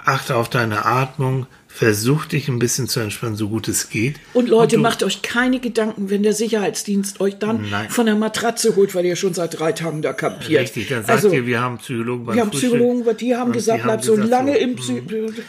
achte 0.04 0.36
auf 0.36 0.48
deine 0.48 0.84
Atmung, 0.84 1.46
versuch 1.68 2.26
dich 2.26 2.48
ein 2.48 2.58
bisschen 2.58 2.86
zu 2.86 3.00
entspannen, 3.00 3.36
so 3.36 3.48
gut 3.48 3.66
es 3.66 3.88
geht. 3.88 4.16
Und 4.34 4.48
Leute, 4.48 4.76
und 4.76 4.82
macht 4.82 5.02
euch 5.02 5.22
keine 5.22 5.58
Gedanken, 5.58 6.10
wenn 6.10 6.22
der 6.22 6.34
Sicherheitsdienst 6.34 7.20
euch 7.20 7.38
dann 7.38 7.70
Nein. 7.70 7.88
von 7.88 8.04
der 8.04 8.14
Matratze 8.14 8.76
holt, 8.76 8.94
weil 8.94 9.06
ihr 9.06 9.16
schon 9.16 9.32
seit 9.32 9.58
drei 9.58 9.72
Tagen 9.72 10.02
da 10.02 10.12
kampiert. 10.12 10.62
Richtig, 10.62 10.88
dann 10.88 11.00
sagt 11.00 11.10
also, 11.10 11.30
ihr, 11.30 11.46
wir 11.46 11.60
haben 11.60 11.78
Psychologen 11.78 12.26
beim 12.26 12.34
Wir 12.34 12.42
haben 12.42 12.50
Psychologen, 12.50 13.16
die 13.16 13.36
haben 13.36 13.52
gesagt, 13.52 13.84
bleib 13.84 14.04
so 14.04 14.16
lange 14.16 14.52
so, 14.52 14.58
im 14.58 14.76
Psy 14.76 14.92
hm. 14.92 14.98
Entschuldigung. 14.98 15.44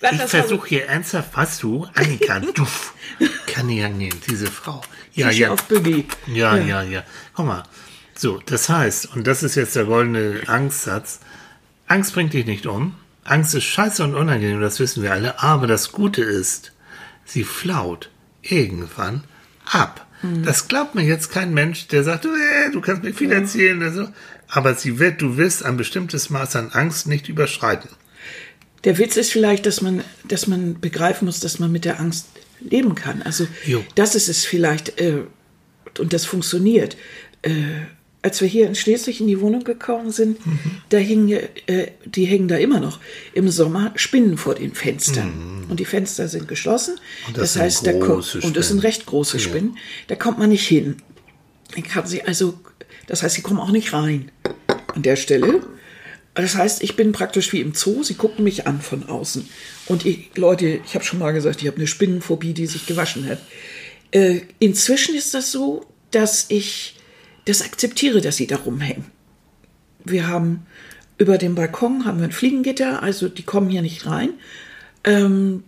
Ich 0.00 0.22
versuche 0.22 0.68
hier 0.68 0.86
ernsthaft, 0.86 1.30
was 1.34 1.58
du, 1.58 1.86
Annika, 1.94 2.40
du, 2.40 2.66
kann 3.46 3.68
ich 3.68 3.84
annehmen, 3.84 4.20
diese 4.28 4.46
Frau. 4.46 4.80
Ja, 5.12 5.30
ja. 5.30 5.50
Auf 5.50 5.64
Biggie. 5.64 6.06
Ja, 6.26 6.56
ja, 6.56 6.64
ja, 6.64 6.82
ja. 6.82 7.04
Guck 7.34 7.46
mal. 7.46 7.64
So, 8.14 8.40
das 8.46 8.68
heißt, 8.68 9.14
und 9.14 9.26
das 9.26 9.42
ist 9.42 9.54
jetzt 9.54 9.76
der 9.76 9.84
goldene 9.84 10.42
Angstsatz, 10.46 11.20
Angst 11.86 12.14
bringt 12.14 12.32
dich 12.32 12.46
nicht 12.46 12.66
um, 12.66 12.94
Angst 13.24 13.54
ist 13.54 13.64
scheiße 13.64 14.02
und 14.04 14.14
unangenehm, 14.14 14.60
das 14.60 14.80
wissen 14.80 15.02
wir 15.02 15.12
alle, 15.12 15.42
aber 15.42 15.66
das 15.66 15.92
Gute 15.92 16.22
ist, 16.22 16.72
sie 17.24 17.44
flaut 17.44 18.10
irgendwann 18.42 19.24
ab. 19.64 20.06
Mhm. 20.22 20.44
Das 20.44 20.68
glaubt 20.68 20.94
mir 20.94 21.02
jetzt 21.02 21.30
kein 21.30 21.54
Mensch, 21.54 21.88
der 21.88 22.04
sagt, 22.04 22.24
äh, 22.24 22.70
du 22.72 22.80
kannst 22.80 23.02
mir 23.02 23.14
viel 23.14 23.32
erzählen 23.32 23.78
oder 23.78 23.92
so. 23.92 24.08
Aber 24.48 24.74
sie 24.74 24.98
wird, 24.98 25.20
du 25.20 25.36
wirst 25.36 25.64
ein 25.64 25.76
bestimmtes 25.76 26.30
Maß 26.30 26.56
an 26.56 26.70
Angst 26.72 27.06
nicht 27.06 27.28
überschreiten. 27.28 27.90
Der 28.84 28.98
Witz 28.98 29.16
ist 29.16 29.32
vielleicht, 29.32 29.66
dass 29.66 29.80
man, 29.80 30.02
dass 30.26 30.46
man 30.46 30.80
begreifen 30.80 31.26
muss, 31.26 31.40
dass 31.40 31.58
man 31.58 31.72
mit 31.72 31.84
der 31.84 32.00
Angst 32.00 32.26
leben 32.60 32.94
kann. 32.94 33.22
Also 33.22 33.46
jo. 33.64 33.84
das 33.94 34.14
ist 34.14 34.28
es 34.28 34.44
vielleicht, 34.44 35.00
äh, 35.00 35.22
und 35.98 36.12
das 36.12 36.24
funktioniert. 36.24 36.96
Äh, 37.42 37.52
als 38.20 38.40
wir 38.40 38.48
hier 38.48 38.66
in 38.66 38.74
Schleswig 38.74 39.20
in 39.20 39.28
die 39.28 39.40
Wohnung 39.40 39.62
gekommen 39.62 40.10
sind, 40.10 40.44
mhm. 40.44 40.58
da 40.88 40.98
hingen, 40.98 41.28
äh, 41.66 41.92
die 42.04 42.24
hängen 42.24 42.48
da 42.48 42.56
immer 42.56 42.80
noch 42.80 42.98
im 43.32 43.48
Sommer 43.48 43.92
Spinnen 43.94 44.36
vor 44.36 44.54
den 44.54 44.74
Fenstern. 44.74 45.62
Mhm. 45.62 45.70
Und 45.70 45.80
die 45.80 45.84
Fenster 45.84 46.28
sind 46.28 46.48
geschlossen. 46.48 46.96
Und 47.28 47.36
das, 47.36 47.54
das 47.54 47.62
heißt, 47.62 47.86
da 47.86 47.92
kommt, 47.92 48.34
und 48.42 48.56
das 48.56 48.68
sind 48.68 48.82
recht 48.82 49.06
große 49.06 49.38
Spinnen. 49.38 49.74
Ja. 49.74 49.80
Da 50.08 50.14
kommt 50.16 50.38
man 50.38 50.48
nicht 50.48 50.66
hin. 50.66 50.96
Dann 51.74 51.84
kann 51.84 52.06
sie 52.06 52.22
also, 52.22 52.58
das 53.06 53.22
heißt, 53.22 53.36
sie 53.36 53.42
kommen 53.42 53.60
auch 53.60 53.70
nicht 53.70 53.92
rein 53.92 54.30
an 54.94 55.02
der 55.02 55.16
Stelle. 55.16 55.62
Das 56.42 56.54
heißt, 56.54 56.84
ich 56.84 56.94
bin 56.94 57.10
praktisch 57.10 57.52
wie 57.52 57.60
im 57.60 57.74
Zoo. 57.74 58.04
Sie 58.04 58.14
gucken 58.14 58.44
mich 58.44 58.66
an 58.68 58.80
von 58.80 59.08
außen. 59.08 59.48
Und 59.86 60.06
ich, 60.06 60.30
Leute, 60.36 60.80
ich 60.84 60.94
habe 60.94 61.04
schon 61.04 61.18
mal 61.18 61.32
gesagt, 61.32 61.60
ich 61.60 61.66
habe 61.66 61.78
eine 61.78 61.88
Spinnenphobie, 61.88 62.54
die 62.54 62.66
sich 62.66 62.86
gewaschen 62.86 63.28
hat. 63.28 63.40
Äh, 64.12 64.42
inzwischen 64.60 65.16
ist 65.16 65.34
das 65.34 65.50
so, 65.50 65.84
dass 66.12 66.46
ich 66.48 66.94
das 67.44 67.62
akzeptiere, 67.62 68.20
dass 68.20 68.36
sie 68.36 68.46
da 68.46 68.56
rumhängen. 68.56 69.06
Wir 70.04 70.28
haben 70.28 70.64
über 71.18 71.38
dem 71.38 71.56
Balkon 71.56 72.04
haben 72.04 72.18
wir 72.18 72.28
ein 72.28 72.32
Fliegengitter, 72.32 73.02
also 73.02 73.28
die 73.28 73.42
kommen 73.42 73.68
hier 73.68 73.82
nicht 73.82 74.06
rein. 74.06 74.30
Ähm, 75.02 75.64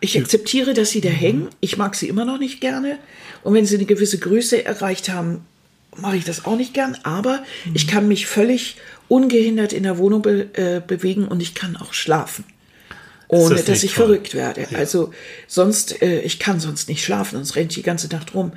ich 0.00 0.18
akzeptiere, 0.18 0.74
dass 0.74 0.90
sie 0.90 1.00
da 1.00 1.08
hängen. 1.08 1.50
Ich 1.60 1.76
mag 1.76 1.94
sie 1.94 2.08
immer 2.08 2.24
noch 2.24 2.38
nicht 2.38 2.60
gerne. 2.60 2.98
Und 3.44 3.54
wenn 3.54 3.64
sie 3.64 3.76
eine 3.76 3.84
gewisse 3.84 4.18
Größe 4.18 4.64
erreicht 4.64 5.08
haben, 5.08 5.46
mache 5.96 6.16
ich 6.16 6.24
das 6.24 6.44
auch 6.44 6.56
nicht 6.56 6.74
gern. 6.74 6.96
Aber 7.02 7.42
ich 7.74 7.86
kann 7.86 8.08
mich 8.08 8.26
völlig 8.26 8.76
ungehindert 9.08 9.72
in 9.72 9.82
der 9.82 9.98
Wohnung 9.98 10.22
be 10.22 10.48
äh, 10.54 10.80
bewegen 10.86 11.26
und 11.26 11.40
ich 11.42 11.54
kann 11.54 11.76
auch 11.76 11.92
schlafen. 11.92 12.44
ohne 13.28 13.54
das 13.56 13.64
dass 13.64 13.82
ich 13.84 13.92
toll? 13.94 14.06
verrückt 14.06 14.34
werde. 14.34 14.66
Also 14.74 15.12
sonst, 15.46 16.00
äh, 16.02 16.20
ich 16.22 16.38
kann 16.38 16.58
sonst 16.60 16.88
nicht 16.88 17.04
schlafen, 17.04 17.36
sonst 17.36 17.54
rennt 17.56 17.74
die 17.76 17.82
ganze 17.82 18.08
Nacht 18.08 18.34
rum. 18.34 18.52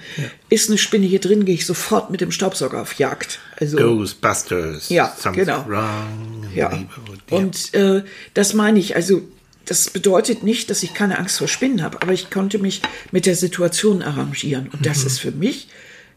Ist 0.50 0.69
eine 0.69 0.78
Spinne 0.78 1.06
hier 1.08 1.19
drin, 1.19 1.46
gehe 1.46 1.56
ich 1.56 1.65
sofort 1.65 2.10
mit 2.12 2.22
dem 2.22 2.32
Staubsauger 2.32 2.82
auf 2.82 2.93
Jagd. 2.96 3.39
Also 3.60 3.78
Ghostbusters. 3.78 4.89
Ja, 4.89 5.15
genau. 5.34 5.65
Ja. 5.69 6.08
Ja. 6.56 6.84
Und 7.30 7.74
äh, 7.74 8.04
das 8.36 8.54
meine 8.54 8.80
ich. 8.80 8.96
Also 8.96 9.22
das 9.65 9.89
bedeutet 9.89 10.43
nicht, 10.43 10.69
dass 10.69 10.84
ich 10.84 10.93
keine 10.93 11.17
Angst 11.19 11.38
vor 11.38 11.48
Spinnen 11.48 11.82
habe, 11.84 12.02
aber 12.02 12.12
ich 12.13 12.30
konnte 12.30 12.60
mich 12.60 12.82
mit 13.12 13.26
der 13.26 13.36
Situation 13.36 14.02
arrangieren. 14.02 14.67
Und 14.72 14.82
Mhm. 14.82 14.86
das 14.86 15.04
ist 15.04 15.19
für 15.19 15.32
mich 15.32 15.67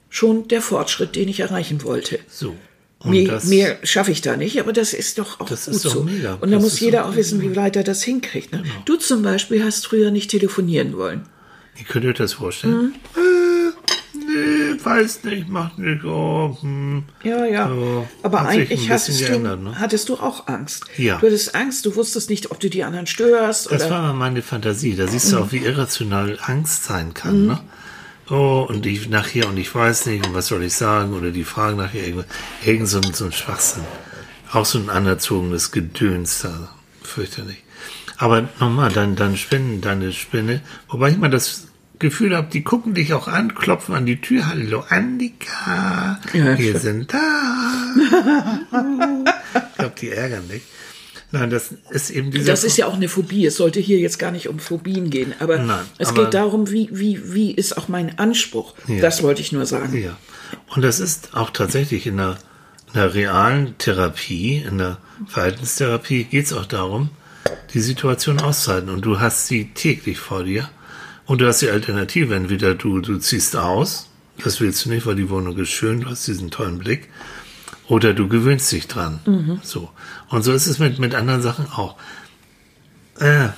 schon 0.09 0.49
der 0.49 0.63
Fortschritt, 0.63 1.17
den 1.17 1.29
ich 1.29 1.41
erreichen 1.41 1.83
wollte. 1.83 2.19
so. 2.29 2.55
Und 2.99 3.11
Mehr, 3.11 3.41
mehr 3.45 3.77
schaffe 3.83 4.11
ich 4.11 4.23
da 4.23 4.39
nicht, 4.39 4.59
aber 4.59 4.73
das 4.73 4.95
ist 4.95 5.19
doch 5.19 5.39
auch 5.39 5.49
Das 5.49 5.67
gut 5.67 5.75
ist 5.75 5.83
so. 5.83 6.03
mega. 6.03 6.35
Und 6.41 6.51
da 6.51 6.59
muss 6.59 6.81
jeder 6.81 7.03
doch 7.03 7.11
auch 7.11 7.17
wissen, 7.17 7.43
wie 7.43 7.55
weit 7.55 7.77
er 7.77 7.85
das 7.85 8.03
hinkriegt. 8.03 8.53
Ne? 8.53 8.65
Du 8.87 8.97
zum 8.97 9.23
Beispiel 9.23 9.63
hast 9.63 9.87
früher 9.87 10.11
nicht 10.11 10.31
telefonieren 10.31 10.97
wollen. 10.97 11.23
Ihr 11.79 11.85
könnt 11.85 12.07
euch 12.07 12.17
das 12.17 12.33
vorstellen? 12.33 12.75
Mhm. 12.75 12.95
Äh, 13.15 14.17
nee, 14.19 14.83
weiß 14.83 15.25
nicht, 15.25 15.49
macht 15.49 15.79
nicht. 15.79 16.05
Oh, 16.05 16.57
hm. 16.61 17.05
Ja, 17.23 17.45
ja. 17.45 17.69
Ja, 17.71 18.05
aber 18.23 18.47
eigentlich 18.47 18.89
hattest 18.91 19.21
du, 19.21 19.27
geändert, 19.27 19.63
ne? 19.63 19.79
hattest 19.79 20.09
du 20.09 20.15
auch 20.15 20.47
Angst. 20.49 20.85
Ja. 20.97 21.19
Du 21.19 21.27
hattest 21.27 21.55
Angst, 21.55 21.85
du 21.85 21.97
wusstest 21.97 22.31
nicht, 22.31 22.51
ob 22.51 22.61
du 22.61 22.71
die 22.71 22.83
anderen 22.83 23.07
störst. 23.07 23.71
Das 23.71 23.83
oder, 23.83 23.91
war 23.91 24.03
mal 24.03 24.15
meine 24.15 24.41
Fantasie. 24.43 24.97
Da 24.97 25.07
siehst 25.07 25.27
Mhm. 25.29 25.37
du 25.37 25.39
auch, 25.43 25.53
wie 25.53 25.59
irrational 25.59 26.39
Angst 26.43 26.85
sein 26.85 27.13
kann. 27.13 27.47
Ne? 27.47 27.61
Oh, 28.29 28.67
und 28.69 28.87
ich 28.87 29.09
nachher, 29.09 29.49
und 29.49 29.57
ich 29.57 29.73
weiß 29.73 30.07
nicht, 30.07 30.27
und 30.27 30.35
was 30.35 30.49
soll 30.49 30.63
ich 30.65 30.75
sagen? 30.75 31.13
Oder 31.15 31.31
die 31.31 31.45
fragen 31.45 31.77
nachher 31.77 32.07
irgend, 32.07 32.27
irgend 32.65 32.89
so, 32.89 32.99
ein- 33.01 33.13
so 33.15 33.27
ein 33.27 33.33
Schwachsinn. 33.33 33.85
Auch 34.53 34.65
so 34.67 34.79
ein 34.79 34.91
anerzogenes 34.91 35.71
Gedöns 35.71 36.41
da. 36.41 36.69
Fürchterlich. 37.03 37.63
Aber 38.17 38.49
nochmal, 38.59 38.91
dann, 38.91 39.15
dann 39.15 39.37
Spinnen, 39.37 39.81
deine 39.81 40.13
Spinne. 40.13 40.63
Wobei 40.89 41.11
ich 41.11 41.19
mal 41.19 41.31
das 41.31 41.69
Gefühl 41.99 42.37
habe, 42.37 42.49
die 42.53 42.63
gucken 42.63 42.95
dich 42.95 43.13
auch 43.13 43.29
an, 43.29 43.55
klopfen 43.55 43.95
an 43.95 44.07
die 44.07 44.21
Tür. 44.21 44.49
Hallo, 44.49 44.85
Annika. 44.89 46.19
Ja, 46.33 46.59
wir 46.59 46.73
sure. 46.73 46.79
sind 46.81 47.13
da. 47.13 47.95
ich 49.71 49.79
glaube, 49.79 49.95
die 50.01 50.11
ärgern 50.11 50.49
dich. 50.49 50.63
Nein, 51.33 51.51
das 51.51 51.71
ist 51.91 52.11
eben 52.11 52.31
dieser. 52.31 52.53
das 52.53 52.63
ist 52.65 52.77
ja 52.77 52.87
auch 52.87 52.95
eine 52.95 53.09
Phobie. 53.09 53.45
Es 53.47 53.57
sollte 53.57 53.81
hier 53.81 53.99
jetzt 53.99 54.19
gar 54.19 54.31
nicht 54.31 54.49
um 54.49 54.59
Phobien 54.59 55.11
gehen. 55.11 55.35
Aber 55.41 55.59
Nein, 55.59 55.85
es 55.99 56.09
aber- 56.11 56.25
geht 56.25 56.35
darum, 56.35 56.71
wie, 56.71 56.89
wie, 56.93 57.33
wie 57.35 57.51
ist 57.53 57.77
auch 57.77 57.89
mein 57.89 58.19
Anspruch. 58.19 58.75
Ja. 58.87 59.01
Das 59.01 59.23
wollte 59.23 59.41
ich 59.41 59.51
nur 59.53 59.67
sagen. 59.67 59.97
Ja. 60.01 60.17
Und 60.75 60.83
das 60.83 61.01
ist 61.01 61.35
auch 61.35 61.51
tatsächlich 61.51 62.07
in 62.07 62.19
der, 62.19 62.39
in 62.89 62.93
der 62.95 63.15
realen 63.15 63.77
Therapie, 63.79 64.59
in 64.69 64.79
der 64.79 64.99
Verhaltenstherapie 65.27 66.25
geht 66.25 66.47
es 66.47 66.53
auch 66.53 66.67
darum, 66.67 67.11
die 67.75 67.81
Situation 67.81 68.41
auszuhalten. 68.41 68.91
Und 68.91 69.05
du 69.05 69.19
hast 69.21 69.49
sie 69.49 69.71
täglich 69.75 70.19
vor 70.19 70.45
dir. 70.45 70.69
Und 71.27 71.41
du 71.41 71.47
hast 71.49 71.61
die 71.61 71.71
Alternative. 71.71 72.35
Entweder 72.37 72.75
du, 72.77 73.01
du 73.01 73.19
ziehst 73.19 73.57
aus, 73.57 74.09
das 74.45 74.61
willst 74.61 74.85
du 74.85 74.91
nicht, 74.91 75.07
weil 75.07 75.17
die 75.17 75.29
Wohnung 75.29 75.59
ist 75.59 75.71
schön, 75.71 76.03
du 76.03 76.09
hast 76.09 76.27
diesen 76.29 76.51
tollen 76.53 76.79
Blick. 76.79 77.09
Oder 77.89 78.15
du 78.15 78.29
gewöhnst 78.29 78.71
dich 78.73 78.89
dran. 78.89 79.21
So. 79.63 79.91
Und 80.29 80.43
so 80.43 80.53
ist 80.53 80.67
es 80.67 80.79
mit, 80.79 80.99
mit 80.99 81.15
anderen 81.15 81.43
Sachen 81.43 81.67
auch. 81.67 81.97
Äh, 83.21 83.49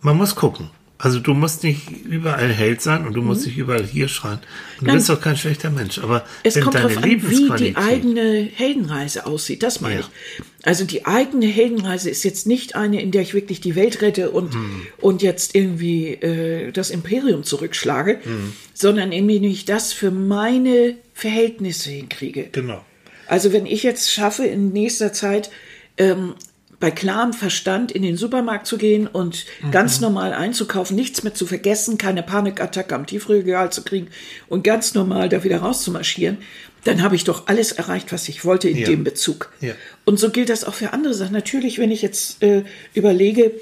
man 0.00 0.16
muss 0.16 0.34
gucken. 0.34 0.70
Also 0.96 1.18
du 1.18 1.34
musst 1.34 1.64
nicht 1.64 1.90
überall 2.04 2.48
Held 2.50 2.80
sein 2.80 3.06
und 3.06 3.14
du 3.14 3.20
musst 3.20 3.44
nicht 3.44 3.58
überall 3.58 3.84
hier 3.84 4.08
schreien. 4.08 4.38
Du 4.78 4.86
Nein. 4.86 4.96
bist 4.96 5.08
doch 5.08 5.20
kein 5.20 5.36
schlechter 5.36 5.68
Mensch. 5.70 5.98
Aber 5.98 6.24
Es 6.44 6.54
wenn 6.54 6.62
kommt 6.62 6.76
deine 6.76 6.88
darauf 6.88 7.02
an, 7.02 7.10
wie 7.30 7.50
die 7.58 7.76
eigene 7.76 8.48
Heldenreise 8.54 9.26
aussieht. 9.26 9.62
Das 9.62 9.80
meine 9.80 9.96
Ja. 9.96 10.00
ich. 10.00 10.42
Also 10.62 10.84
die 10.84 11.04
eigene 11.04 11.46
Heldenreise 11.46 12.08
ist 12.10 12.22
jetzt 12.22 12.46
nicht 12.46 12.76
eine, 12.76 13.02
in 13.02 13.10
der 13.10 13.22
ich 13.22 13.34
wirklich 13.34 13.60
die 13.60 13.74
Welt 13.74 14.00
rette 14.02 14.30
und, 14.30 14.54
Hm. 14.54 14.86
und 15.00 15.20
jetzt 15.20 15.54
irgendwie 15.54 16.10
äh, 16.14 16.70
das 16.72 16.90
Imperium 16.90 17.42
zurückschlage, 17.42 18.20
Hm. 18.22 18.52
sondern 18.72 19.10
indem 19.12 19.44
ich 19.44 19.64
das 19.66 19.92
für 19.92 20.10
meine 20.10 20.94
Verhältnisse 21.12 21.90
hinkriege. 21.90 22.48
Genau. 22.52 22.82
Also 23.26 23.52
wenn 23.52 23.66
ich 23.66 23.82
jetzt 23.82 24.10
schaffe, 24.12 24.44
in 24.46 24.72
nächster 24.72 25.12
Zeit 25.12 25.50
ähm, 25.96 26.34
bei 26.80 26.90
klarem 26.90 27.32
Verstand 27.32 27.92
in 27.92 28.02
den 28.02 28.16
Supermarkt 28.16 28.66
zu 28.66 28.76
gehen 28.76 29.06
und 29.06 29.46
ganz 29.70 30.00
normal 30.00 30.32
einzukaufen, 30.34 30.96
nichts 30.96 31.22
mehr 31.22 31.32
zu 31.32 31.46
vergessen, 31.46 31.96
keine 31.98 32.22
Panikattacke 32.22 32.94
am 32.94 33.06
Tiefregal 33.06 33.72
zu 33.72 33.82
kriegen 33.84 34.08
und 34.48 34.64
ganz 34.64 34.92
normal 34.94 35.28
da 35.28 35.44
wieder 35.44 35.58
rauszumarschieren, 35.58 36.38
dann 36.82 37.02
habe 37.02 37.16
ich 37.16 37.24
doch 37.24 37.46
alles 37.46 37.72
erreicht, 37.72 38.12
was 38.12 38.28
ich 38.28 38.44
wollte 38.44 38.68
in 38.68 38.76
Ja. 38.76 38.86
dem 38.86 39.04
Bezug. 39.04 39.50
Ja. 39.60 39.72
Und 40.04 40.18
so 40.18 40.28
gilt 40.30 40.50
das 40.50 40.64
auch 40.64 40.74
für 40.74 40.92
andere 40.92 41.14
Sachen. 41.14 41.32
Natürlich, 41.32 41.78
wenn 41.78 41.90
ich 41.90 42.02
jetzt 42.02 42.42
äh, 42.42 42.64
überlege, 42.92 43.52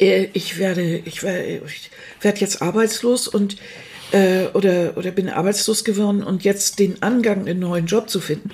äh, 0.00 0.28
ich 0.32 0.58
werde, 0.58 1.02
ich 1.04 1.22
werde, 1.22 1.60
ich 1.66 1.90
werde 2.22 2.40
jetzt 2.40 2.62
arbeitslos 2.62 3.28
und 3.28 3.56
äh, 4.12 4.46
oder 4.54 4.96
oder 4.96 5.10
bin 5.10 5.28
arbeitslos 5.28 5.84
geworden 5.84 6.22
und 6.22 6.44
jetzt 6.44 6.78
den 6.78 7.02
Angang, 7.02 7.46
einen 7.46 7.60
neuen 7.60 7.86
Job 7.86 8.08
zu 8.08 8.20
finden, 8.20 8.50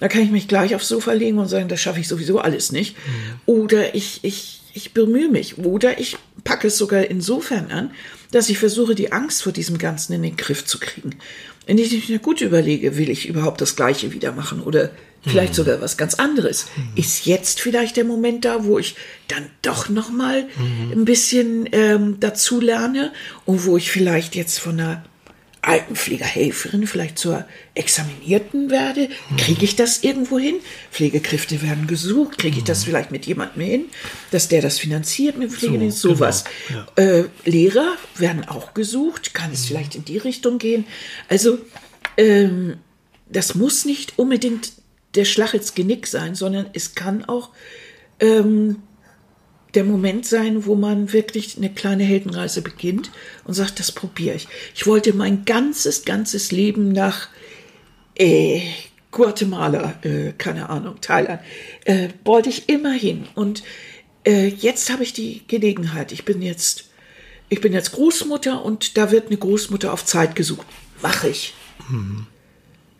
da 0.00 0.08
kann 0.08 0.22
ich 0.22 0.30
mich 0.30 0.48
gleich 0.48 0.74
aufs 0.74 0.88
Sofa 0.88 1.12
legen 1.12 1.38
und 1.38 1.48
sagen, 1.48 1.68
das 1.68 1.80
schaffe 1.80 2.00
ich 2.00 2.08
sowieso 2.08 2.38
alles 2.38 2.72
nicht. 2.72 2.96
Oder 3.46 3.94
ich 3.94 4.20
ich 4.22 4.62
ich 4.74 4.92
bemühe 4.92 5.28
mich 5.28 5.58
oder 5.58 5.98
ich 5.98 6.16
packe 6.44 6.68
es 6.68 6.78
sogar 6.78 7.04
insofern 7.06 7.70
an, 7.70 7.90
dass 8.30 8.48
ich 8.48 8.58
versuche, 8.58 8.94
die 8.94 9.12
Angst 9.12 9.42
vor 9.42 9.52
diesem 9.52 9.78
Ganzen 9.78 10.12
in 10.12 10.22
den 10.22 10.36
Griff 10.36 10.64
zu 10.64 10.78
kriegen. 10.78 11.16
Wenn 11.66 11.78
ich 11.78 12.08
mir 12.08 12.18
gut 12.18 12.40
überlege, 12.40 12.96
will 12.96 13.10
ich 13.10 13.28
überhaupt 13.28 13.60
das 13.60 13.76
Gleiche 13.76 14.12
wieder 14.12 14.32
machen 14.32 14.62
oder 14.62 14.90
vielleicht 15.22 15.54
sogar 15.54 15.80
was 15.80 15.96
ganz 15.96 16.14
anderes. 16.14 16.66
Ist 16.94 17.26
jetzt 17.26 17.60
vielleicht 17.60 17.96
der 17.96 18.04
Moment 18.04 18.44
da, 18.44 18.64
wo 18.64 18.78
ich 18.78 18.96
dann 19.26 19.46
doch 19.62 19.88
noch 19.88 20.10
mal 20.10 20.46
ein 20.92 21.04
bisschen 21.04 21.68
ähm, 21.72 22.16
dazu 22.20 22.60
lerne 22.60 23.12
und 23.44 23.66
wo 23.66 23.76
ich 23.76 23.90
vielleicht 23.90 24.34
jetzt 24.34 24.58
von 24.58 24.80
einer 24.80 25.04
Altenpflegerhelferin 25.60 26.86
vielleicht 26.86 27.18
zur 27.18 27.44
Examinierten 27.74 28.70
werde? 28.70 29.08
Kriege 29.36 29.64
ich 29.64 29.76
das 29.76 30.02
irgendwo 30.02 30.38
hin? 30.38 30.56
Pflegekräfte 30.92 31.60
werden 31.62 31.86
gesucht. 31.86 32.38
Kriege 32.38 32.58
ich 32.58 32.64
das 32.64 32.84
vielleicht 32.84 33.10
mit 33.10 33.26
jemandem 33.26 33.62
hin, 33.62 33.84
dass 34.30 34.48
der 34.48 34.62
das 34.62 34.78
finanziert 34.78 35.36
mit 35.36 35.52
Pflegedienst? 35.52 36.02
genau, 36.02 36.14
Sowas. 36.14 36.44
Äh, 36.96 37.24
Lehrer 37.44 37.96
werden 38.16 38.48
auch 38.48 38.72
gesucht. 38.72 39.34
Kann 39.34 39.52
es 39.52 39.66
vielleicht 39.66 39.94
in 39.94 40.04
die 40.04 40.18
Richtung 40.18 40.58
gehen? 40.58 40.86
Also, 41.28 41.58
ähm, 42.16 42.78
das 43.30 43.54
muss 43.54 43.84
nicht 43.84 44.18
unbedingt 44.18 44.72
der 45.18 45.24
Schlag 45.24 45.52
ins 45.52 45.74
Genick 45.74 46.06
sein, 46.06 46.36
sondern 46.36 46.70
es 46.72 46.94
kann 46.94 47.24
auch 47.24 47.50
ähm, 48.20 48.76
der 49.74 49.82
Moment 49.82 50.24
sein, 50.24 50.64
wo 50.64 50.76
man 50.76 51.12
wirklich 51.12 51.56
eine 51.56 51.70
kleine 51.70 52.04
Heldenreise 52.04 52.62
beginnt 52.62 53.10
und 53.44 53.54
sagt, 53.54 53.80
das 53.80 53.90
probiere 53.90 54.36
ich. 54.36 54.46
Ich 54.76 54.86
wollte 54.86 55.12
mein 55.12 55.44
ganzes, 55.44 56.04
ganzes 56.04 56.52
Leben 56.52 56.92
nach 56.92 57.28
äh, 58.14 58.60
Guatemala, 59.10 59.98
äh, 60.02 60.32
keine 60.38 60.70
Ahnung, 60.70 61.00
Thailand, 61.00 61.42
äh, 61.84 62.10
wollte 62.24 62.48
ich 62.48 62.68
immer 62.68 62.92
hin. 62.92 63.26
Und 63.34 63.64
äh, 64.24 64.46
jetzt 64.46 64.90
habe 64.90 65.02
ich 65.02 65.12
die 65.12 65.42
Gelegenheit. 65.48 66.12
Ich 66.12 66.24
bin 66.24 66.42
jetzt, 66.42 66.90
ich 67.48 67.60
bin 67.60 67.72
jetzt 67.72 67.90
Großmutter 67.90 68.64
und 68.64 68.96
da 68.96 69.10
wird 69.10 69.26
eine 69.26 69.36
Großmutter 69.36 69.92
auf 69.92 70.04
Zeit 70.04 70.36
gesucht. 70.36 70.66
Mache 71.02 71.28
ich. 71.28 71.54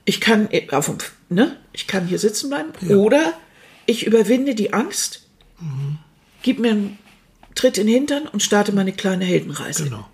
Ich 0.05 0.21
kann 0.21 0.49
äh, 0.51 0.67
auf 0.71 0.87
dem, 0.87 0.99
ne? 1.29 1.57
Ich 1.73 1.87
kann 1.87 2.07
hier 2.07 2.19
sitzen 2.19 2.51
bleiben 2.51 2.73
oder 2.91 3.35
ich 3.87 4.07
überwinde 4.07 4.55
die 4.55 4.73
Angst, 4.73 5.27
gib 6.43 6.59
mir 6.59 6.73
einen 6.73 6.99
Tritt 7.55 7.79
in 7.79 7.87
den 7.87 7.95
Hintern 7.95 8.29
und 8.29 8.43
starte 8.43 8.73
meine 8.73 8.93
kleine 8.93 9.25
Heldenreise. 9.25 9.85
Genau. 9.85 10.09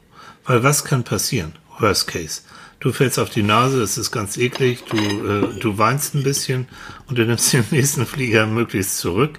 Weil 0.45 0.63
was 0.63 0.85
kann 0.85 1.05
passieren? 1.05 1.53
Worst 1.79 2.07
case. 2.07 2.43
Du 2.81 2.93
fällst 2.93 3.19
auf 3.19 3.31
die 3.31 3.43
Nase, 3.43 3.83
es 3.83 3.99
ist 3.99 4.11
ganz 4.11 4.37
eklig, 4.37 4.85
du, 4.91 4.97
äh, 4.97 5.59
du 5.59 5.79
weinst 5.79 6.15
ein 6.15 6.23
bisschen 6.23 6.69
und 7.07 7.19
du 7.19 7.25
nimmst 7.25 7.53
den 7.53 7.65
nächsten 7.71 8.07
Flieger 8.07 8.47
möglichst 8.47 8.99
zurück. 8.99 9.39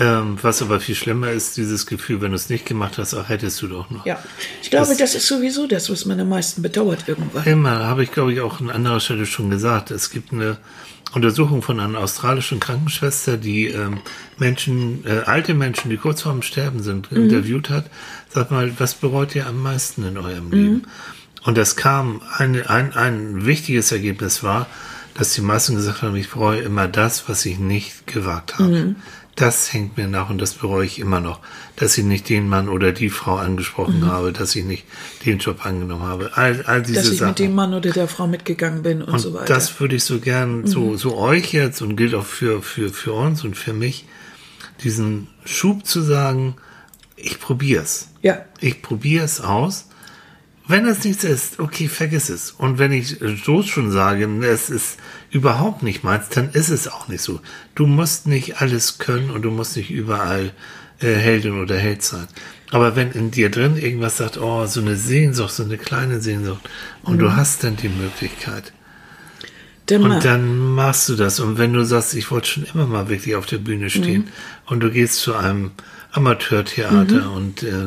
Ähm, 0.00 0.38
was 0.40 0.62
aber 0.62 0.80
viel 0.80 0.94
schlimmer 0.94 1.30
ist, 1.30 1.56
dieses 1.58 1.86
Gefühl, 1.86 2.20
wenn 2.22 2.30
du 2.30 2.36
es 2.36 2.48
nicht 2.48 2.64
gemacht 2.66 2.96
hast, 2.98 3.14
ach, 3.14 3.28
hättest 3.28 3.60
du 3.62 3.66
doch 3.68 3.90
noch. 3.90 4.06
Ja, 4.06 4.18
ich 4.62 4.70
glaube, 4.70 4.88
Das- 4.88 4.96
das, 4.98 5.14
ist 5.14 5.26
sowieso 5.28 5.66
das, 5.66 5.90
was 5.90 6.06
man 6.06 6.18
am 6.18 6.30
meisten 6.30 6.62
bedauert 6.62 7.04
irgendwann. 7.06 7.44
Immer, 7.44 7.84
habe 7.86 8.02
ich 8.02 8.10
glaube 8.10 8.32
ich 8.32 8.40
auch 8.40 8.60
an 8.60 8.70
anderer 8.70 9.00
Stelle 9.00 9.26
schon 9.26 9.50
gesagt. 9.50 9.90
Es 9.90 10.10
gibt 10.10 10.32
eine 10.32 10.56
Untersuchung 11.14 11.60
von 11.60 11.78
einer 11.78 11.98
australischen 11.98 12.58
Krankenschwester, 12.58 13.36
die 13.36 13.66
ähm, 13.66 13.98
Menschen, 14.38 15.04
äh, 15.06 15.20
alte 15.26 15.52
Menschen, 15.52 15.90
die 15.90 15.98
kurz 15.98 16.22
vorm 16.22 16.40
Sterben 16.40 16.82
sind, 16.82 17.12
interviewt 17.12 17.68
hat. 17.68 17.84
Sag 18.30 18.50
mal, 18.50 18.72
was 18.78 18.94
bereut 18.94 19.34
ihr 19.34 19.46
am 19.46 19.62
meisten 19.62 20.04
in 20.06 20.16
eurem 20.16 20.50
Leben? 20.50 20.86
Und 21.44 21.58
das 21.58 21.76
kam, 21.76 22.22
eine, 22.38 22.70
ein, 22.70 22.94
ein 22.94 23.44
wichtiges 23.44 23.92
Ergebnis 23.92 24.42
war, 24.42 24.66
dass 25.14 25.34
die 25.34 25.42
meisten 25.42 25.74
gesagt 25.74 26.00
haben, 26.00 26.16
ich 26.16 26.30
bereue 26.30 26.62
immer 26.62 26.88
das, 26.88 27.28
was 27.28 27.44
ich 27.44 27.58
nicht 27.58 28.06
gewagt 28.06 28.58
habe. 28.58 28.94
Das 29.34 29.72
hängt 29.72 29.96
mir 29.96 30.08
nach 30.08 30.28
und 30.28 30.38
das 30.42 30.54
bereue 30.54 30.84
ich 30.84 30.98
immer 30.98 31.20
noch, 31.20 31.40
dass 31.76 31.96
ich 31.96 32.04
nicht 32.04 32.28
den 32.28 32.48
Mann 32.48 32.68
oder 32.68 32.92
die 32.92 33.08
Frau 33.08 33.36
angesprochen 33.36 34.06
habe, 34.06 34.30
dass 34.32 34.54
ich 34.54 34.64
nicht 34.64 34.84
den 35.24 35.38
Job 35.38 35.64
angenommen 35.64 36.02
habe. 36.02 36.32
All, 36.34 36.62
all 36.66 36.82
diese 36.82 36.96
Dass 37.00 37.08
ich 37.08 37.18
Sachen. 37.18 37.28
mit 37.30 37.38
dem 37.38 37.54
Mann 37.54 37.72
oder 37.72 37.90
der 37.90 38.08
Frau 38.08 38.26
mitgegangen 38.26 38.82
bin 38.82 39.00
und, 39.00 39.14
Und 39.14 39.18
so 39.20 39.32
weiter. 39.32 39.46
das 39.46 39.80
würde 39.80 39.96
ich 39.96 40.04
so 40.04 40.18
gern, 40.20 40.66
so, 40.66 40.96
so 40.98 41.16
euch 41.16 41.52
jetzt 41.54 41.80
und 41.80 41.96
gilt 41.96 42.14
auch 42.14 42.26
für, 42.26 42.60
für, 42.62 42.90
für 42.90 43.14
uns 43.14 43.42
und 43.42 43.56
für 43.56 43.72
mich, 43.72 44.04
diesen 44.84 45.28
Schub 45.46 45.86
zu 45.86 46.02
sagen, 46.02 46.56
ich 47.16 47.40
probier's. 47.40 48.08
Ja. 48.20 48.44
Ich 48.60 48.82
probier's 48.82 49.40
aus. 49.40 49.88
Wenn 50.68 50.86
es 50.86 51.04
nichts 51.04 51.24
ist, 51.24 51.58
okay, 51.58 51.88
vergiss 51.88 52.28
es. 52.28 52.52
Und 52.52 52.78
wenn 52.78 52.92
ich 52.92 53.18
so 53.44 53.62
schon 53.62 53.90
sage, 53.90 54.28
es 54.44 54.70
ist 54.70 54.98
überhaupt 55.32 55.82
nicht 55.82 56.04
meins, 56.04 56.28
dann 56.28 56.50
ist 56.50 56.68
es 56.68 56.86
auch 56.88 57.08
nicht 57.08 57.22
so. 57.22 57.40
Du 57.74 57.86
musst 57.86 58.26
nicht 58.26 58.60
alles 58.60 58.98
können 58.98 59.30
und 59.30 59.42
du 59.42 59.50
musst 59.50 59.76
nicht 59.76 59.90
überall 59.90 60.52
äh, 61.00 61.14
Heldin 61.14 61.60
oder 61.60 61.76
Held 61.76 62.02
sein. 62.02 62.28
Aber 62.70 62.96
wenn 62.96 63.10
in 63.12 63.30
dir 63.30 63.50
drin 63.50 63.76
irgendwas 63.76 64.18
sagt, 64.18 64.38
oh, 64.38 64.66
so 64.66 64.80
eine 64.80 64.96
Sehnsucht, 64.96 65.52
so 65.52 65.64
eine 65.64 65.78
kleine 65.78 66.20
Sehnsucht, 66.20 66.60
und 67.02 67.18
du 67.18 67.34
hast 67.34 67.64
dann 67.64 67.76
die 67.76 67.88
Möglichkeit, 67.88 68.72
Dann 69.86 70.02
mal. 70.02 70.16
und 70.16 70.24
dann 70.24 70.58
machst 70.58 71.08
du 71.08 71.16
das. 71.16 71.40
Und 71.40 71.58
wenn 71.58 71.72
du 71.72 71.84
sagst, 71.84 72.14
ich 72.14 72.30
wollte 72.30 72.48
schon 72.48 72.64
immer 72.72 72.86
mal 72.86 73.08
wirklich 73.08 73.34
auf 73.34 73.46
der 73.46 73.58
Bühne 73.58 73.90
stehen 73.90 74.28
und 74.66 74.80
du 74.80 74.90
gehst 74.90 75.16
zu 75.16 75.34
einem 75.34 75.72
Amateurtheater 76.12 77.30
und, 77.32 77.62
äh, 77.62 77.86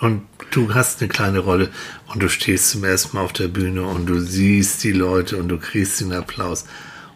und 0.00 0.22
du 0.50 0.74
hast 0.74 1.00
eine 1.00 1.08
kleine 1.08 1.38
Rolle 1.38 1.70
und 2.12 2.22
du 2.22 2.28
stehst 2.28 2.70
zum 2.70 2.84
ersten 2.84 3.16
Mal 3.16 3.24
auf 3.24 3.32
der 3.32 3.48
Bühne 3.48 3.82
und 3.86 4.06
du 4.06 4.18
siehst 4.20 4.84
die 4.84 4.92
Leute 4.92 5.36
und 5.38 5.48
du 5.48 5.58
kriegst 5.58 6.00
den 6.00 6.12
Applaus. 6.12 6.64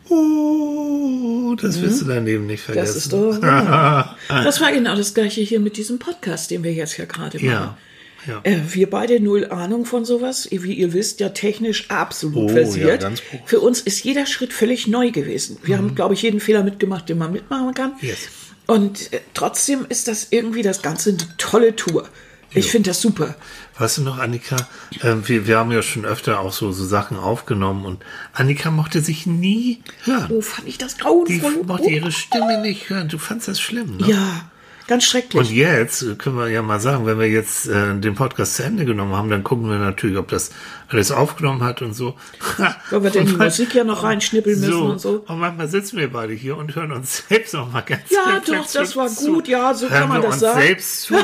Oh, 0.08 1.54
das 1.60 1.80
wirst 1.80 2.00
du 2.00 2.04
dein 2.06 2.24
Leben 2.24 2.46
nicht 2.46 2.62
vergessen. 2.64 2.86
Das 2.86 2.96
ist 2.96 3.12
doch. 3.12 3.42
Ja. 3.42 4.16
Das 4.28 4.60
war 4.60 4.72
genau 4.72 4.96
das 4.96 5.14
gleiche 5.14 5.40
hier 5.40 5.60
mit 5.60 5.76
diesem 5.76 5.98
Podcast, 5.98 6.50
den 6.50 6.64
wir 6.64 6.72
jetzt 6.72 6.96
ja 6.96 7.04
gerade 7.04 7.36
machen. 7.38 7.48
Ja. 7.48 7.78
ja. 8.26 8.40
Äh, 8.44 8.58
wir 8.70 8.88
beide 8.90 9.20
null 9.20 9.46
Ahnung 9.46 9.84
von 9.84 10.04
sowas, 10.04 10.48
wie 10.50 10.72
ihr 10.74 10.92
wisst, 10.92 11.20
ja 11.20 11.28
technisch 11.30 11.90
absolut 11.90 12.36
Oh, 12.36 12.48
ja, 12.48 12.54
versiert. 12.54 13.02
ganz 13.02 13.22
groß. 13.30 13.40
Für 13.44 13.60
uns 13.60 13.80
ist 13.80 14.02
jeder 14.04 14.26
Schritt 14.26 14.52
völlig 14.52 14.88
neu 14.88 15.10
gewesen. 15.10 15.58
Wir 15.62 15.78
haben, 15.78 15.94
glaube 15.94 16.14
ich, 16.14 16.22
jeden 16.22 16.40
Fehler 16.40 16.62
mitgemacht, 16.64 17.08
den 17.08 17.18
man 17.18 17.32
mitmachen 17.32 17.74
kann. 17.74 17.92
Yes. 18.00 18.28
Und 18.66 19.12
äh, 19.12 19.20
trotzdem 19.34 19.86
ist 19.88 20.08
das 20.08 20.28
irgendwie 20.30 20.62
das 20.62 20.82
Ganze 20.82 21.10
eine 21.10 21.18
tolle 21.38 21.76
Tour. 21.76 22.08
Ich 22.52 22.70
finde 22.70 22.90
das 22.90 23.00
super. 23.00 23.34
Weißt 23.78 23.98
du 23.98 24.02
noch, 24.02 24.18
Annika, 24.18 24.56
äh, 25.02 25.14
wir, 25.24 25.46
wir 25.46 25.58
haben 25.58 25.70
ja 25.72 25.82
schon 25.82 26.04
öfter 26.04 26.40
auch 26.40 26.52
so, 26.52 26.72
so 26.72 26.84
Sachen 26.84 27.16
aufgenommen 27.16 27.84
und 27.84 28.02
Annika 28.32 28.70
mochte 28.70 29.00
sich 29.00 29.26
nie 29.26 29.82
hören. 30.04 30.26
Oh, 30.30 30.40
fand 30.40 30.66
ich 30.68 30.76
das 30.78 30.96
Die 30.96 31.02
grauenvoll. 31.02 31.62
mochte 31.64 31.88
ihre 31.90 32.10
Stimme 32.12 32.60
nicht 32.60 32.90
hören. 32.90 33.08
Du 33.08 33.18
fandst 33.18 33.46
das 33.48 33.60
schlimm, 33.60 33.98
ne? 33.98 34.06
Ja, 34.08 34.50
ganz 34.88 35.04
schrecklich. 35.04 35.34
Und 35.40 35.50
jetzt 35.54 36.18
können 36.18 36.36
wir 36.36 36.48
ja 36.48 36.60
mal 36.62 36.80
sagen, 36.80 37.06
wenn 37.06 37.20
wir 37.20 37.28
jetzt 37.28 37.68
äh, 37.68 37.94
den 37.98 38.16
Podcast 38.16 38.56
zu 38.56 38.64
Ende 38.64 38.84
genommen 38.84 39.14
haben, 39.14 39.30
dann 39.30 39.44
gucken 39.44 39.70
wir 39.70 39.78
natürlich, 39.78 40.18
ob 40.18 40.26
das 40.28 40.50
alles 40.88 41.12
aufgenommen 41.12 41.62
hat 41.62 41.80
und 41.82 41.94
so. 41.94 42.16
Weil 42.90 43.04
wir 43.04 43.10
denn 43.10 43.26
die 43.26 43.36
Musik 43.36 43.74
ja 43.76 43.84
noch 43.84 44.02
reinschnippeln 44.02 44.58
müssen 44.58 44.72
so, 44.72 44.84
und 44.86 45.00
so. 45.00 45.24
Und 45.28 45.38
manchmal 45.38 45.68
sitzen 45.68 45.96
wir 45.98 46.12
beide 46.12 46.32
hier 46.34 46.56
und 46.56 46.74
hören 46.74 46.90
uns 46.90 47.22
selbst 47.28 47.54
noch 47.54 47.72
mal 47.72 47.82
ganz 47.82 48.10
Ja, 48.10 48.40
doch, 48.44 48.66
das 48.72 48.96
war 48.96 49.08
zu. 49.08 49.34
gut, 49.34 49.46
ja, 49.48 49.72
so 49.72 49.88
hören 49.88 50.00
kann 50.00 50.08
man 50.08 50.18
wir 50.22 50.26
das 50.26 50.32
uns 50.34 50.40
sagen. 50.42 50.60
selbst 50.60 51.02
zu. 51.02 51.14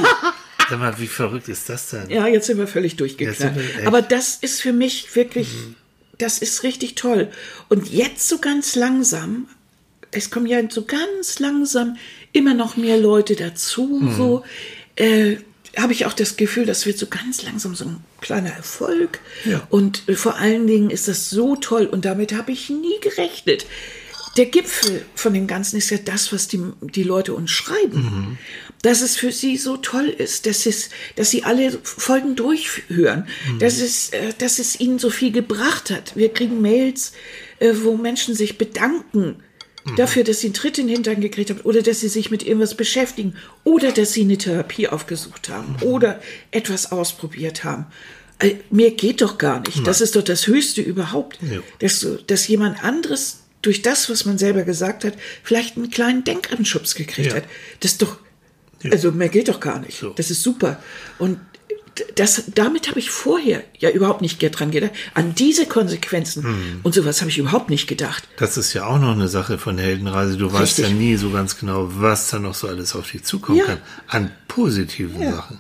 Sag 0.68 0.78
mal, 0.78 0.98
wie 0.98 1.06
verrückt 1.06 1.48
ist 1.48 1.68
das 1.68 1.90
denn? 1.90 2.10
Ja, 2.10 2.26
jetzt 2.26 2.46
sind 2.46 2.58
wir 2.58 2.66
völlig 2.66 2.96
durchgeknallt. 2.96 3.54
wir 3.56 3.62
Mhm. 3.82 3.86
Aber 3.86 4.02
das 4.02 4.36
ist 4.40 4.60
für 4.60 4.72
mich 4.72 5.14
wirklich, 5.14 5.48
das 6.18 6.38
ist 6.38 6.62
richtig 6.62 6.94
toll. 6.94 7.28
Und 7.68 7.88
jetzt 7.90 8.28
so 8.28 8.38
ganz 8.38 8.74
langsam, 8.74 9.48
es 10.10 10.30
kommen 10.30 10.46
ja 10.46 10.58
so 10.68 10.84
ganz 10.84 11.38
langsam 11.38 11.96
immer 12.32 12.54
noch 12.54 12.76
mehr 12.76 12.98
Leute 12.98 13.36
dazu, 13.36 14.00
Mhm. 14.02 14.16
so, 14.16 14.44
äh, 14.96 15.36
habe 15.76 15.92
ich 15.92 16.06
auch 16.06 16.14
das 16.14 16.36
Gefühl, 16.36 16.64
das 16.64 16.86
wird 16.86 16.98
so 16.98 17.06
ganz 17.06 17.42
langsam 17.42 17.74
so 17.74 17.84
ein 17.84 18.02
kleiner 18.22 18.50
Erfolg. 18.50 19.20
Ja. 19.44 19.66
Und 19.68 20.08
äh, 20.08 20.14
vor 20.14 20.36
allen 20.36 20.66
Dingen 20.66 20.90
ist 20.90 21.06
das 21.06 21.28
so 21.30 21.54
toll 21.56 21.86
und 21.86 22.04
damit 22.06 22.32
habe 22.32 22.52
ich 22.52 22.70
nie 22.70 22.98
gerechnet. 23.02 23.66
Der 24.36 24.46
Gipfel 24.46 25.04
von 25.14 25.32
dem 25.32 25.46
Ganzen 25.46 25.76
ist 25.78 25.90
ja 25.90 25.98
das, 25.98 26.32
was 26.32 26.46
die, 26.48 26.60
die 26.82 27.02
Leute 27.02 27.34
uns 27.34 27.50
schreiben. 27.50 28.38
Dass 28.82 29.00
es 29.00 29.16
für 29.16 29.32
sie 29.32 29.56
so 29.56 29.76
toll 29.78 30.06
ist, 30.08 30.46
dass, 30.46 30.66
es, 30.66 30.90
dass 31.16 31.30
sie 31.30 31.44
alle 31.44 31.78
Folgen 31.82 32.36
durchhören, 32.36 33.26
dass, 33.58 33.78
es, 33.80 34.10
äh, 34.10 34.32
dass 34.38 34.58
es 34.58 34.78
ihnen 34.78 34.98
so 34.98 35.10
viel 35.10 35.32
gebracht 35.32 35.90
hat. 35.90 36.14
Wir 36.16 36.28
kriegen 36.32 36.60
Mails, 36.60 37.12
äh, 37.58 37.72
wo 37.82 37.96
Menschen 37.96 38.34
sich 38.34 38.58
bedanken 38.58 39.36
dafür, 39.96 40.24
dass 40.24 40.40
sie 40.40 40.48
einen 40.48 40.54
Tritt 40.54 40.78
in 40.78 40.88
den 40.88 40.96
Hintern 40.96 41.20
gekriegt 41.20 41.50
haben 41.50 41.60
oder 41.60 41.80
dass 41.80 42.00
sie 42.00 42.08
sich 42.08 42.30
mit 42.30 42.42
irgendwas 42.44 42.74
beschäftigen 42.74 43.34
oder 43.62 43.92
dass 43.92 44.12
sie 44.12 44.22
eine 44.22 44.36
Therapie 44.36 44.88
aufgesucht 44.88 45.48
haben 45.48 45.76
oder 45.80 46.20
etwas 46.50 46.90
ausprobiert 46.92 47.62
haben. 47.64 47.86
Äh, 48.40 48.56
Mehr 48.70 48.90
geht 48.90 49.22
doch 49.22 49.38
gar 49.38 49.60
nicht. 49.60 49.86
Das 49.86 50.00
ist 50.00 50.16
doch 50.16 50.24
das 50.24 50.46
Höchste 50.46 50.82
überhaupt, 50.82 51.38
Ja. 51.40 51.60
dass, 51.78 52.04
dass 52.26 52.48
jemand 52.48 52.82
anderes 52.84 53.44
durch 53.62 53.82
das, 53.82 54.08
was 54.10 54.24
man 54.24 54.38
selber 54.38 54.62
gesagt 54.62 55.04
hat, 55.04 55.14
vielleicht 55.42 55.76
einen 55.76 55.90
kleinen 55.90 56.24
Denkanschubs 56.24 56.94
gekriegt 56.94 57.30
Ja. 57.30 57.36
hat. 57.36 57.44
Das 57.80 57.92
ist 57.92 58.02
doch, 58.02 58.18
also 58.90 59.10
mehr 59.12 59.28
geht 59.28 59.48
doch 59.48 59.60
gar 59.60 59.80
nicht. 59.80 59.98
So. 59.98 60.10
Das 60.10 60.30
ist 60.30 60.42
super. 60.42 60.78
Und 61.18 61.38
das, 62.14 62.44
damit 62.54 62.88
habe 62.90 62.98
ich 62.98 63.10
vorher 63.10 63.62
ja 63.78 63.88
überhaupt 63.88 64.20
nicht 64.20 64.38
dran 64.38 64.70
gedacht. 64.70 64.90
An 65.14 65.34
diese 65.34 65.64
Konsequenzen 65.64 66.42
Hm. 66.44 66.80
und 66.82 66.94
sowas 66.94 67.22
habe 67.22 67.30
ich 67.30 67.38
überhaupt 67.38 67.70
nicht 67.70 67.86
gedacht. 67.86 68.22
Das 68.36 68.58
ist 68.58 68.74
ja 68.74 68.84
auch 68.84 68.98
noch 68.98 69.12
eine 69.12 69.28
Sache 69.28 69.56
von 69.56 69.78
Heldenreise. 69.78 70.36
Du 70.36 70.52
weißt 70.52 70.78
Richtig. 70.78 70.88
ja 70.88 70.90
nie 70.90 71.16
so 71.16 71.30
ganz 71.30 71.58
genau, 71.58 71.88
was 71.94 72.28
da 72.28 72.38
noch 72.38 72.54
so 72.54 72.68
alles 72.68 72.94
auf 72.94 73.10
dich 73.10 73.24
zukommen 73.24 73.58
Ja. 73.58 73.64
kann. 73.64 73.78
An 74.08 74.30
positiven 74.46 75.22
Ja. 75.22 75.32
Sachen. 75.36 75.58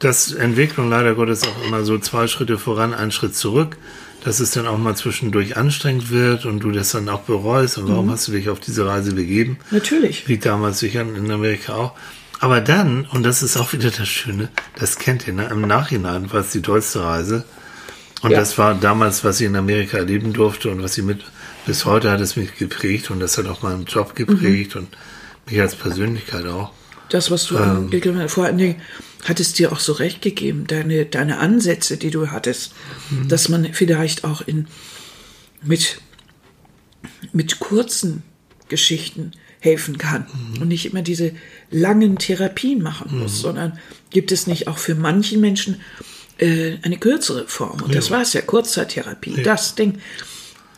Dass 0.00 0.32
Entwicklung 0.32 0.90
leider 0.90 1.14
Gottes 1.14 1.44
auch 1.44 1.64
immer 1.64 1.84
so 1.84 1.98
zwei 1.98 2.26
Schritte 2.26 2.58
voran, 2.58 2.92
einen 2.92 3.12
Schritt 3.12 3.36
zurück. 3.36 3.76
Dass 4.24 4.38
es 4.40 4.50
dann 4.50 4.66
auch 4.66 4.76
mal 4.76 4.94
zwischendurch 4.96 5.56
anstrengend 5.56 6.10
wird 6.10 6.44
und 6.44 6.60
du 6.60 6.70
das 6.70 6.90
dann 6.92 7.08
auch 7.08 7.20
bereust. 7.22 7.78
Und 7.78 7.84
Mhm. 7.84 7.88
warum 7.92 8.10
hast 8.10 8.28
du 8.28 8.32
dich 8.32 8.48
auf 8.50 8.60
diese 8.60 8.86
Reise 8.86 9.12
begeben? 9.14 9.58
Natürlich. 9.70 10.28
Wie 10.28 10.38
damals 10.38 10.78
sicher 10.80 11.00
in 11.02 11.30
Amerika 11.30 11.74
auch. 11.74 11.92
Aber 12.38 12.60
dann, 12.60 13.06
und 13.12 13.22
das 13.22 13.42
ist 13.42 13.56
auch 13.56 13.72
wieder 13.72 13.90
das 13.90 14.08
Schöne, 14.08 14.48
das 14.78 14.98
kennt 14.98 15.26
ihr, 15.26 15.34
ne? 15.34 15.48
im 15.50 15.60
Nachhinein 15.62 16.32
war 16.32 16.40
es 16.40 16.50
die 16.52 16.62
tollste 16.62 17.02
Reise. 17.02 17.44
Und 18.22 18.30
Ja. 18.32 18.38
das 18.38 18.56
war 18.58 18.74
damals, 18.74 19.24
was 19.24 19.40
ich 19.40 19.46
in 19.46 19.56
Amerika 19.56 19.96
erleben 19.98 20.32
durfte 20.32 20.70
und 20.70 20.82
was 20.82 20.96
ich 20.98 21.04
mit, 21.04 21.22
bis 21.66 21.84
heute 21.86 22.10
hat 22.10 22.20
es 22.20 22.36
mich 22.36 22.56
geprägt 22.56 23.10
und 23.10 23.20
das 23.20 23.36
hat 23.38 23.46
auch 23.46 23.62
meinen 23.62 23.84
Job 23.84 24.14
geprägt 24.14 24.76
und 24.76 24.88
mich 25.50 25.60
als 25.60 25.74
Persönlichkeit 25.74 26.46
auch. 26.46 26.72
Das, 27.10 27.30
was 27.30 27.46
du 27.46 27.56
Ähm. 27.58 27.90
hast, 27.92 28.32
vor 28.32 28.44
allen 28.46 28.58
Dingen 28.58 28.80
hat 29.24 29.38
es 29.40 29.52
dir 29.52 29.70
auch 29.72 29.80
so 29.80 29.92
recht 29.92 30.22
gegeben, 30.22 30.66
deine, 30.66 31.04
deine 31.06 31.38
Ansätze, 31.38 31.96
die 31.98 32.10
du 32.10 32.30
hattest, 32.30 32.72
Mhm. 33.10 33.28
dass 33.28 33.48
man 33.48 33.74
vielleicht 33.74 34.24
auch 34.24 34.40
in, 34.40 34.66
mit, 35.62 36.00
mit 37.32 37.58
kurzen 37.60 38.22
Geschichten 38.68 39.32
helfen 39.58 39.98
kann 39.98 40.26
Mhm. 40.56 40.62
und 40.62 40.68
nicht 40.68 40.86
immer 40.86 41.02
diese 41.02 41.32
langen 41.70 42.16
Therapien 42.18 42.82
machen 42.82 43.18
muss, 43.18 43.40
sondern 43.40 43.78
gibt 44.10 44.32
es 44.32 44.46
nicht 44.46 44.68
auch 44.68 44.78
für 44.78 44.94
manchen 44.94 45.40
Menschen 45.40 45.80
äh, 46.38 46.78
eine 46.82 46.96
kürzere 46.96 47.46
Form. 47.48 47.82
Und 47.82 47.94
das 47.94 48.08
Ja. 48.08 48.14
war 48.16 48.22
es 48.22 48.32
ja, 48.32 48.40
Kurzzeittherapie, 48.40 49.42
das 49.42 49.74
Ding. 49.74 49.98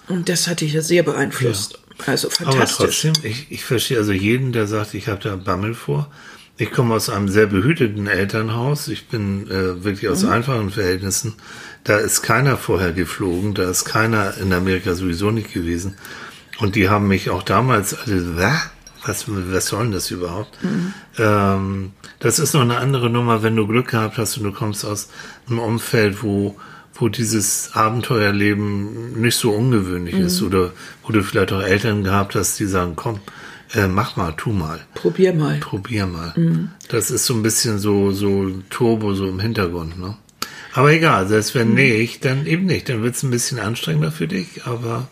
Und 0.08 0.28
das 0.28 0.48
hat 0.48 0.60
dich 0.60 0.72
ja 0.72 0.82
sehr 0.82 1.04
beeinflusst. 1.04 1.78
Also 2.07 2.28
Aber 2.40 2.53
fantastisch. 2.53 3.03
trotzdem, 3.03 3.30
ich, 3.30 3.46
ich 3.50 3.64
verstehe 3.64 3.98
also 3.98 4.12
jeden, 4.12 4.53
der 4.53 4.66
sagt, 4.66 4.94
ich 4.94 5.09
habe 5.09 5.20
da 5.22 5.36
Bammel 5.36 5.74
vor. 5.74 6.11
Ich 6.59 6.70
komme 6.70 6.94
aus 6.94 7.09
einem 7.09 7.28
sehr 7.28 7.46
behüteten 7.46 8.07
Elternhaus. 8.07 8.88
Ich 8.88 9.09
bin 9.09 9.50
äh, 9.50 9.82
wirklich 9.84 10.09
aus 10.11 10.24
einfachen 10.24 10.70
Verhältnissen. 10.70 11.34
Da 11.84 11.96
ist 11.96 12.22
keiner 12.22 12.57
vorher 12.57 12.92
geflogen. 12.92 13.55
Da 13.55 13.68
ist 13.70 13.84
keiner 13.84 14.36
in 14.38 14.53
Amerika 14.53 14.94
sowieso 14.94 15.30
nicht 15.30 15.53
gewesen. 15.53 15.96
Und 16.59 16.76
die 16.76 16.88
haben 16.88 17.09
mich 17.09 17.30
auch 17.30 17.42
damals 17.42 17.94
alle, 17.94 18.36
"Wä? 18.36 18.50
was, 19.05 19.24
was 19.28 19.66
soll 19.66 19.84
denn 19.84 19.92
das 19.92 20.11
überhaupt? 20.11 20.57
Ähm, 21.18 21.92
das 22.20 22.38
ist 22.38 22.55
noch 22.55 22.61
eine 22.61 22.78
andere 22.78 23.11
Nummer, 23.11 23.42
wenn 23.42 23.57
du 23.57 23.66
Glück 23.66 23.88
gehabt 23.88 24.18
hast 24.18 24.36
und 24.36 24.44
du 24.44 24.53
kommst 24.53 24.84
aus 24.84 25.09
einem 25.48 25.59
Umfeld, 25.59 26.22
wo, 26.22 26.57
wo 26.95 27.09
dieses 27.09 27.70
Abenteuerleben 27.74 29.20
nicht 29.20 29.36
so 29.36 29.51
ungewöhnlich 29.53 30.14
ist 30.14 30.43
oder 30.43 30.72
wo 31.03 31.12
du 31.12 31.22
vielleicht 31.22 31.53
auch 31.53 31.62
Eltern 31.62 32.05
gehabt 32.05 32.34
hast, 32.34 32.59
die 32.61 32.66
sagen, 32.66 32.93
komm, 32.97 33.20
äh, 33.74 33.86
mach 33.88 34.16
mal, 34.16 34.34
tu 34.36 34.51
mal, 34.51 34.80
Probier 34.95 35.32
mal. 35.32 35.59
probier 35.61 36.07
mal. 36.07 36.68
Das 36.88 37.11
ist 37.11 37.24
so 37.26 37.34
ein 37.34 37.43
bisschen 37.43 37.78
so, 37.78 38.12
so 38.12 38.51
Turbo 38.70 39.14
so 39.14 39.26
im 39.28 39.40
Hintergrund, 39.40 39.99
ne? 39.99 40.16
Aber 40.74 40.90
egal, 40.93 41.26
selbst 41.28 41.55
wenn 41.55 41.74
nicht, 41.74 42.24
dann 42.24 42.47
eben 42.47 42.64
nicht. 42.64 42.88
Dann 42.88 43.03
wird 43.03 43.14
es 43.14 43.22
ein 43.22 43.30
bisschen 43.30 43.59
anstrengender 43.59 44.11
für 44.11 44.26
dich, 44.26 44.64
aber 44.64 45.09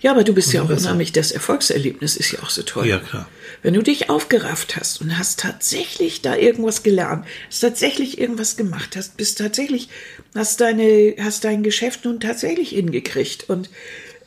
Ja, 0.00 0.12
aber 0.12 0.24
du 0.24 0.32
bist 0.34 0.52
ja 0.54 0.62
auch 0.62 0.68
besser. 0.68 0.86
unheimlich, 0.86 1.12
das 1.12 1.32
Erfolgserlebnis 1.32 2.16
ist 2.16 2.32
ja 2.32 2.38
auch 2.42 2.48
so 2.50 2.62
toll. 2.62 2.86
Ja, 2.86 2.98
klar. 2.98 3.28
Wenn 3.66 3.74
du 3.74 3.82
dich 3.82 4.10
aufgerafft 4.10 4.76
hast 4.76 5.00
und 5.00 5.18
hast 5.18 5.40
tatsächlich 5.40 6.22
da 6.22 6.36
irgendwas 6.36 6.84
gelernt, 6.84 7.26
hast 7.48 7.58
tatsächlich 7.58 8.16
irgendwas 8.16 8.56
gemacht, 8.56 8.94
hast, 8.94 9.16
bist 9.16 9.38
tatsächlich, 9.38 9.88
hast 10.36 10.60
deine, 10.60 11.16
hast 11.18 11.42
dein 11.42 11.64
Geschäft 11.64 12.04
nun 12.04 12.20
tatsächlich 12.20 12.68
hingekriegt 12.68 13.50
und 13.50 13.68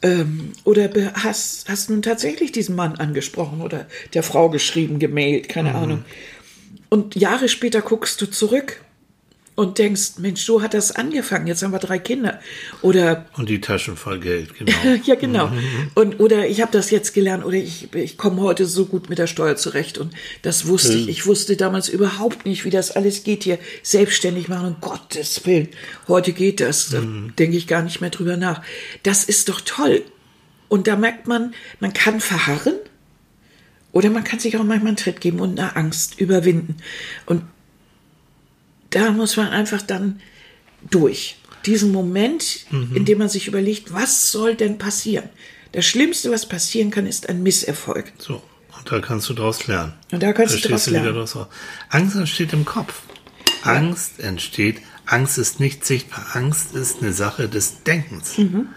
ähm, 0.02 0.52
oder 0.66 0.90
hast, 1.14 1.70
hast 1.70 1.90
nun 1.90 2.02
tatsächlich 2.02 2.52
diesen 2.52 2.76
Mann 2.76 2.96
angesprochen 2.96 3.62
oder 3.62 3.88
der 4.14 4.24
Frau 4.24 4.50
geschrieben, 4.50 5.00
gemailt, 5.00 5.48
keine 5.48 5.74
Ahnung. 5.74 6.04
Und 6.90 7.16
Jahre 7.16 7.48
später 7.48 7.80
guckst 7.80 8.20
du 8.20 8.26
zurück 8.26 8.82
und 9.60 9.78
denkst, 9.78 10.20
Mensch, 10.20 10.45
so 10.45 10.62
hat 10.62 10.74
das 10.74 10.93
angefangen, 10.93 11.45
jetzt 11.45 11.64
haben 11.64 11.74
wir 11.74 11.80
drei 11.80 11.99
Kinder. 11.99 12.39
Oder 12.82 13.26
Und 13.36 13.49
die 13.49 13.60
Taschen 13.60 13.97
voll 13.97 14.22
Geld, 14.22 14.57
genau. 14.57 14.72
ja, 15.03 15.16
genau. 15.16 15.51
Und 15.95 16.22
oder 16.22 16.47
ich 16.47 16.62
habe 16.62 16.72
das 16.72 16.91
jetzt 16.91 17.14
gelernt 17.14 17.43
oder 17.43 17.57
ich, 17.57 17.93
ich 17.93 18.18
komme 18.18 18.39
heute 18.39 18.66
so 18.66 18.86
gut 18.86 19.10
mit 19.10 19.18
der 19.18 19.28
Steuer 19.28 19.57
zurecht 19.57 19.97
und 19.97 20.14
das 20.43 20.68
wusste 20.68 20.93
ich. 20.93 21.10
Ich 21.10 21.26
wusste 21.26 21.57
damals 21.57 21.89
überhaupt 21.89 22.45
nicht, 22.45 22.64
wie 22.64 22.70
das 22.70 22.91
alles 22.91 23.26
geht 23.26 23.43
hier 23.43 23.60
selbstständig 23.84 24.47
machen. 24.47 24.68
Um 24.68 24.78
Gottes 24.80 25.45
Willen, 25.45 25.68
heute 26.07 26.32
geht 26.32 26.62
das. 26.62 26.91
Da 26.91 27.01
denke 27.38 27.57
ich 27.57 27.68
gar 27.68 27.82
nicht 27.82 27.99
mehr 27.99 28.12
drüber 28.12 28.38
nach. 28.38 28.62
Das 29.03 29.26
ist 29.26 29.49
doch 29.49 29.60
toll. 29.60 30.03
Und 30.70 30.88
da 30.88 30.95
merkt 30.95 31.28
man, 31.28 31.53
man 31.82 31.91
kann 31.91 32.22
verharren 32.22 32.76
oder 33.91 34.10
man 34.10 34.24
kann 34.24 34.39
sich 34.39 34.55
auch 34.55 34.64
manchmal 34.64 34.88
einen 34.88 34.95
Tritt 34.95 35.20
geben 35.20 35.41
und 35.41 35.60
eine 35.60 35.76
Angst 35.76 36.18
überwinden. 36.18 36.78
Und 37.26 37.41
da 38.90 39.12
muss 39.12 39.38
man 39.38 39.50
einfach 39.50 39.82
dann 39.82 40.22
durch. 40.90 41.38
Diesen 41.66 41.92
Moment, 41.92 42.66
in 42.72 43.04
dem 43.06 43.18
man 43.18 43.28
sich 43.30 43.48
überlegt, 43.48 43.94
was 43.94 44.32
soll 44.32 44.56
denn 44.56 44.78
passieren? 44.78 45.30
Das 45.74 45.86
Schlimmste, 45.86 46.32
was 46.32 46.48
passieren 46.48 46.90
kann, 46.90 47.06
ist 47.06 47.30
ein 47.30 47.44
Misserfolg. 47.44 48.14
So, 48.18 48.42
und 48.78 48.92
da 48.92 49.00
kannst 49.00 49.30
du 49.30 49.34
draus 49.34 49.68
lernen. 49.68 49.94
Und 50.12 50.24
da 50.24 50.34
kannst 50.34 50.54
du 50.54 50.58
stehst 50.58 50.72
draus 50.72 50.88
lernen. 50.88 51.14
draus 51.14 51.36
raus. 51.36 51.48
Angst 51.90 52.16
entsteht 52.16 52.54
im 52.54 52.66
Kopf. 52.66 53.02
Angst 53.64 54.20
entsteht, 54.20 54.78
Angst 55.06 55.38
ist 55.38 55.60
nicht 55.60 55.86
sichtbar. 55.86 56.26
Angst 56.34 56.74
ist 56.74 57.02
eine 57.02 57.14
Sache 57.14 57.50
des 57.50 57.84
Denkens. 57.84 58.38
Mhm. 58.38 58.70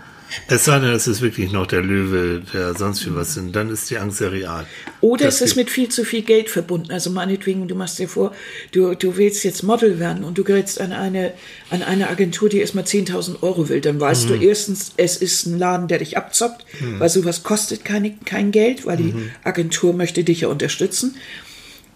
Es 0.48 0.64
sei 0.64 0.78
denn, 0.78 0.90
es 0.90 1.06
ist 1.06 1.20
wirklich 1.20 1.52
noch 1.52 1.66
der 1.66 1.82
Löwe, 1.82 2.42
der 2.52 2.74
sonst 2.74 3.06
wie 3.06 3.14
was 3.14 3.34
sind, 3.34 3.54
dann 3.54 3.70
ist 3.70 3.90
die 3.90 3.98
Angst 3.98 4.18
sehr 4.18 4.32
real. 4.32 4.66
Oder 5.00 5.26
Das 5.26 5.36
es 5.36 5.40
ist 5.42 5.56
mit 5.56 5.70
viel 5.70 5.88
zu 5.88 6.04
viel 6.04 6.22
Geld 6.22 6.50
verbunden. 6.50 6.92
Also 6.92 7.10
meinetwegen, 7.10 7.68
du 7.68 7.74
machst 7.74 7.98
dir 7.98 8.08
vor, 8.08 8.32
du, 8.72 8.94
du 8.94 9.16
willst 9.16 9.44
jetzt 9.44 9.62
Model 9.62 9.98
werden 9.98 10.24
und 10.24 10.38
du 10.38 10.44
gerätst 10.44 10.80
an 10.80 10.92
eine, 10.92 11.32
an 11.70 11.82
eine 11.82 12.08
Agentur, 12.08 12.48
die 12.48 12.58
erstmal 12.58 12.84
10.000 12.84 13.42
Euro 13.42 13.68
will. 13.68 13.80
Dann 13.80 14.00
weißt 14.00 14.28
du 14.28 14.34
erstens, 14.34 14.92
es 14.96 15.16
ist 15.16 15.46
ein 15.46 15.58
Laden, 15.58 15.88
der 15.88 15.98
dich 15.98 16.16
abzockt, 16.16 16.64
weil 16.98 17.08
sowas 17.08 17.42
kostet 17.42 17.84
keine, 17.84 18.14
kein 18.24 18.50
Geld, 18.50 18.86
weil 18.86 18.96
die 18.96 19.14
Agentur 19.44 19.92
möchte 19.92 20.24
dich 20.24 20.42
ja 20.42 20.48
unterstützen. 20.48 21.16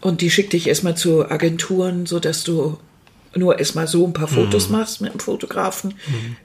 Und 0.01 0.21
die 0.21 0.31
schickt 0.31 0.53
dich 0.53 0.69
erstmal 0.69 0.97
zu 0.97 1.29
Agenturen, 1.31 2.07
sodass 2.07 2.45
du 2.45 2.79
nur 3.37 3.59
erstmal 3.59 3.87
so 3.87 4.07
ein 4.07 4.13
paar 4.13 4.29
Fotos 4.29 4.69
machst 4.69 5.01
mit 5.01 5.11
einem 5.11 5.21
Fotografen. 5.21 5.95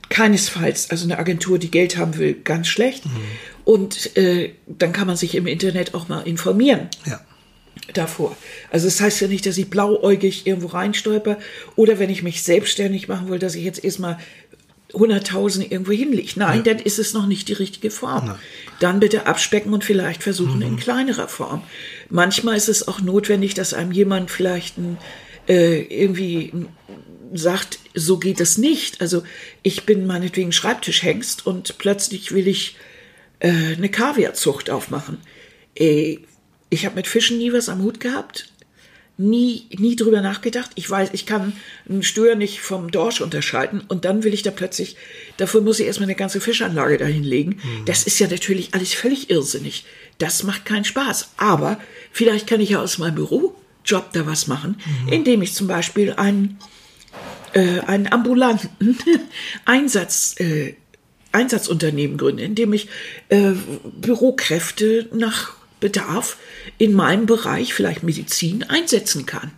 Keinesfalls, 0.09 0.89
also 0.89 1.05
eine 1.05 1.17
Agentur, 1.19 1.57
die 1.59 1.71
Geld 1.71 1.97
haben 1.97 2.17
will, 2.17 2.33
ganz 2.33 2.67
schlecht. 2.67 3.03
Und 3.65 4.15
äh, 4.17 4.53
dann 4.67 4.91
kann 4.91 5.07
man 5.07 5.15
sich 5.15 5.35
im 5.35 5.47
Internet 5.47 5.93
auch 5.93 6.07
mal 6.09 6.21
informieren 6.21 6.89
Ja. 7.05 7.19
davor. 7.93 8.35
Also 8.71 8.87
das 8.87 8.99
heißt 8.99 9.21
ja 9.21 9.27
nicht, 9.27 9.45
dass 9.45 9.57
ich 9.57 9.69
blauäugig 9.69 10.47
irgendwo 10.47 10.67
reinstolper 10.67 11.37
oder 11.75 11.99
wenn 11.99 12.09
ich 12.09 12.23
mich 12.23 12.43
selbstständig 12.43 13.07
machen 13.07 13.29
will, 13.29 13.39
dass 13.39 13.55
ich 13.55 13.63
jetzt 13.63 13.83
erstmal 13.83 14.17
100.000 14.93 15.71
irgendwo 15.71 15.93
hinlege. 15.93 16.33
Nein, 16.35 16.63
dann 16.65 16.77
ist 16.79 16.99
es 16.99 17.13
noch 17.13 17.25
nicht 17.25 17.47
die 17.47 17.53
richtige 17.53 17.91
Form. 17.91 18.35
Dann 18.81 18.99
bitte 18.99 19.25
abspecken 19.25 19.73
und 19.73 19.85
vielleicht 19.85 20.21
versuchen 20.21 20.61
in 20.61 20.75
kleinerer 20.75 21.29
Form. 21.29 21.63
Manchmal 22.09 22.57
ist 22.57 22.67
es 22.67 22.87
auch 22.89 22.99
notwendig, 22.99 23.53
dass 23.53 23.73
einem 23.73 23.93
jemand 23.93 24.29
vielleicht 24.31 24.77
ein, 24.77 24.97
äh, 25.51 25.81
irgendwie 25.81 26.53
sagt, 27.33 27.79
so 27.93 28.17
geht 28.17 28.39
es 28.39 28.57
nicht. 28.57 29.01
Also 29.01 29.23
ich 29.63 29.85
bin 29.85 30.07
meinetwegen 30.07 30.53
Schreibtischhengst 30.53 31.45
und 31.45 31.77
plötzlich 31.77 32.31
will 32.31 32.47
ich 32.47 32.77
äh, 33.39 33.75
eine 33.75 33.89
Kaviarzucht 33.89 34.69
aufmachen. 34.69 35.17
Äh, 35.75 36.19
ich 36.69 36.85
habe 36.85 36.95
mit 36.95 37.07
Fischen 37.07 37.37
nie 37.37 37.51
was 37.51 37.67
am 37.67 37.81
Hut 37.81 37.99
gehabt. 37.99 38.47
Nie, 39.17 39.67
nie 39.77 39.97
drüber 39.97 40.21
nachgedacht. 40.21 40.71
Ich 40.75 40.89
weiß, 40.89 41.09
ich 41.11 41.25
kann 41.25 41.53
einen 41.87 42.01
Stör 42.01 42.35
nicht 42.35 42.61
vom 42.61 42.89
Dorsch 42.89 43.19
unterscheiden 43.19 43.81
und 43.87 44.05
dann 44.05 44.23
will 44.23 44.33
ich 44.33 44.41
da 44.41 44.51
plötzlich, 44.51 44.95
dafür 45.35 45.61
muss 45.61 45.79
ich 45.79 45.85
erstmal 45.85 46.07
eine 46.07 46.15
ganze 46.15 46.39
Fischanlage 46.39 46.97
dahinlegen. 46.97 47.59
Das 47.85 48.03
ist 48.03 48.19
ja 48.19 48.27
natürlich 48.27 48.73
alles 48.73 48.93
völlig 48.93 49.29
irrsinnig. 49.29 49.83
Das 50.17 50.43
macht 50.43 50.65
keinen 50.65 50.85
Spaß. 50.85 51.31
Aber 51.37 51.77
vielleicht 52.11 52.47
kann 52.47 52.61
ich 52.61 52.69
ja 52.69 52.81
aus 52.81 52.97
meinem 52.97 53.17
Bürojob 53.83 54.13
da 54.13 54.25
was 54.25 54.47
machen, 54.47 54.77
indem 55.09 55.41
ich 55.41 55.53
zum 55.53 55.67
Beispiel 55.67 56.13
einen 56.13 56.59
äh, 57.53 57.79
einen 57.81 58.11
ambulanten 58.11 58.97
Einsatz, 59.65 60.35
äh, 60.39 60.75
Einsatzunternehmen 61.33 62.17
gründe, 62.17 62.43
indem 62.43 62.73
ich 62.73 62.87
äh, 63.29 63.51
Bürokräfte 63.99 65.09
nach 65.13 65.53
Bedarf 65.79 66.37
in 66.77 66.93
meinem 66.93 67.25
Bereich, 67.25 67.73
vielleicht 67.73 68.03
Medizin, 68.03 68.63
einsetzen 68.63 69.25
kann. 69.25 69.51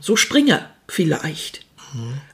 So 0.00 0.16
Springer 0.16 0.70
vielleicht. 0.88 1.64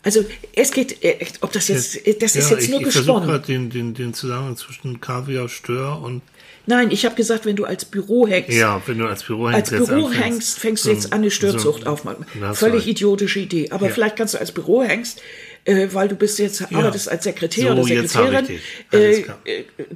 Also 0.02 0.24
es 0.54 0.72
geht, 0.72 1.02
äh, 1.04 1.26
ob 1.40 1.52
das 1.52 1.68
jetzt, 1.68 1.96
das 2.20 2.36
ist 2.36 2.50
ja, 2.50 2.56
jetzt 2.56 2.64
ich, 2.64 2.70
nur 2.70 2.80
ich 2.80 2.86
versuche 2.86 3.04
gesponnen. 3.04 3.28
gerade 3.28 3.46
den, 3.46 3.70
den, 3.70 3.94
den 3.94 4.14
Zusammenhang 4.14 4.56
zwischen 4.56 5.00
Kaviar, 5.00 5.48
Stör 5.48 6.00
und 6.00 6.22
Nein, 6.66 6.90
ich 6.90 7.04
habe 7.04 7.14
gesagt, 7.14 7.44
wenn 7.44 7.56
du 7.56 7.64
als 7.64 7.84
Büro 7.84 8.26
hängst, 8.26 8.50
ja, 8.50 8.80
wenn 8.86 8.98
du 8.98 9.06
als 9.06 9.22
Büro 9.24 9.46
als 9.46 9.70
jetzt 9.70 9.86
Büro 9.86 10.10
hängst, 10.10 10.58
fängst 10.58 10.84
so 10.84 10.90
du 10.90 10.94
jetzt 10.94 11.12
an, 11.12 11.20
eine 11.20 11.30
Störzucht 11.30 11.84
so- 11.84 11.90
aufmachen. 11.90 12.24
Völlig 12.54 12.86
idiotische 12.88 13.40
Idee. 13.40 13.70
Aber 13.70 13.90
vielleicht 13.90 14.16
kannst 14.16 14.34
du 14.34 14.38
als 14.38 14.52
Büro 14.52 14.82
hängst, 14.82 15.20
äh, 15.66 15.88
weil 15.92 16.08
du 16.08 16.14
bist 16.14 16.38
jetzt, 16.38 16.60
arbeitest 16.72 17.08
als 17.08 17.24
Sekretär 17.24 17.68
So, 17.68 17.72
oder 17.72 17.84
Sekretärin. 17.84 18.46
Äh, 18.92 19.20
äh, 19.20 19.24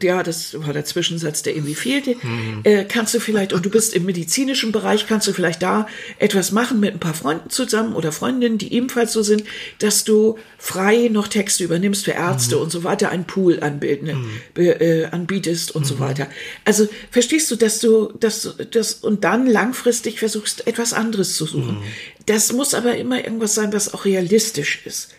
ja, 0.02 0.22
das 0.22 0.58
war 0.60 0.72
der 0.72 0.84
Zwischensatz, 0.84 1.42
der 1.42 1.54
irgendwie 1.54 1.74
fehlte. 1.74 2.14
Mhm. 2.22 2.60
Äh, 2.64 2.84
kannst 2.84 3.12
du 3.14 3.20
vielleicht, 3.20 3.52
und 3.52 3.64
du 3.66 3.70
bist 3.70 3.94
im 3.94 4.04
medizinischen 4.06 4.72
Bereich, 4.72 5.06
kannst 5.06 5.26
du 5.28 5.32
vielleicht 5.32 5.62
da 5.62 5.86
etwas 6.18 6.52
machen 6.52 6.80
mit 6.80 6.94
ein 6.94 7.00
paar 7.00 7.14
Freunden 7.14 7.50
zusammen 7.50 7.94
oder 7.94 8.12
Freundinnen, 8.12 8.58
die 8.58 8.72
ebenfalls 8.72 9.12
so 9.12 9.22
sind, 9.22 9.44
dass 9.78 10.04
du 10.04 10.38
frei 10.58 11.08
noch 11.12 11.28
Texte 11.28 11.64
übernimmst 11.64 12.04
für 12.06 12.12
Ärzte 12.12 12.56
Mhm. 12.56 12.62
und 12.62 12.70
so 12.72 12.84
weiter, 12.84 13.10
einen 13.10 13.26
Pool 13.26 13.60
anbilden, 13.60 14.16
be- 14.54 14.80
äh, 14.80 15.04
anbietest 15.06 15.72
und 15.74 15.82
Mhm. 15.82 15.86
so 15.86 15.98
weiter. 16.00 16.28
Also 16.64 16.88
verstehst 17.10 17.50
du, 17.50 17.56
dass 17.56 17.80
du, 17.80 18.12
dass 18.18 18.42
du 18.42 18.50
das 18.64 18.94
und 18.94 19.22
dann 19.24 19.46
langfristig 19.46 20.18
versuchst, 20.18 20.66
etwas 20.66 20.92
anderes 20.92 21.36
zu 21.36 21.44
suchen. 21.46 21.74
Mhm. 21.78 21.82
Das 22.26 22.52
muss 22.52 22.74
aber 22.74 22.96
immer 22.96 23.22
irgendwas 23.22 23.54
sein, 23.54 23.72
was 23.72 23.92
auch 23.94 24.04
realistisch 24.04 24.80
ist. 24.84 25.10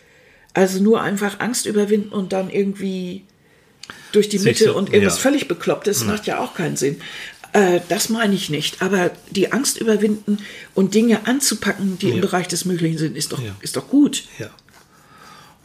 Also 0.54 0.82
nur 0.82 1.00
einfach 1.00 1.40
Angst 1.40 1.66
überwinden 1.66 2.10
und 2.10 2.32
dann 2.32 2.50
irgendwie 2.50 3.24
durch 4.12 4.28
die 4.28 4.38
Mitte 4.40 4.64
so- 4.64 4.76
und 4.76 4.92
irgendwas 4.92 5.16
ja. 5.16 5.22
völlig 5.22 5.48
Beklopptes 5.48 6.04
macht 6.04 6.26
ja 6.26 6.38
auch 6.38 6.54
keinen 6.54 6.76
Sinn. 6.76 7.00
Äh, 7.52 7.80
das 7.88 8.08
meine 8.08 8.34
ich 8.34 8.50
nicht. 8.50 8.82
Aber 8.82 9.10
die 9.30 9.52
Angst 9.52 9.78
überwinden 9.80 10.38
und 10.74 10.94
Dinge 10.94 11.26
anzupacken, 11.26 11.98
die 11.98 12.10
im 12.10 12.16
Ja. 12.16 12.20
Bereich 12.22 12.48
des 12.48 12.64
Möglichen 12.64 12.98
sind, 12.98 13.16
ist 13.16 13.32
doch, 13.32 13.40
Ja. 13.40 13.54
ist 13.60 13.76
doch 13.76 13.88
gut. 13.88 14.24
Ja. 14.38 14.50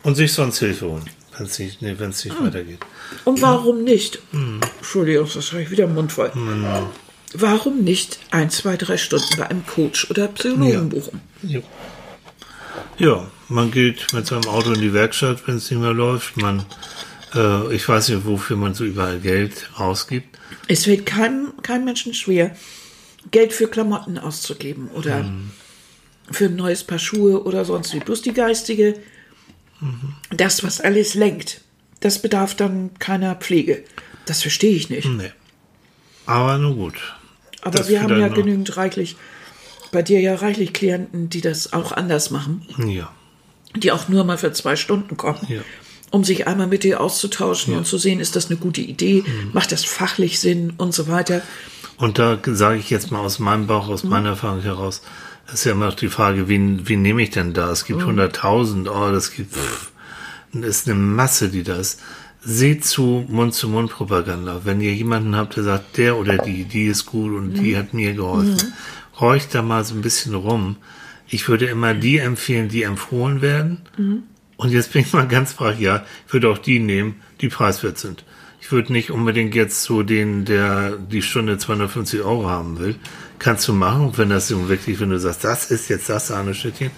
Und 0.03 0.15
sich 0.15 0.33
sonst 0.33 0.59
Hilfe 0.59 0.87
holen, 0.87 1.09
wenn 1.37 1.47
es 1.47 1.57
nicht, 1.57 1.81
nee, 1.81 1.95
wenn's 1.97 2.23
nicht 2.23 2.39
weitergeht. 2.39 2.79
Und 3.23 3.41
warum 3.41 3.83
nicht? 3.83 4.19
Hm. 4.31 4.61
Entschuldigung, 4.77 5.27
das 5.33 5.51
habe 5.51 5.63
ich 5.63 5.71
wieder 5.71 5.85
im 5.85 5.95
Mund 5.95 6.11
voll. 6.11 6.31
Warum 7.33 7.83
nicht 7.83 8.19
ein, 8.31 8.49
zwei, 8.49 8.77
drei 8.77 8.97
Stunden 8.97 9.35
bei 9.37 9.47
einem 9.49 9.65
Coach 9.65 10.09
oder 10.09 10.27
Psychologen 10.27 10.89
buchen? 10.89 11.21
Ja. 11.41 11.59
ja, 12.97 13.27
man 13.49 13.71
geht 13.71 14.13
mit 14.13 14.25
seinem 14.27 14.47
Auto 14.47 14.71
in 14.73 14.81
die 14.81 14.93
Werkstatt, 14.93 15.47
wenn 15.47 15.55
es 15.57 15.69
nicht 15.69 15.79
mehr 15.79 15.93
läuft. 15.93 16.37
Man, 16.37 16.65
äh, 17.33 17.73
ich 17.75 17.87
weiß 17.87 18.09
nicht, 18.09 18.25
wofür 18.25 18.57
man 18.57 18.73
so 18.73 18.83
überall 18.83 19.19
Geld 19.19 19.69
ausgibt. 19.75 20.37
Es 20.67 20.85
fällt 20.85 21.05
keinem, 21.05 21.53
keinem 21.61 21.85
Menschen 21.85 22.13
schwer, 22.13 22.55
Geld 23.31 23.53
für 23.53 23.67
Klamotten 23.67 24.17
auszugeben 24.17 24.87
oder 24.89 25.19
Hm. 25.19 25.51
für 26.31 26.45
ein 26.45 26.55
neues 26.55 26.83
Paar 26.83 26.99
Schuhe 26.99 27.43
oder 27.43 27.65
sonst 27.65 27.93
wie. 27.93 27.99
Bloß 27.99 28.21
die 28.21 28.33
geistige, 28.33 28.95
Mhm. 29.81 30.15
das, 30.37 30.63
was 30.63 30.79
alles 30.79 31.15
lenkt, 31.15 31.61
das 31.99 32.21
bedarf 32.21 32.55
dann 32.55 32.91
keiner 32.99 33.35
Pflege. 33.35 33.83
Das 34.25 34.41
verstehe 34.41 34.75
ich 34.75 34.89
nicht. 34.89 35.07
Nee. 35.09 35.31
Aber 36.25 36.57
nun 36.57 36.77
gut. 36.77 36.95
Aber 37.61 37.77
Das 37.79 37.89
wir 37.89 38.01
haben 38.01 38.19
ja 38.19 38.27
genügend 38.29 38.77
reichlich, 38.77 39.15
bei 39.91 40.01
dir 40.01 40.19
ja 40.21 40.35
reichlich 40.35 40.71
Klienten, 40.73 41.29
die 41.29 41.41
das 41.41 41.73
auch 41.73 41.91
anders 41.91 42.29
machen, 42.31 42.65
Ja. 42.87 43.11
Die 43.77 43.91
auch 43.91 44.07
nur 44.09 44.23
mal 44.23 44.37
für 44.37 44.51
zwei 44.53 44.75
Stunden 44.75 45.17
kommen. 45.17 45.39
Ja. 45.49 45.61
Um 46.11 46.23
sich 46.23 46.47
einmal 46.47 46.67
mit 46.67 46.83
dir 46.83 47.01
auszutauschen 47.01 47.75
und 47.75 47.85
zu 47.85 47.97
sehen, 47.97 48.19
ist 48.19 48.35
das 48.35 48.47
eine 48.49 48.57
gute 48.57 48.81
Idee, 48.81 49.23
Mhm. 49.25 49.49
macht 49.53 49.71
das 49.71 49.83
fachlich 49.83 50.39
Sinn 50.39 50.73
und 50.77 50.93
so 50.93 51.07
weiter. 51.07 51.41
Und 51.97 52.19
da 52.19 52.37
sage 52.45 52.77
ich 52.79 52.89
jetzt 52.89 53.11
mal 53.11 53.19
aus 53.19 53.39
meinem 53.39 53.67
Bauch, 53.67 53.87
aus 53.89 54.03
meiner 54.03 54.29
Erfahrung 54.29 54.61
heraus, 54.61 55.01
ist 55.53 55.65
ja 55.65 55.71
immer 55.73 55.85
noch 55.87 55.95
die 55.95 56.07
Frage, 56.09 56.47
wen, 56.47 56.87
wen 56.87 57.01
nehme 57.01 57.21
ich 57.21 57.29
denn 57.31 57.53
da? 57.53 57.71
Es 57.71 57.85
gibt 57.85 58.01
100.000, 58.01 58.87
oh, 58.89 59.11
das 59.11 59.31
gibt, 59.31 59.53
pff, 59.55 59.91
das 60.53 60.69
ist 60.81 60.87
eine 60.87 60.95
Masse, 60.95 61.49
die 61.49 61.63
da 61.63 61.75
ist. 61.75 61.99
Seht 62.41 62.85
zu 62.85 63.25
Mund-zu-Mund-Propaganda. 63.27 64.61
Wenn 64.63 64.81
ihr 64.81 64.93
jemanden 64.93 65.35
habt, 65.35 65.55
der 65.55 65.63
sagt, 65.63 65.97
der 65.97 66.17
oder 66.17 66.37
die, 66.37 66.65
die 66.65 66.85
ist 66.85 67.05
gut 67.05 67.33
und 67.33 67.53
die 67.55 67.75
hat 67.77 67.93
mir 67.93 68.13
geholfen, 68.13 68.73
horcht 69.19 69.53
da 69.55 69.61
mal 69.61 69.83
so 69.83 69.95
ein 69.95 70.01
bisschen 70.01 70.35
rum. 70.35 70.77
Ich 71.27 71.47
würde 71.47 71.65
immer 71.65 71.93
die 71.93 72.17
empfehlen, 72.17 72.69
die 72.69 72.83
empfohlen 72.83 73.41
werden. 73.41 73.81
Und 74.57 74.71
jetzt 74.71 74.93
bin 74.93 75.01
ich 75.01 75.13
mal 75.13 75.27
ganz 75.27 75.53
frech, 75.53 75.79
ja, 75.79 76.05
ich 76.27 76.33
würde 76.33 76.49
auch 76.49 76.57
die 76.57 76.79
nehmen, 76.79 77.15
die 77.41 77.49
preiswert 77.49 77.97
sind. 77.97 78.23
Ich 78.61 78.71
würde 78.71 78.93
nicht 78.93 79.11
unbedingt 79.11 79.53
jetzt 79.53 79.83
so 79.83 80.01
den, 80.01 80.45
der 80.45 80.97
die 80.97 81.21
Stunde 81.21 81.57
250 81.57 82.21
Euro 82.21 82.49
haben 82.49 82.79
will. 82.79 82.95
Kannst 83.37 83.67
du 83.67 83.73
machen, 83.73 84.13
wenn 84.15 84.29
das 84.29 84.47
so 84.47 84.69
wirklich, 84.69 84.99
wenn 84.99 85.09
du 85.09 85.19
sagst, 85.19 85.43
das 85.43 85.69
ist 85.71 85.89
jetzt 85.89 86.09
das 86.09 86.27
Sahneschnittchen. 86.27 86.91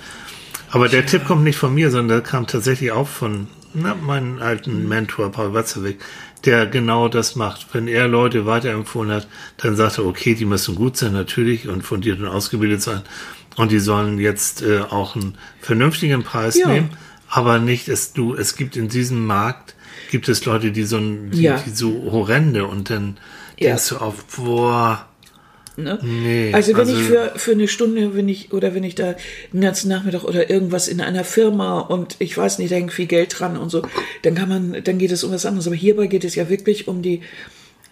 Aber 0.70 0.88
der 0.88 1.06
Tipp 1.06 1.26
kommt 1.26 1.44
nicht 1.44 1.58
von 1.58 1.74
mir, 1.74 1.90
sondern 1.90 2.20
der 2.20 2.22
kam 2.22 2.48
tatsächlich 2.48 2.92
auch 2.92 3.08
von 3.08 3.48
na, 3.74 3.96
meinem 3.96 4.40
alten 4.40 4.88
Mentor 4.88 5.32
Paul 5.32 5.54
Watzewig, 5.54 6.00
der 6.46 6.68
genau 6.68 7.08
das 7.10 7.36
macht. 7.36 7.68
Wenn 7.74 7.88
er 7.88 8.08
Leute 8.08 8.46
weiterempfohlen 8.46 9.12
hat, 9.12 9.28
dann 9.58 9.76
sagt 9.76 9.98
er, 9.98 10.06
okay, 10.06 10.36
die 10.36 10.46
müssen 10.46 10.76
gut 10.76 10.98
sein 10.98 11.14
natürlich 11.14 11.68
und 11.68 11.82
fundiert 11.84 12.20
und 12.20 12.28
ausgebildet 12.28 12.82
sein 12.82 13.02
und 13.56 13.72
die 13.72 13.80
sollen 13.80 14.20
jetzt 14.20 14.62
äh, 14.62 14.82
auch 14.82 15.16
einen 15.16 15.36
vernünftigen 15.62 16.24
Preis 16.24 16.58
Ja. 16.58 16.68
nehmen, 16.68 16.90
aber 17.30 17.60
nicht, 17.60 17.88
es, 17.90 18.14
du, 18.14 18.36
es 18.36 18.56
gibt 18.56 18.76
in 18.78 18.88
diesem 18.88 19.26
Markt, 19.26 19.76
gibt 20.12 20.30
es 20.30 20.46
Leute, 20.46 20.72
die 20.72 20.84
so, 20.84 21.00
die, 21.00 21.42
Ja. 21.42 21.62
die 21.66 21.72
so 21.72 22.10
horrende 22.12 22.66
und 22.66 22.90
dann 22.90 23.18
Ja. 23.58 23.70
denkst 23.70 23.90
du 23.90 23.98
auf, 23.98 24.24
boah, 24.36 25.06
Ne? 25.80 26.00
nee. 26.02 26.52
Also 26.54 26.76
wenn 26.76 26.90
ich 26.90 27.04
für, 27.04 27.34
für 27.36 27.52
eine 27.52 27.68
Stunde, 27.68 28.16
wenn 28.16 28.28
ich, 28.28 28.52
oder 28.52 28.74
wenn 28.74 28.84
ich 28.84 28.96
da 28.96 29.16
den 29.54 29.62
ganzen 29.62 29.90
Nachmittag 29.90 30.24
oder 30.24 30.50
irgendwas 30.50 30.88
in 30.88 31.02
einer 31.02 31.24
Firma 31.24 31.82
und 31.82 32.16
ich 32.18 32.36
weiß 32.36 32.58
nicht, 32.58 32.72
da 32.72 32.78
hängt 32.78 32.92
viel 32.92 33.06
Geld 33.06 33.40
dran 33.40 33.58
und 33.58 33.70
so, 33.70 33.84
dann 34.24 34.34
kann 34.34 34.50
man, 34.50 34.84
dann 34.84 34.98
geht 34.98 35.12
es 35.12 35.24
um 35.24 35.32
was 35.32 35.46
anderes. 35.46 35.68
Aber 35.68 35.76
hierbei 35.76 36.08
geht 36.08 36.26
es 36.26 36.34
ja 36.34 36.50
wirklich 36.50 36.88
um 36.88 37.04
die, 37.04 37.22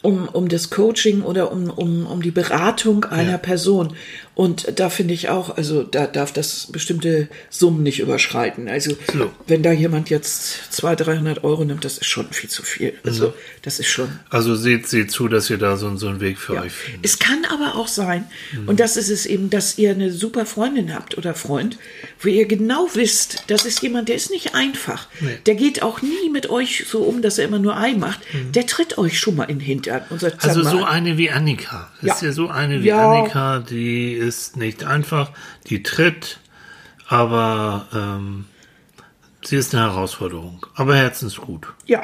um, 0.06 0.28
um 0.28 0.48
das 0.48 0.70
Coaching 0.70 1.22
oder 1.24 1.52
um, 1.52 1.70
um, 1.70 2.06
um 2.06 2.22
die 2.22 2.32
Beratung 2.32 3.04
einer 3.06 3.32
Ja. 3.32 3.38
Person. 3.38 3.94
Und 4.36 4.80
da 4.80 4.90
finde 4.90 5.14
ich 5.14 5.30
auch, 5.30 5.56
also 5.56 5.84
da 5.84 6.08
darf 6.08 6.34
das 6.34 6.68
bestimmte 6.70 7.30
Summen 7.50 7.84
nicht 7.84 8.00
überschreiten. 8.02 8.68
Also 8.68 8.92
So. 9.14 9.32
wenn 9.48 9.64
da 9.64 9.72
jemand 9.72 10.10
jetzt 10.10 10.74
200, 10.74 11.08
300 11.08 11.44
Euro 11.46 11.64
nimmt, 11.64 11.86
das 11.86 11.98
ist 12.00 12.08
schon 12.08 12.28
viel 12.32 12.50
zu 12.50 12.62
viel. 12.62 12.94
Also 13.06 13.34
das 13.62 13.80
ist 13.80 13.88
schon. 13.88 14.10
Also 14.30 14.56
seht, 14.56 14.88
seht 14.88 15.10
zu, 15.10 15.30
dass 15.30 15.50
ihr 15.50 15.58
da 15.58 15.78
so, 15.78 15.96
so 15.96 16.10
einen 16.10 16.20
Weg 16.20 16.38
für 16.38 16.56
Ja. 16.56 16.62
euch 16.64 16.74
findet. 16.74 17.06
Es 17.06 17.18
kann 17.20 17.46
aber 17.50 17.76
auch 17.76 17.88
sein, 17.88 18.26
Mhm. 18.54 18.68
und 18.68 18.80
das 18.82 18.98
ist 18.98 19.10
es 19.10 19.26
eben, 19.26 19.50
dass 19.50 19.78
ihr 19.78 19.92
eine 19.92 20.12
super 20.12 20.46
Freundin 20.46 20.94
habt 20.94 21.18
oder 21.18 21.34
Freund, 21.34 21.78
wo 22.20 22.28
ihr 22.28 22.46
genau 22.46 22.90
wisst, 22.94 23.44
das 23.48 23.66
ist 23.66 23.82
jemand, 23.84 24.10
der 24.10 24.18
ist 24.18 24.32
nicht 24.32 24.54
einfach. 24.54 25.08
Nee. 25.22 25.28
Mhm. 25.30 25.44
Der 25.46 25.56
geht 25.56 25.82
auch 25.82 26.02
nie 26.02 26.30
mit 26.30 26.50
euch 26.50 26.84
so 26.90 27.04
um, 27.04 27.22
dass 27.22 27.38
er 27.38 27.46
immer 27.46 27.60
nur 27.60 27.78
Ei 27.78 27.94
macht. 27.94 28.20
Der 28.54 28.66
tritt 28.68 28.98
euch 28.98 29.18
schon 29.18 29.38
mal 29.38 29.46
in 29.46 29.60
den 29.60 29.66
Hintern 29.66 29.95
und 30.10 30.20
sagt, 30.20 30.44
Also 30.44 30.64
so 30.64 30.84
eine 30.84 31.18
wie 31.18 31.32
Annika. 31.32 31.90
Das 32.02 32.16
ist 32.18 32.22
Ja. 32.22 32.28
ja 32.30 32.34
so 32.34 32.50
eine 32.50 32.82
wie 32.84 32.88
Ja. 32.88 33.12
Annika, 33.12 33.60
die 33.60 34.14
ist 34.14 34.58
nicht 34.58 34.84
einfach, 34.84 35.32
die 35.68 35.84
tritt, 35.84 36.40
aber 37.08 37.88
ähm, 37.94 38.46
sie 39.44 39.58
ist 39.58 39.74
eine 39.76 39.84
Herausforderung. 39.84 40.66
Aber 40.76 40.96
herzensgut. 40.96 41.68
ja. 41.86 42.02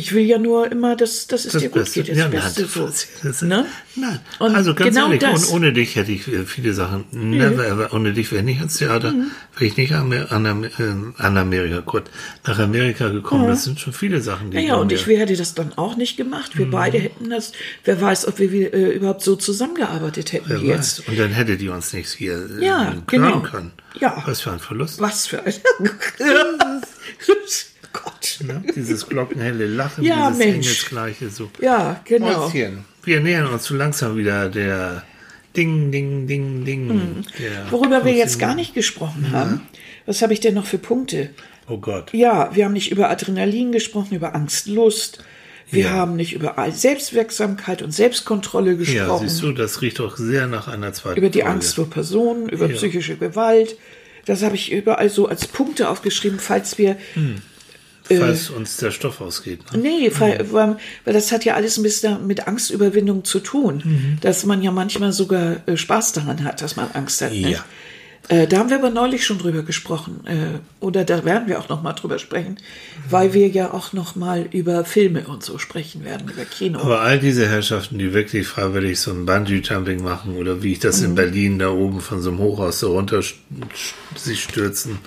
Ich 0.00 0.14
will 0.14 0.24
ja 0.24 0.38
nur 0.38 0.72
immer, 0.72 0.96
dass, 0.96 1.26
dass 1.26 1.44
es 1.44 1.52
Das 1.52 1.60
dir 1.62 1.68
gut 1.68 1.82
Beste. 1.82 2.00
geht. 2.02 2.12
Das 2.12 2.18
Ja, 2.18 2.28
Beste 2.28 2.62
nein, 2.62 2.70
so. 2.72 2.86
das 2.86 3.06
ist- 3.22 3.42
Ne? 3.42 3.66
Nein, 3.96 4.18
Und 4.38 4.54
also 4.54 4.74
ganz 4.74 4.94
genau 4.94 5.06
ehrlich, 5.08 5.20
das. 5.20 5.44
und 5.46 5.56
ohne 5.56 5.72
dich 5.74 5.94
hätte 5.96 6.10
ich 6.12 6.26
äh, 6.26 6.44
viele 6.46 6.72
Sachen, 6.72 7.04
never 7.10 7.66
ever, 7.66 7.92
ohne 7.92 8.14
dich 8.14 8.30
wäre 8.32 8.40
ich 8.40 8.46
nicht 8.46 8.62
ins 8.62 8.78
Theater, 8.78 9.12
Mhm. 9.12 9.30
wäre 9.56 9.64
ich 9.66 9.76
nicht 9.76 9.92
an, 9.92 10.10
an, 10.12 10.46
an, 10.46 11.14
an 11.18 11.36
Amerika, 11.36 11.80
gut, 11.80 12.04
nach 12.46 12.58
Amerika 12.58 13.08
gekommen. 13.10 13.46
Das 13.48 13.64
sind 13.64 13.78
schon 13.78 13.92
viele 13.92 14.22
Sachen, 14.22 14.50
die 14.50 14.56
Ja, 14.56 14.62
ja, 14.62 14.74
bei 14.76 14.80
und 14.80 14.90
ich 14.92 15.06
hätte 15.06 15.36
das 15.36 15.52
dann 15.54 15.74
auch 15.76 15.96
nicht 15.96 16.16
gemacht. 16.16 16.54
Mhm. 16.54 16.58
Wir 16.60 16.70
beide 16.70 16.98
hätten 16.98 17.28
das, 17.28 17.52
wer 17.84 18.00
weiß, 18.00 18.26
ob 18.26 18.38
wir 18.38 18.72
äh, 18.72 18.92
überhaupt 18.96 19.20
so 19.22 19.36
zusammengearbeitet 19.36 20.32
hätten 20.32 20.48
Wer 20.48 20.62
wie 20.62 20.68
jetzt. 20.68 21.00
weiß. 21.00 21.08
Und 21.08 21.18
dann 21.18 21.32
hättet 21.32 21.60
ihr 21.60 21.74
uns 21.74 21.92
nichts 21.92 22.12
hier 22.14 22.48
äh, 22.58 22.64
Ja, 22.64 22.84
hören 22.84 23.02
genau. 23.06 23.40
können. 23.40 23.72
Ja. 24.00 24.22
Was 24.24 24.40
für 24.40 24.52
ein 24.52 24.60
Verlust. 24.60 24.98
Was 24.98 25.26
für 25.26 25.44
ein. 25.44 25.52
Ne? 28.42 28.62
Dieses 28.74 29.06
glockenhelle 29.08 29.66
Lachen, 29.66 30.04
Ja, 30.04 30.26
dieses 30.30 30.38
Mensch. 30.38 30.54
engelsgleiche 30.66 31.30
so. 31.30 31.50
Ja, 31.60 32.00
genau. 32.04 32.46
Mäuschen, 32.48 32.84
Wir 33.02 33.20
nähern 33.20 33.46
uns 33.46 33.64
so 33.64 33.74
langsam 33.74 34.16
wieder 34.16 34.48
der 34.48 35.02
Ding, 35.56 35.90
Ding, 35.90 36.26
Ding, 36.26 36.64
Ding. 36.64 37.24
Der 37.38 37.64
Hm. 37.66 37.70
Worüber 37.72 38.04
wir 38.04 38.12
jetzt 38.12 38.38
gar 38.38 38.54
nicht 38.54 38.74
gesprochen 38.74 39.30
haben. 39.32 39.62
Was 40.06 40.22
habe 40.22 40.32
ich 40.32 40.40
denn 40.40 40.54
noch 40.54 40.66
für 40.66 40.78
Punkte? 40.78 41.30
Oh 41.68 41.78
Gott. 41.78 42.12
Ja, 42.12 42.50
wir 42.54 42.64
haben 42.64 42.72
nicht 42.72 42.90
über 42.92 43.10
Adrenalin 43.10 43.72
gesprochen, 43.72 44.14
über 44.14 44.34
Angst, 44.34 44.66
Lust. 44.66 45.22
Wir 45.70 45.84
Ja. 45.84 45.90
haben 45.90 46.16
nicht 46.16 46.32
über 46.32 46.56
Selbstwirksamkeit 46.72 47.80
und 47.82 47.92
Selbstkontrolle 47.92 48.72
Ja, 48.72 48.76
gesprochen. 48.76 49.28
siehst 49.28 49.42
du, 49.42 49.52
das 49.52 49.80
riecht 49.82 49.98
doch 50.00 50.16
sehr 50.16 50.46
nach 50.48 50.66
einer 50.68 50.92
zweiten 50.92 51.18
über 51.18 51.28
die 51.30 51.40
Folge. 51.40 51.52
Angst 51.54 51.74
vor 51.76 51.88
Personen, 51.88 52.48
über 52.48 52.66
Ja. 52.66 52.74
psychische 52.76 53.16
Gewalt. 53.16 53.76
Das 54.26 54.42
habe 54.42 54.54
ich 54.56 54.70
überall 54.72 55.08
so 55.08 55.28
als 55.28 55.46
Punkte 55.46 55.88
aufgeschrieben, 55.88 56.38
falls 56.40 56.76
wir 56.76 56.96
Falls 58.18 58.50
uns 58.50 58.76
der 58.78 58.90
Stoff 58.90 59.20
ausgeht. 59.20 59.60
Ne? 59.72 59.78
Nee, 59.78 60.12
weil, 60.18 60.52
weil, 60.52 60.76
weil 61.04 61.14
das 61.14 61.30
hat 61.32 61.44
ja 61.44 61.54
alles 61.54 61.76
ein 61.76 61.82
bisschen 61.82 62.26
mit 62.26 62.48
Angstüberwindung 62.48 63.24
zu 63.24 63.40
tun. 63.40 63.82
Mhm. 63.84 64.18
Dass 64.20 64.44
man 64.44 64.62
ja 64.62 64.70
manchmal 64.70 65.12
sogar 65.12 65.56
äh, 65.66 65.76
Spaß 65.76 66.12
daran 66.12 66.42
hat, 66.44 66.60
dass 66.62 66.76
man 66.76 66.90
Angst 66.92 67.20
hat. 67.22 67.32
Ne? 67.32 67.52
Ja. 67.52 67.64
Äh, 68.28 68.46
da 68.46 68.58
haben 68.58 68.68
wir 68.70 68.76
aber 68.76 68.90
neulich 68.90 69.24
schon 69.24 69.38
drüber 69.38 69.62
gesprochen. 69.62 70.20
Äh, 70.26 70.58
oder 70.84 71.04
da 71.04 71.24
werden 71.24 71.48
wir 71.48 71.58
auch 71.58 71.68
noch 71.68 71.82
mal 71.82 71.94
drüber 71.94 72.18
sprechen. 72.18 72.58
Weil 73.08 73.32
wir 73.32 73.48
ja 73.48 73.72
auch 73.72 73.92
noch 73.92 74.14
mal 74.14 74.46
über 74.52 74.84
Filme 74.84 75.26
und 75.26 75.42
so 75.42 75.58
sprechen 75.58 76.04
werden, 76.04 76.28
über 76.30 76.44
Kino. 76.44 76.78
Aber 76.80 77.00
all 77.00 77.18
diese 77.18 77.48
Herrschaften, 77.48 77.98
die 77.98 78.12
wirklich 78.12 78.46
freiwillig 78.46 79.00
so 79.00 79.10
ein 79.10 79.26
Bungee-Jumping 79.26 80.02
machen 80.02 80.36
oder 80.36 80.62
wie 80.62 80.72
ich 80.72 80.78
das 80.78 81.00
Mhm. 81.00 81.06
in 81.06 81.14
Berlin 81.16 81.58
da 81.58 81.70
oben 81.70 82.00
von 82.00 82.20
so 82.20 82.30
einem 82.30 82.38
Hochhaus 82.38 82.78
so 82.80 82.92
runter 82.92 83.20
sich 84.14 84.42
stürzen. 84.42 84.98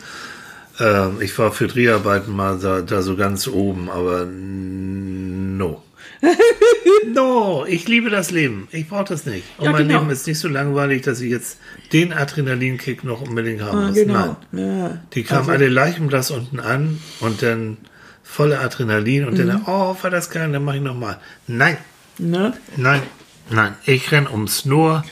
Ähm, 0.80 1.22
ich 1.22 1.38
war 1.38 1.52
für 1.52 1.68
Dreharbeiten 1.68 2.36
mal 2.36 2.58
da, 2.60 2.82
da 2.82 3.02
so 3.02 3.16
ganz 3.16 3.48
oben, 3.48 3.90
aber 3.90 4.26
no. 4.26 5.84
no, 7.14 7.66
ich 7.68 7.88
liebe 7.88 8.10
das 8.10 8.32
Leben. 8.32 8.68
Ich 8.72 8.88
brauche 8.88 9.06
das 9.06 9.26
nicht. 9.26 9.44
Und 9.58 9.66
Ja, 9.66 9.72
mein 9.72 9.88
genau. 9.88 10.00
Leben 10.00 10.12
ist 10.12 10.26
nicht 10.26 10.40
so 10.40 10.48
langweilig, 10.48 11.02
dass 11.04 11.22
ich 11.22 11.30
jetzt 11.32 11.58
den 11.92 12.14
Adrenalinkick 12.14 13.04
noch 13.04 13.22
unbedingt 13.22 13.62
haben 13.62 13.78
Ah, 13.78 13.88
muss. 13.88 13.96
genau. 13.96 14.38
Nein. 14.52 14.78
Ja. 14.80 14.98
Die 15.14 15.24
kamen 15.24 15.40
Also- 15.42 15.52
alle 15.52 15.68
leichenblass 15.70 16.32
unten 16.32 16.60
an 16.60 17.00
und 17.20 17.42
dann 17.42 17.78
voller 18.24 18.62
Adrenalin 18.62 19.26
und 19.28 19.38
Mhm. 19.38 19.48
dann, 19.48 19.62
oh, 19.66 19.96
war 20.02 20.10
das 20.10 20.30
geil, 20.30 20.52
dann 20.52 20.64
mache 20.64 20.78
ich 20.78 20.82
nochmal. 20.84 21.20
Nein, 21.48 21.78
Ne? 22.18 22.54
nein, 22.78 23.02
nein. 23.50 23.74
Ich 23.86 24.12
renn 24.12 24.28
ums 24.28 24.66
Nur. 24.66 25.04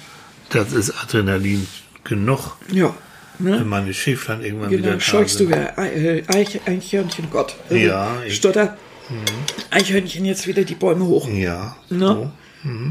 Das 0.49 0.71
ist 0.73 0.91
Adrenalin 1.03 1.67
genug. 2.03 2.57
Ja. 2.71 2.93
Ne? 3.43 3.59
Wenn 3.59 3.67
meine 3.67 3.93
Schäflein 3.93 4.43
irgendwann 4.43 4.69
wieder 4.69 4.81
Genau, 4.81 4.93
da 4.93 4.99
scheuchst 4.99 5.39
du 5.39 5.47
wieder 5.47 5.77
Ei- 5.77 6.23
Eich, 6.27 6.59
Eichhörnchen, 6.65 7.27
Gott. 7.31 7.55
äh, 7.69 7.85
Ja, 7.87 8.17
ich- 8.25 8.31
Mhm. 8.33 8.35
Stotter. 8.35 8.77
Eichhörnchen 9.69 10.25
jetzt 10.25 10.47
wieder 10.47 10.63
die 10.63 10.75
Bäume 10.75 11.05
hoch. 11.05 11.27
Ja, 11.29 11.75
Ne? 11.89 12.31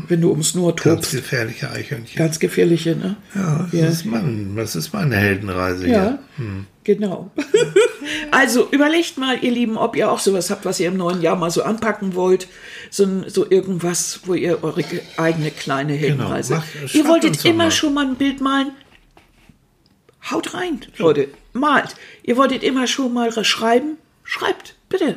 Wenn 0.09 0.21
du 0.21 0.31
ums 0.31 0.57
Nur 0.57 0.75
ganz 0.75 0.83
tobst. 0.83 1.13
gefährliche 1.13 1.71
Eichhörnchen. 1.71 2.19
Ganz 2.19 2.41
gefährliche, 2.41 2.97
ne? 2.97 3.15
Ja, 3.37 3.69
das, 3.71 3.81
Ja. 3.81 3.87
Ist 3.87 4.05
mein, 4.05 4.57
das 4.57 4.75
ist 4.75 4.93
meine 4.93 5.15
Heldenreise 5.15 5.87
Ja, 5.87 6.19
hier. 6.37 6.65
genau. 6.83 7.31
also 8.33 8.69
überlegt 8.73 9.17
mal, 9.17 9.39
ihr 9.43 9.53
Lieben, 9.53 9.77
ob 9.77 9.95
ihr 9.95 10.11
auch 10.11 10.19
sowas 10.19 10.51
habt, 10.51 10.65
was 10.65 10.81
ihr 10.81 10.89
im 10.89 10.97
neuen 10.97 11.23
Jahr 11.23 11.37
mal 11.37 11.53
so 11.53 11.63
anpacken 11.63 12.17
wollt. 12.17 12.49
So, 12.91 13.23
so 13.29 13.49
irgendwas, 13.49 14.21
wo 14.25 14.35
ihr 14.35 14.63
eure 14.65 14.83
ge- 14.83 15.03
eigene 15.17 15.53
kleine 15.53 15.93
Heldenreise. 15.93 16.55
macht- 16.57 16.67
ihr 16.83 16.89
schreibt 16.89 17.07
wolltet 17.09 17.45
immer 17.45 17.65
mal. 17.65 17.71
schon 17.71 17.95
mal 17.95 18.07
ein 18.07 18.17
Bild 18.17 18.41
malen. 18.41 18.73
Haut 20.31 20.55
rein, 20.55 20.81
Leute. 20.99 21.29
Malt. 21.53 21.97
Ihr 22.23 22.37
wolltet 22.37 22.63
immer 22.63 22.87
schon 22.87 23.13
mal 23.13 23.33
schreiben. 23.45 23.97
Schreibt, 24.23 24.75
bitte. 24.89 25.17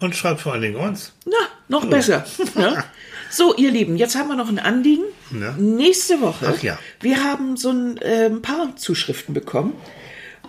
Und 0.00 0.16
schreibt 0.16 0.40
vor 0.40 0.52
allen 0.52 0.62
Dingen 0.62 0.76
uns. 0.76 1.12
Na, 1.24 1.36
noch 1.68 1.86
besser. 1.86 2.24
Ja? 2.56 2.84
So, 3.30 3.52
ihr 3.56 3.72
Lieben, 3.72 3.96
jetzt 3.96 4.14
haben 4.14 4.28
wir 4.28 4.36
noch 4.36 4.48
ein 4.48 4.60
Anliegen. 4.60 5.02
Ja. 5.32 5.56
Nächste 5.58 6.20
Woche. 6.20 6.54
Ach 6.56 6.62
ja. 6.62 6.78
Wir 7.00 7.24
haben 7.24 7.56
so 7.56 7.70
ein 7.70 7.96
äh, 7.96 8.30
paar 8.30 8.76
Zuschriften 8.76 9.34
bekommen, 9.34 9.72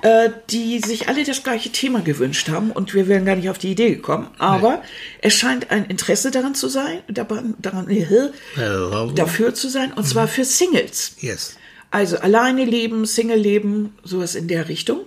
äh, 0.03 0.29
die 0.51 0.77
sich 0.79 1.09
alle 1.09 1.23
das 1.23 1.41
gleiche 1.41 1.71
Thema 1.71 2.01
gewünscht 2.01 2.47
haben 2.49 2.69
und 2.69 2.93
wir 2.93 3.07
wären 3.07 3.25
gar 3.25 3.35
nicht 3.35 3.49
auf 3.49 3.57
die 3.57 3.71
Idee 3.71 3.89
gekommen. 3.89 4.27
Aber 4.37 4.83
es 5.21 5.33
scheint 5.33 5.71
ein 5.71 5.85
Interesse 5.85 6.29
daran 6.29 6.53
zu 6.53 6.69
sein, 6.69 6.99
daran, 7.07 7.55
daran 7.57 7.89
äh, 7.89 8.05
Hello. 8.53 9.09
dafür 9.15 9.55
zu 9.55 9.67
sein, 9.67 9.91
und 9.91 10.07
zwar 10.07 10.27
für 10.27 10.45
Singles. 10.45 11.15
Yes. 11.21 11.57
Also 11.95 12.17
alleine 12.17 12.65
leben, 12.65 13.05
Single 13.05 13.39
leben, 13.39 13.93
sowas 14.03 14.35
in 14.35 14.49
der 14.49 14.67
Richtung. 14.67 15.05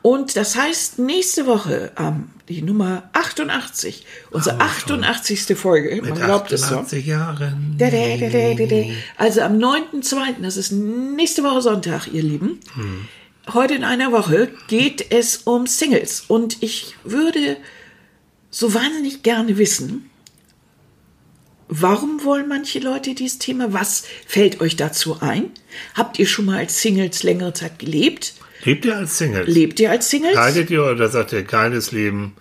Und 0.00 0.36
das 0.36 0.56
heißt, 0.56 0.98
nächste 0.98 1.44
Woche, 1.44 1.92
ähm, 1.98 2.30
die 2.48 2.62
Nummer 2.62 3.10
88, 3.12 4.06
unsere 4.30 4.58
88. 4.58 5.54
Folge, 5.54 6.00
man 6.00 6.14
glaubt 6.14 6.50
es 6.50 6.62
so. 6.62 6.76
88 6.76 7.04
Jahren. 7.04 7.74
Da, 7.76 7.90
da, 7.90 8.16
da. 8.16 8.84
Also 9.18 9.42
am 9.42 9.58
9.2., 9.58 10.40
das 10.40 10.56
ist 10.56 10.72
nächste 10.72 11.42
Woche 11.42 11.60
Sonntag, 11.60 12.06
ihr 12.10 12.22
Lieben. 12.22 12.58
Heute 13.52 13.74
in 13.74 13.84
einer 13.84 14.10
Woche 14.10 14.48
geht 14.66 15.12
es 15.12 15.42
um 15.44 15.66
Singles. 15.66 16.24
Und 16.26 16.62
ich 16.62 16.96
würde 17.04 17.58
so 18.50 18.72
wahnsinnig 18.72 19.22
gerne 19.22 19.58
wissen, 19.58 20.08
warum 21.68 22.24
wollen 22.24 22.48
manche 22.48 22.78
Leute 22.78 23.14
dieses 23.14 23.38
Thema? 23.38 23.72
Was 23.72 24.04
fällt 24.26 24.60
euch 24.60 24.76
dazu 24.76 25.20
ein? 25.20 25.50
Habt 25.94 26.18
ihr 26.18 26.26
schon 26.26 26.46
mal 26.46 26.58
als 26.58 26.80
Singles 26.80 27.22
längere 27.22 27.52
Zeit 27.52 27.78
gelebt? 27.78 28.34
Lebt 28.64 28.84
ihr 28.84 28.96
als 28.96 29.18
Single? 29.18 29.44
Lebt 29.44 29.80
ihr 29.80 29.90
als 29.90 30.10
Singles? 30.10 30.34
Leidet 30.34 30.70
ihr 30.70 30.84
oder 30.84 31.08
sagt 31.08 31.32
ihr 31.32 31.42
geiles 31.42 31.92
Leben? 31.92 32.34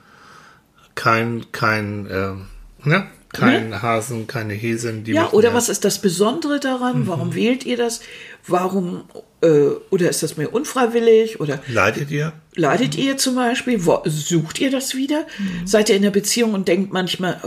Kein, 0.95 1.45
kein, 1.51 2.07
ähm, 2.09 2.47
ne? 2.83 3.07
Kein 3.33 3.81
Hasen, 3.81 4.27
keine 4.27 4.53
Häsen. 4.53 5.03
Die 5.03 5.11
Ja, 5.11 5.31
oder 5.31 5.53
was 5.53 5.67
ist 5.67 5.83
das 5.83 5.99
Besondere 5.99 6.59
daran? 6.59 7.01
Mhm. 7.01 7.07
Warum 7.07 7.35
wählt 7.35 7.65
ihr 7.65 7.77
das? 7.77 8.01
Warum, 8.47 9.05
äh, 9.41 9.69
oder 9.89 10.09
ist 10.09 10.21
das 10.23 10.37
mehr 10.37 10.53
unfreiwillig? 10.53 11.39
Oder 11.39 11.59
Leidet 11.67 12.11
ihr? 12.11 12.33
leidet 12.55 12.95
ihr 12.95 13.17
zum 13.17 13.35
Beispiel? 13.35 13.85
Wo, 13.85 14.01
sucht 14.05 14.59
ihr 14.61 14.69
das 14.69 14.95
wieder? 14.95 15.25
Seid 15.65 15.89
ihr 15.89 15.95
in 15.95 16.03
einer 16.03 16.11
Beziehung 16.11 16.53
und 16.53 16.67
denkt 16.67 16.93
manchmal, 16.93 17.39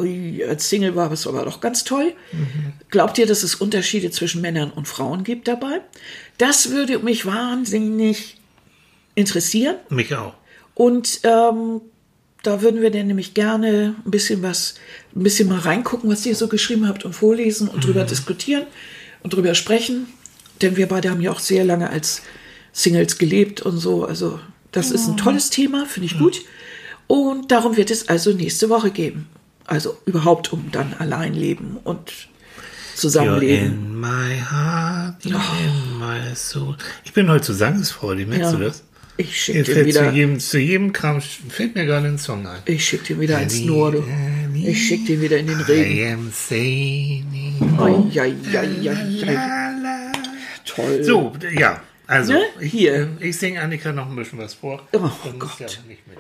als 0.49 0.69
Single 0.69 0.97
war 0.97 1.13
es 1.13 1.27
aber 1.27 1.45
doch 1.45 1.61
ganz 1.61 1.85
toll? 1.85 2.13
Glaubt 2.91 3.19
ihr, 3.19 3.27
dass 3.27 3.43
es 3.45 3.55
Unterschiede 3.55 4.11
zwischen 4.11 4.41
Männern 4.41 4.71
und 4.73 4.89
Frauen 4.89 5.23
gibt 5.23 5.47
dabei? 5.47 5.81
Das 6.39 6.71
würde 6.71 6.99
mich 6.99 7.25
wahnsinnig 7.27 8.39
interessieren. 9.15 9.77
Mich 9.89 10.15
auch. 10.15 10.35
Und 10.75 11.21
ähm, 11.23 11.81
da 12.47 12.63
würden 12.63 12.81
wir 12.83 12.91
dann 12.91 13.07
nämlich 13.09 13.35
gerne 13.35 13.95
ein 14.05 14.11
bisschen 14.11 14.43
was, 14.43 14.75
ein 15.15 15.23
bisschen 15.23 15.49
mal 15.49 15.59
reingucken, 15.59 16.09
was 16.11 16.25
ihr 16.27 16.37
so 16.37 16.49
geschrieben 16.49 16.87
habt 16.89 17.05
und 17.05 17.13
vorlesen 17.15 17.69
und 17.69 17.85
drüber 17.85 18.05
diskutieren 18.05 18.65
und 19.23 19.33
drüber 19.35 19.55
sprechen. 19.55 20.07
Denn 20.63 20.77
wir 20.77 20.87
beide 20.89 21.11
haben 21.11 21.21
ja 21.21 21.33
auch 21.33 21.41
sehr 21.41 21.65
lange 21.65 21.91
als 21.91 22.23
Singles 22.73 23.19
gelebt 23.19 23.63
und 23.63 23.79
so. 23.79 24.05
Also 24.05 24.39
das 24.73 24.91
ist 24.91 25.09
ein 25.09 25.17
tolles 25.17 25.51
Thema, 25.51 25.87
finde 25.87 26.07
ich 26.07 26.19
gut. 26.19 26.41
Und 27.07 27.51
darum 27.53 27.77
wird 27.77 27.91
es 27.91 28.09
also 28.09 28.33
nächste 28.33 28.69
Woche 28.69 28.91
geben. 28.91 29.27
Also 29.67 29.97
überhaupt 30.07 30.53
um 30.53 30.71
dann 30.71 30.95
allein 30.99 31.35
leben 31.35 31.79
und 31.85 32.11
You're 32.11 32.95
zusammenleben. 32.95 33.73
in 33.73 34.01
my 34.01 34.41
heart, 34.41 35.23
you're 35.25 35.35
in 35.35 35.99
my 35.99 36.35
soul. 36.35 36.77
Ich 37.05 37.13
bin 37.13 37.29
heute 37.29 37.45
so 37.45 37.53
sangesfreudig, 37.53 38.27
merkst 38.29 38.53
Ja. 38.53 38.59
du 38.59 38.65
das? 38.65 38.83
Ich 39.19 39.41
schicke 39.41 39.63
dir 39.63 39.75
fällt 39.75 39.79
zu 39.79 39.87
wieder, 39.87 40.13
jedem, 40.13 40.41
zu 40.41 40.59
jedem 40.59 40.93
Kram 40.93 41.21
fällt 41.21 41.75
mir 41.75 41.87
gerade 41.87 42.07
ein 42.09 42.19
Song 42.19 42.47
ein. 42.47 42.59
ich 42.67 42.85
schick 42.85 43.05
dir 43.05 43.19
wieder 43.19 43.41
ins 43.41 43.61
Nur, 43.61 43.93
du. 43.93 44.05
Ich 44.55 44.87
schick 44.89 45.07
dir 45.07 45.21
wieder 45.21 45.39
in 45.39 45.47
den 45.47 45.61
Regen. 45.61 45.91
I 45.99 46.07
am 46.13 46.33
singing. 46.33 47.79
Ai, 47.79 48.21
ai, 48.21 48.35
ai, 48.57 48.91
ai, 48.91 49.29
ai. 49.29 50.13
Toll. 50.65 51.03
So, 51.03 51.33
ja. 51.57 51.83
Also, 52.07 52.35
Ne? 52.35 52.43
ich, 52.61 52.71
Hier. 52.73 53.09
ich 53.19 53.37
singe 53.37 53.61
Annika 53.61 53.91
noch 53.93 54.09
ein 54.09 54.15
bisschen 54.17 54.39
was 54.39 54.55
vor. 54.55 54.87
Oh, 54.93 55.11
Gott. 55.39 55.81
nicht 55.89 56.07
mit. 56.07 56.19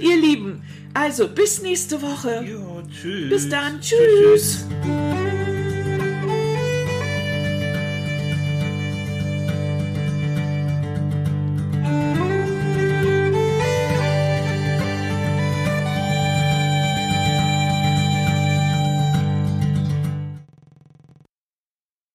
Ihr 0.00 0.16
Lieben, 0.16 0.62
also 0.94 1.28
bis 1.28 1.60
nächste 1.60 2.00
Woche. 2.00 2.42
Jo, 2.48 2.82
tschüss. 2.90 3.28
Bis 3.28 3.48
dann. 3.48 3.80
Tschüss. 3.80 3.98
tschüss. 4.08 5.19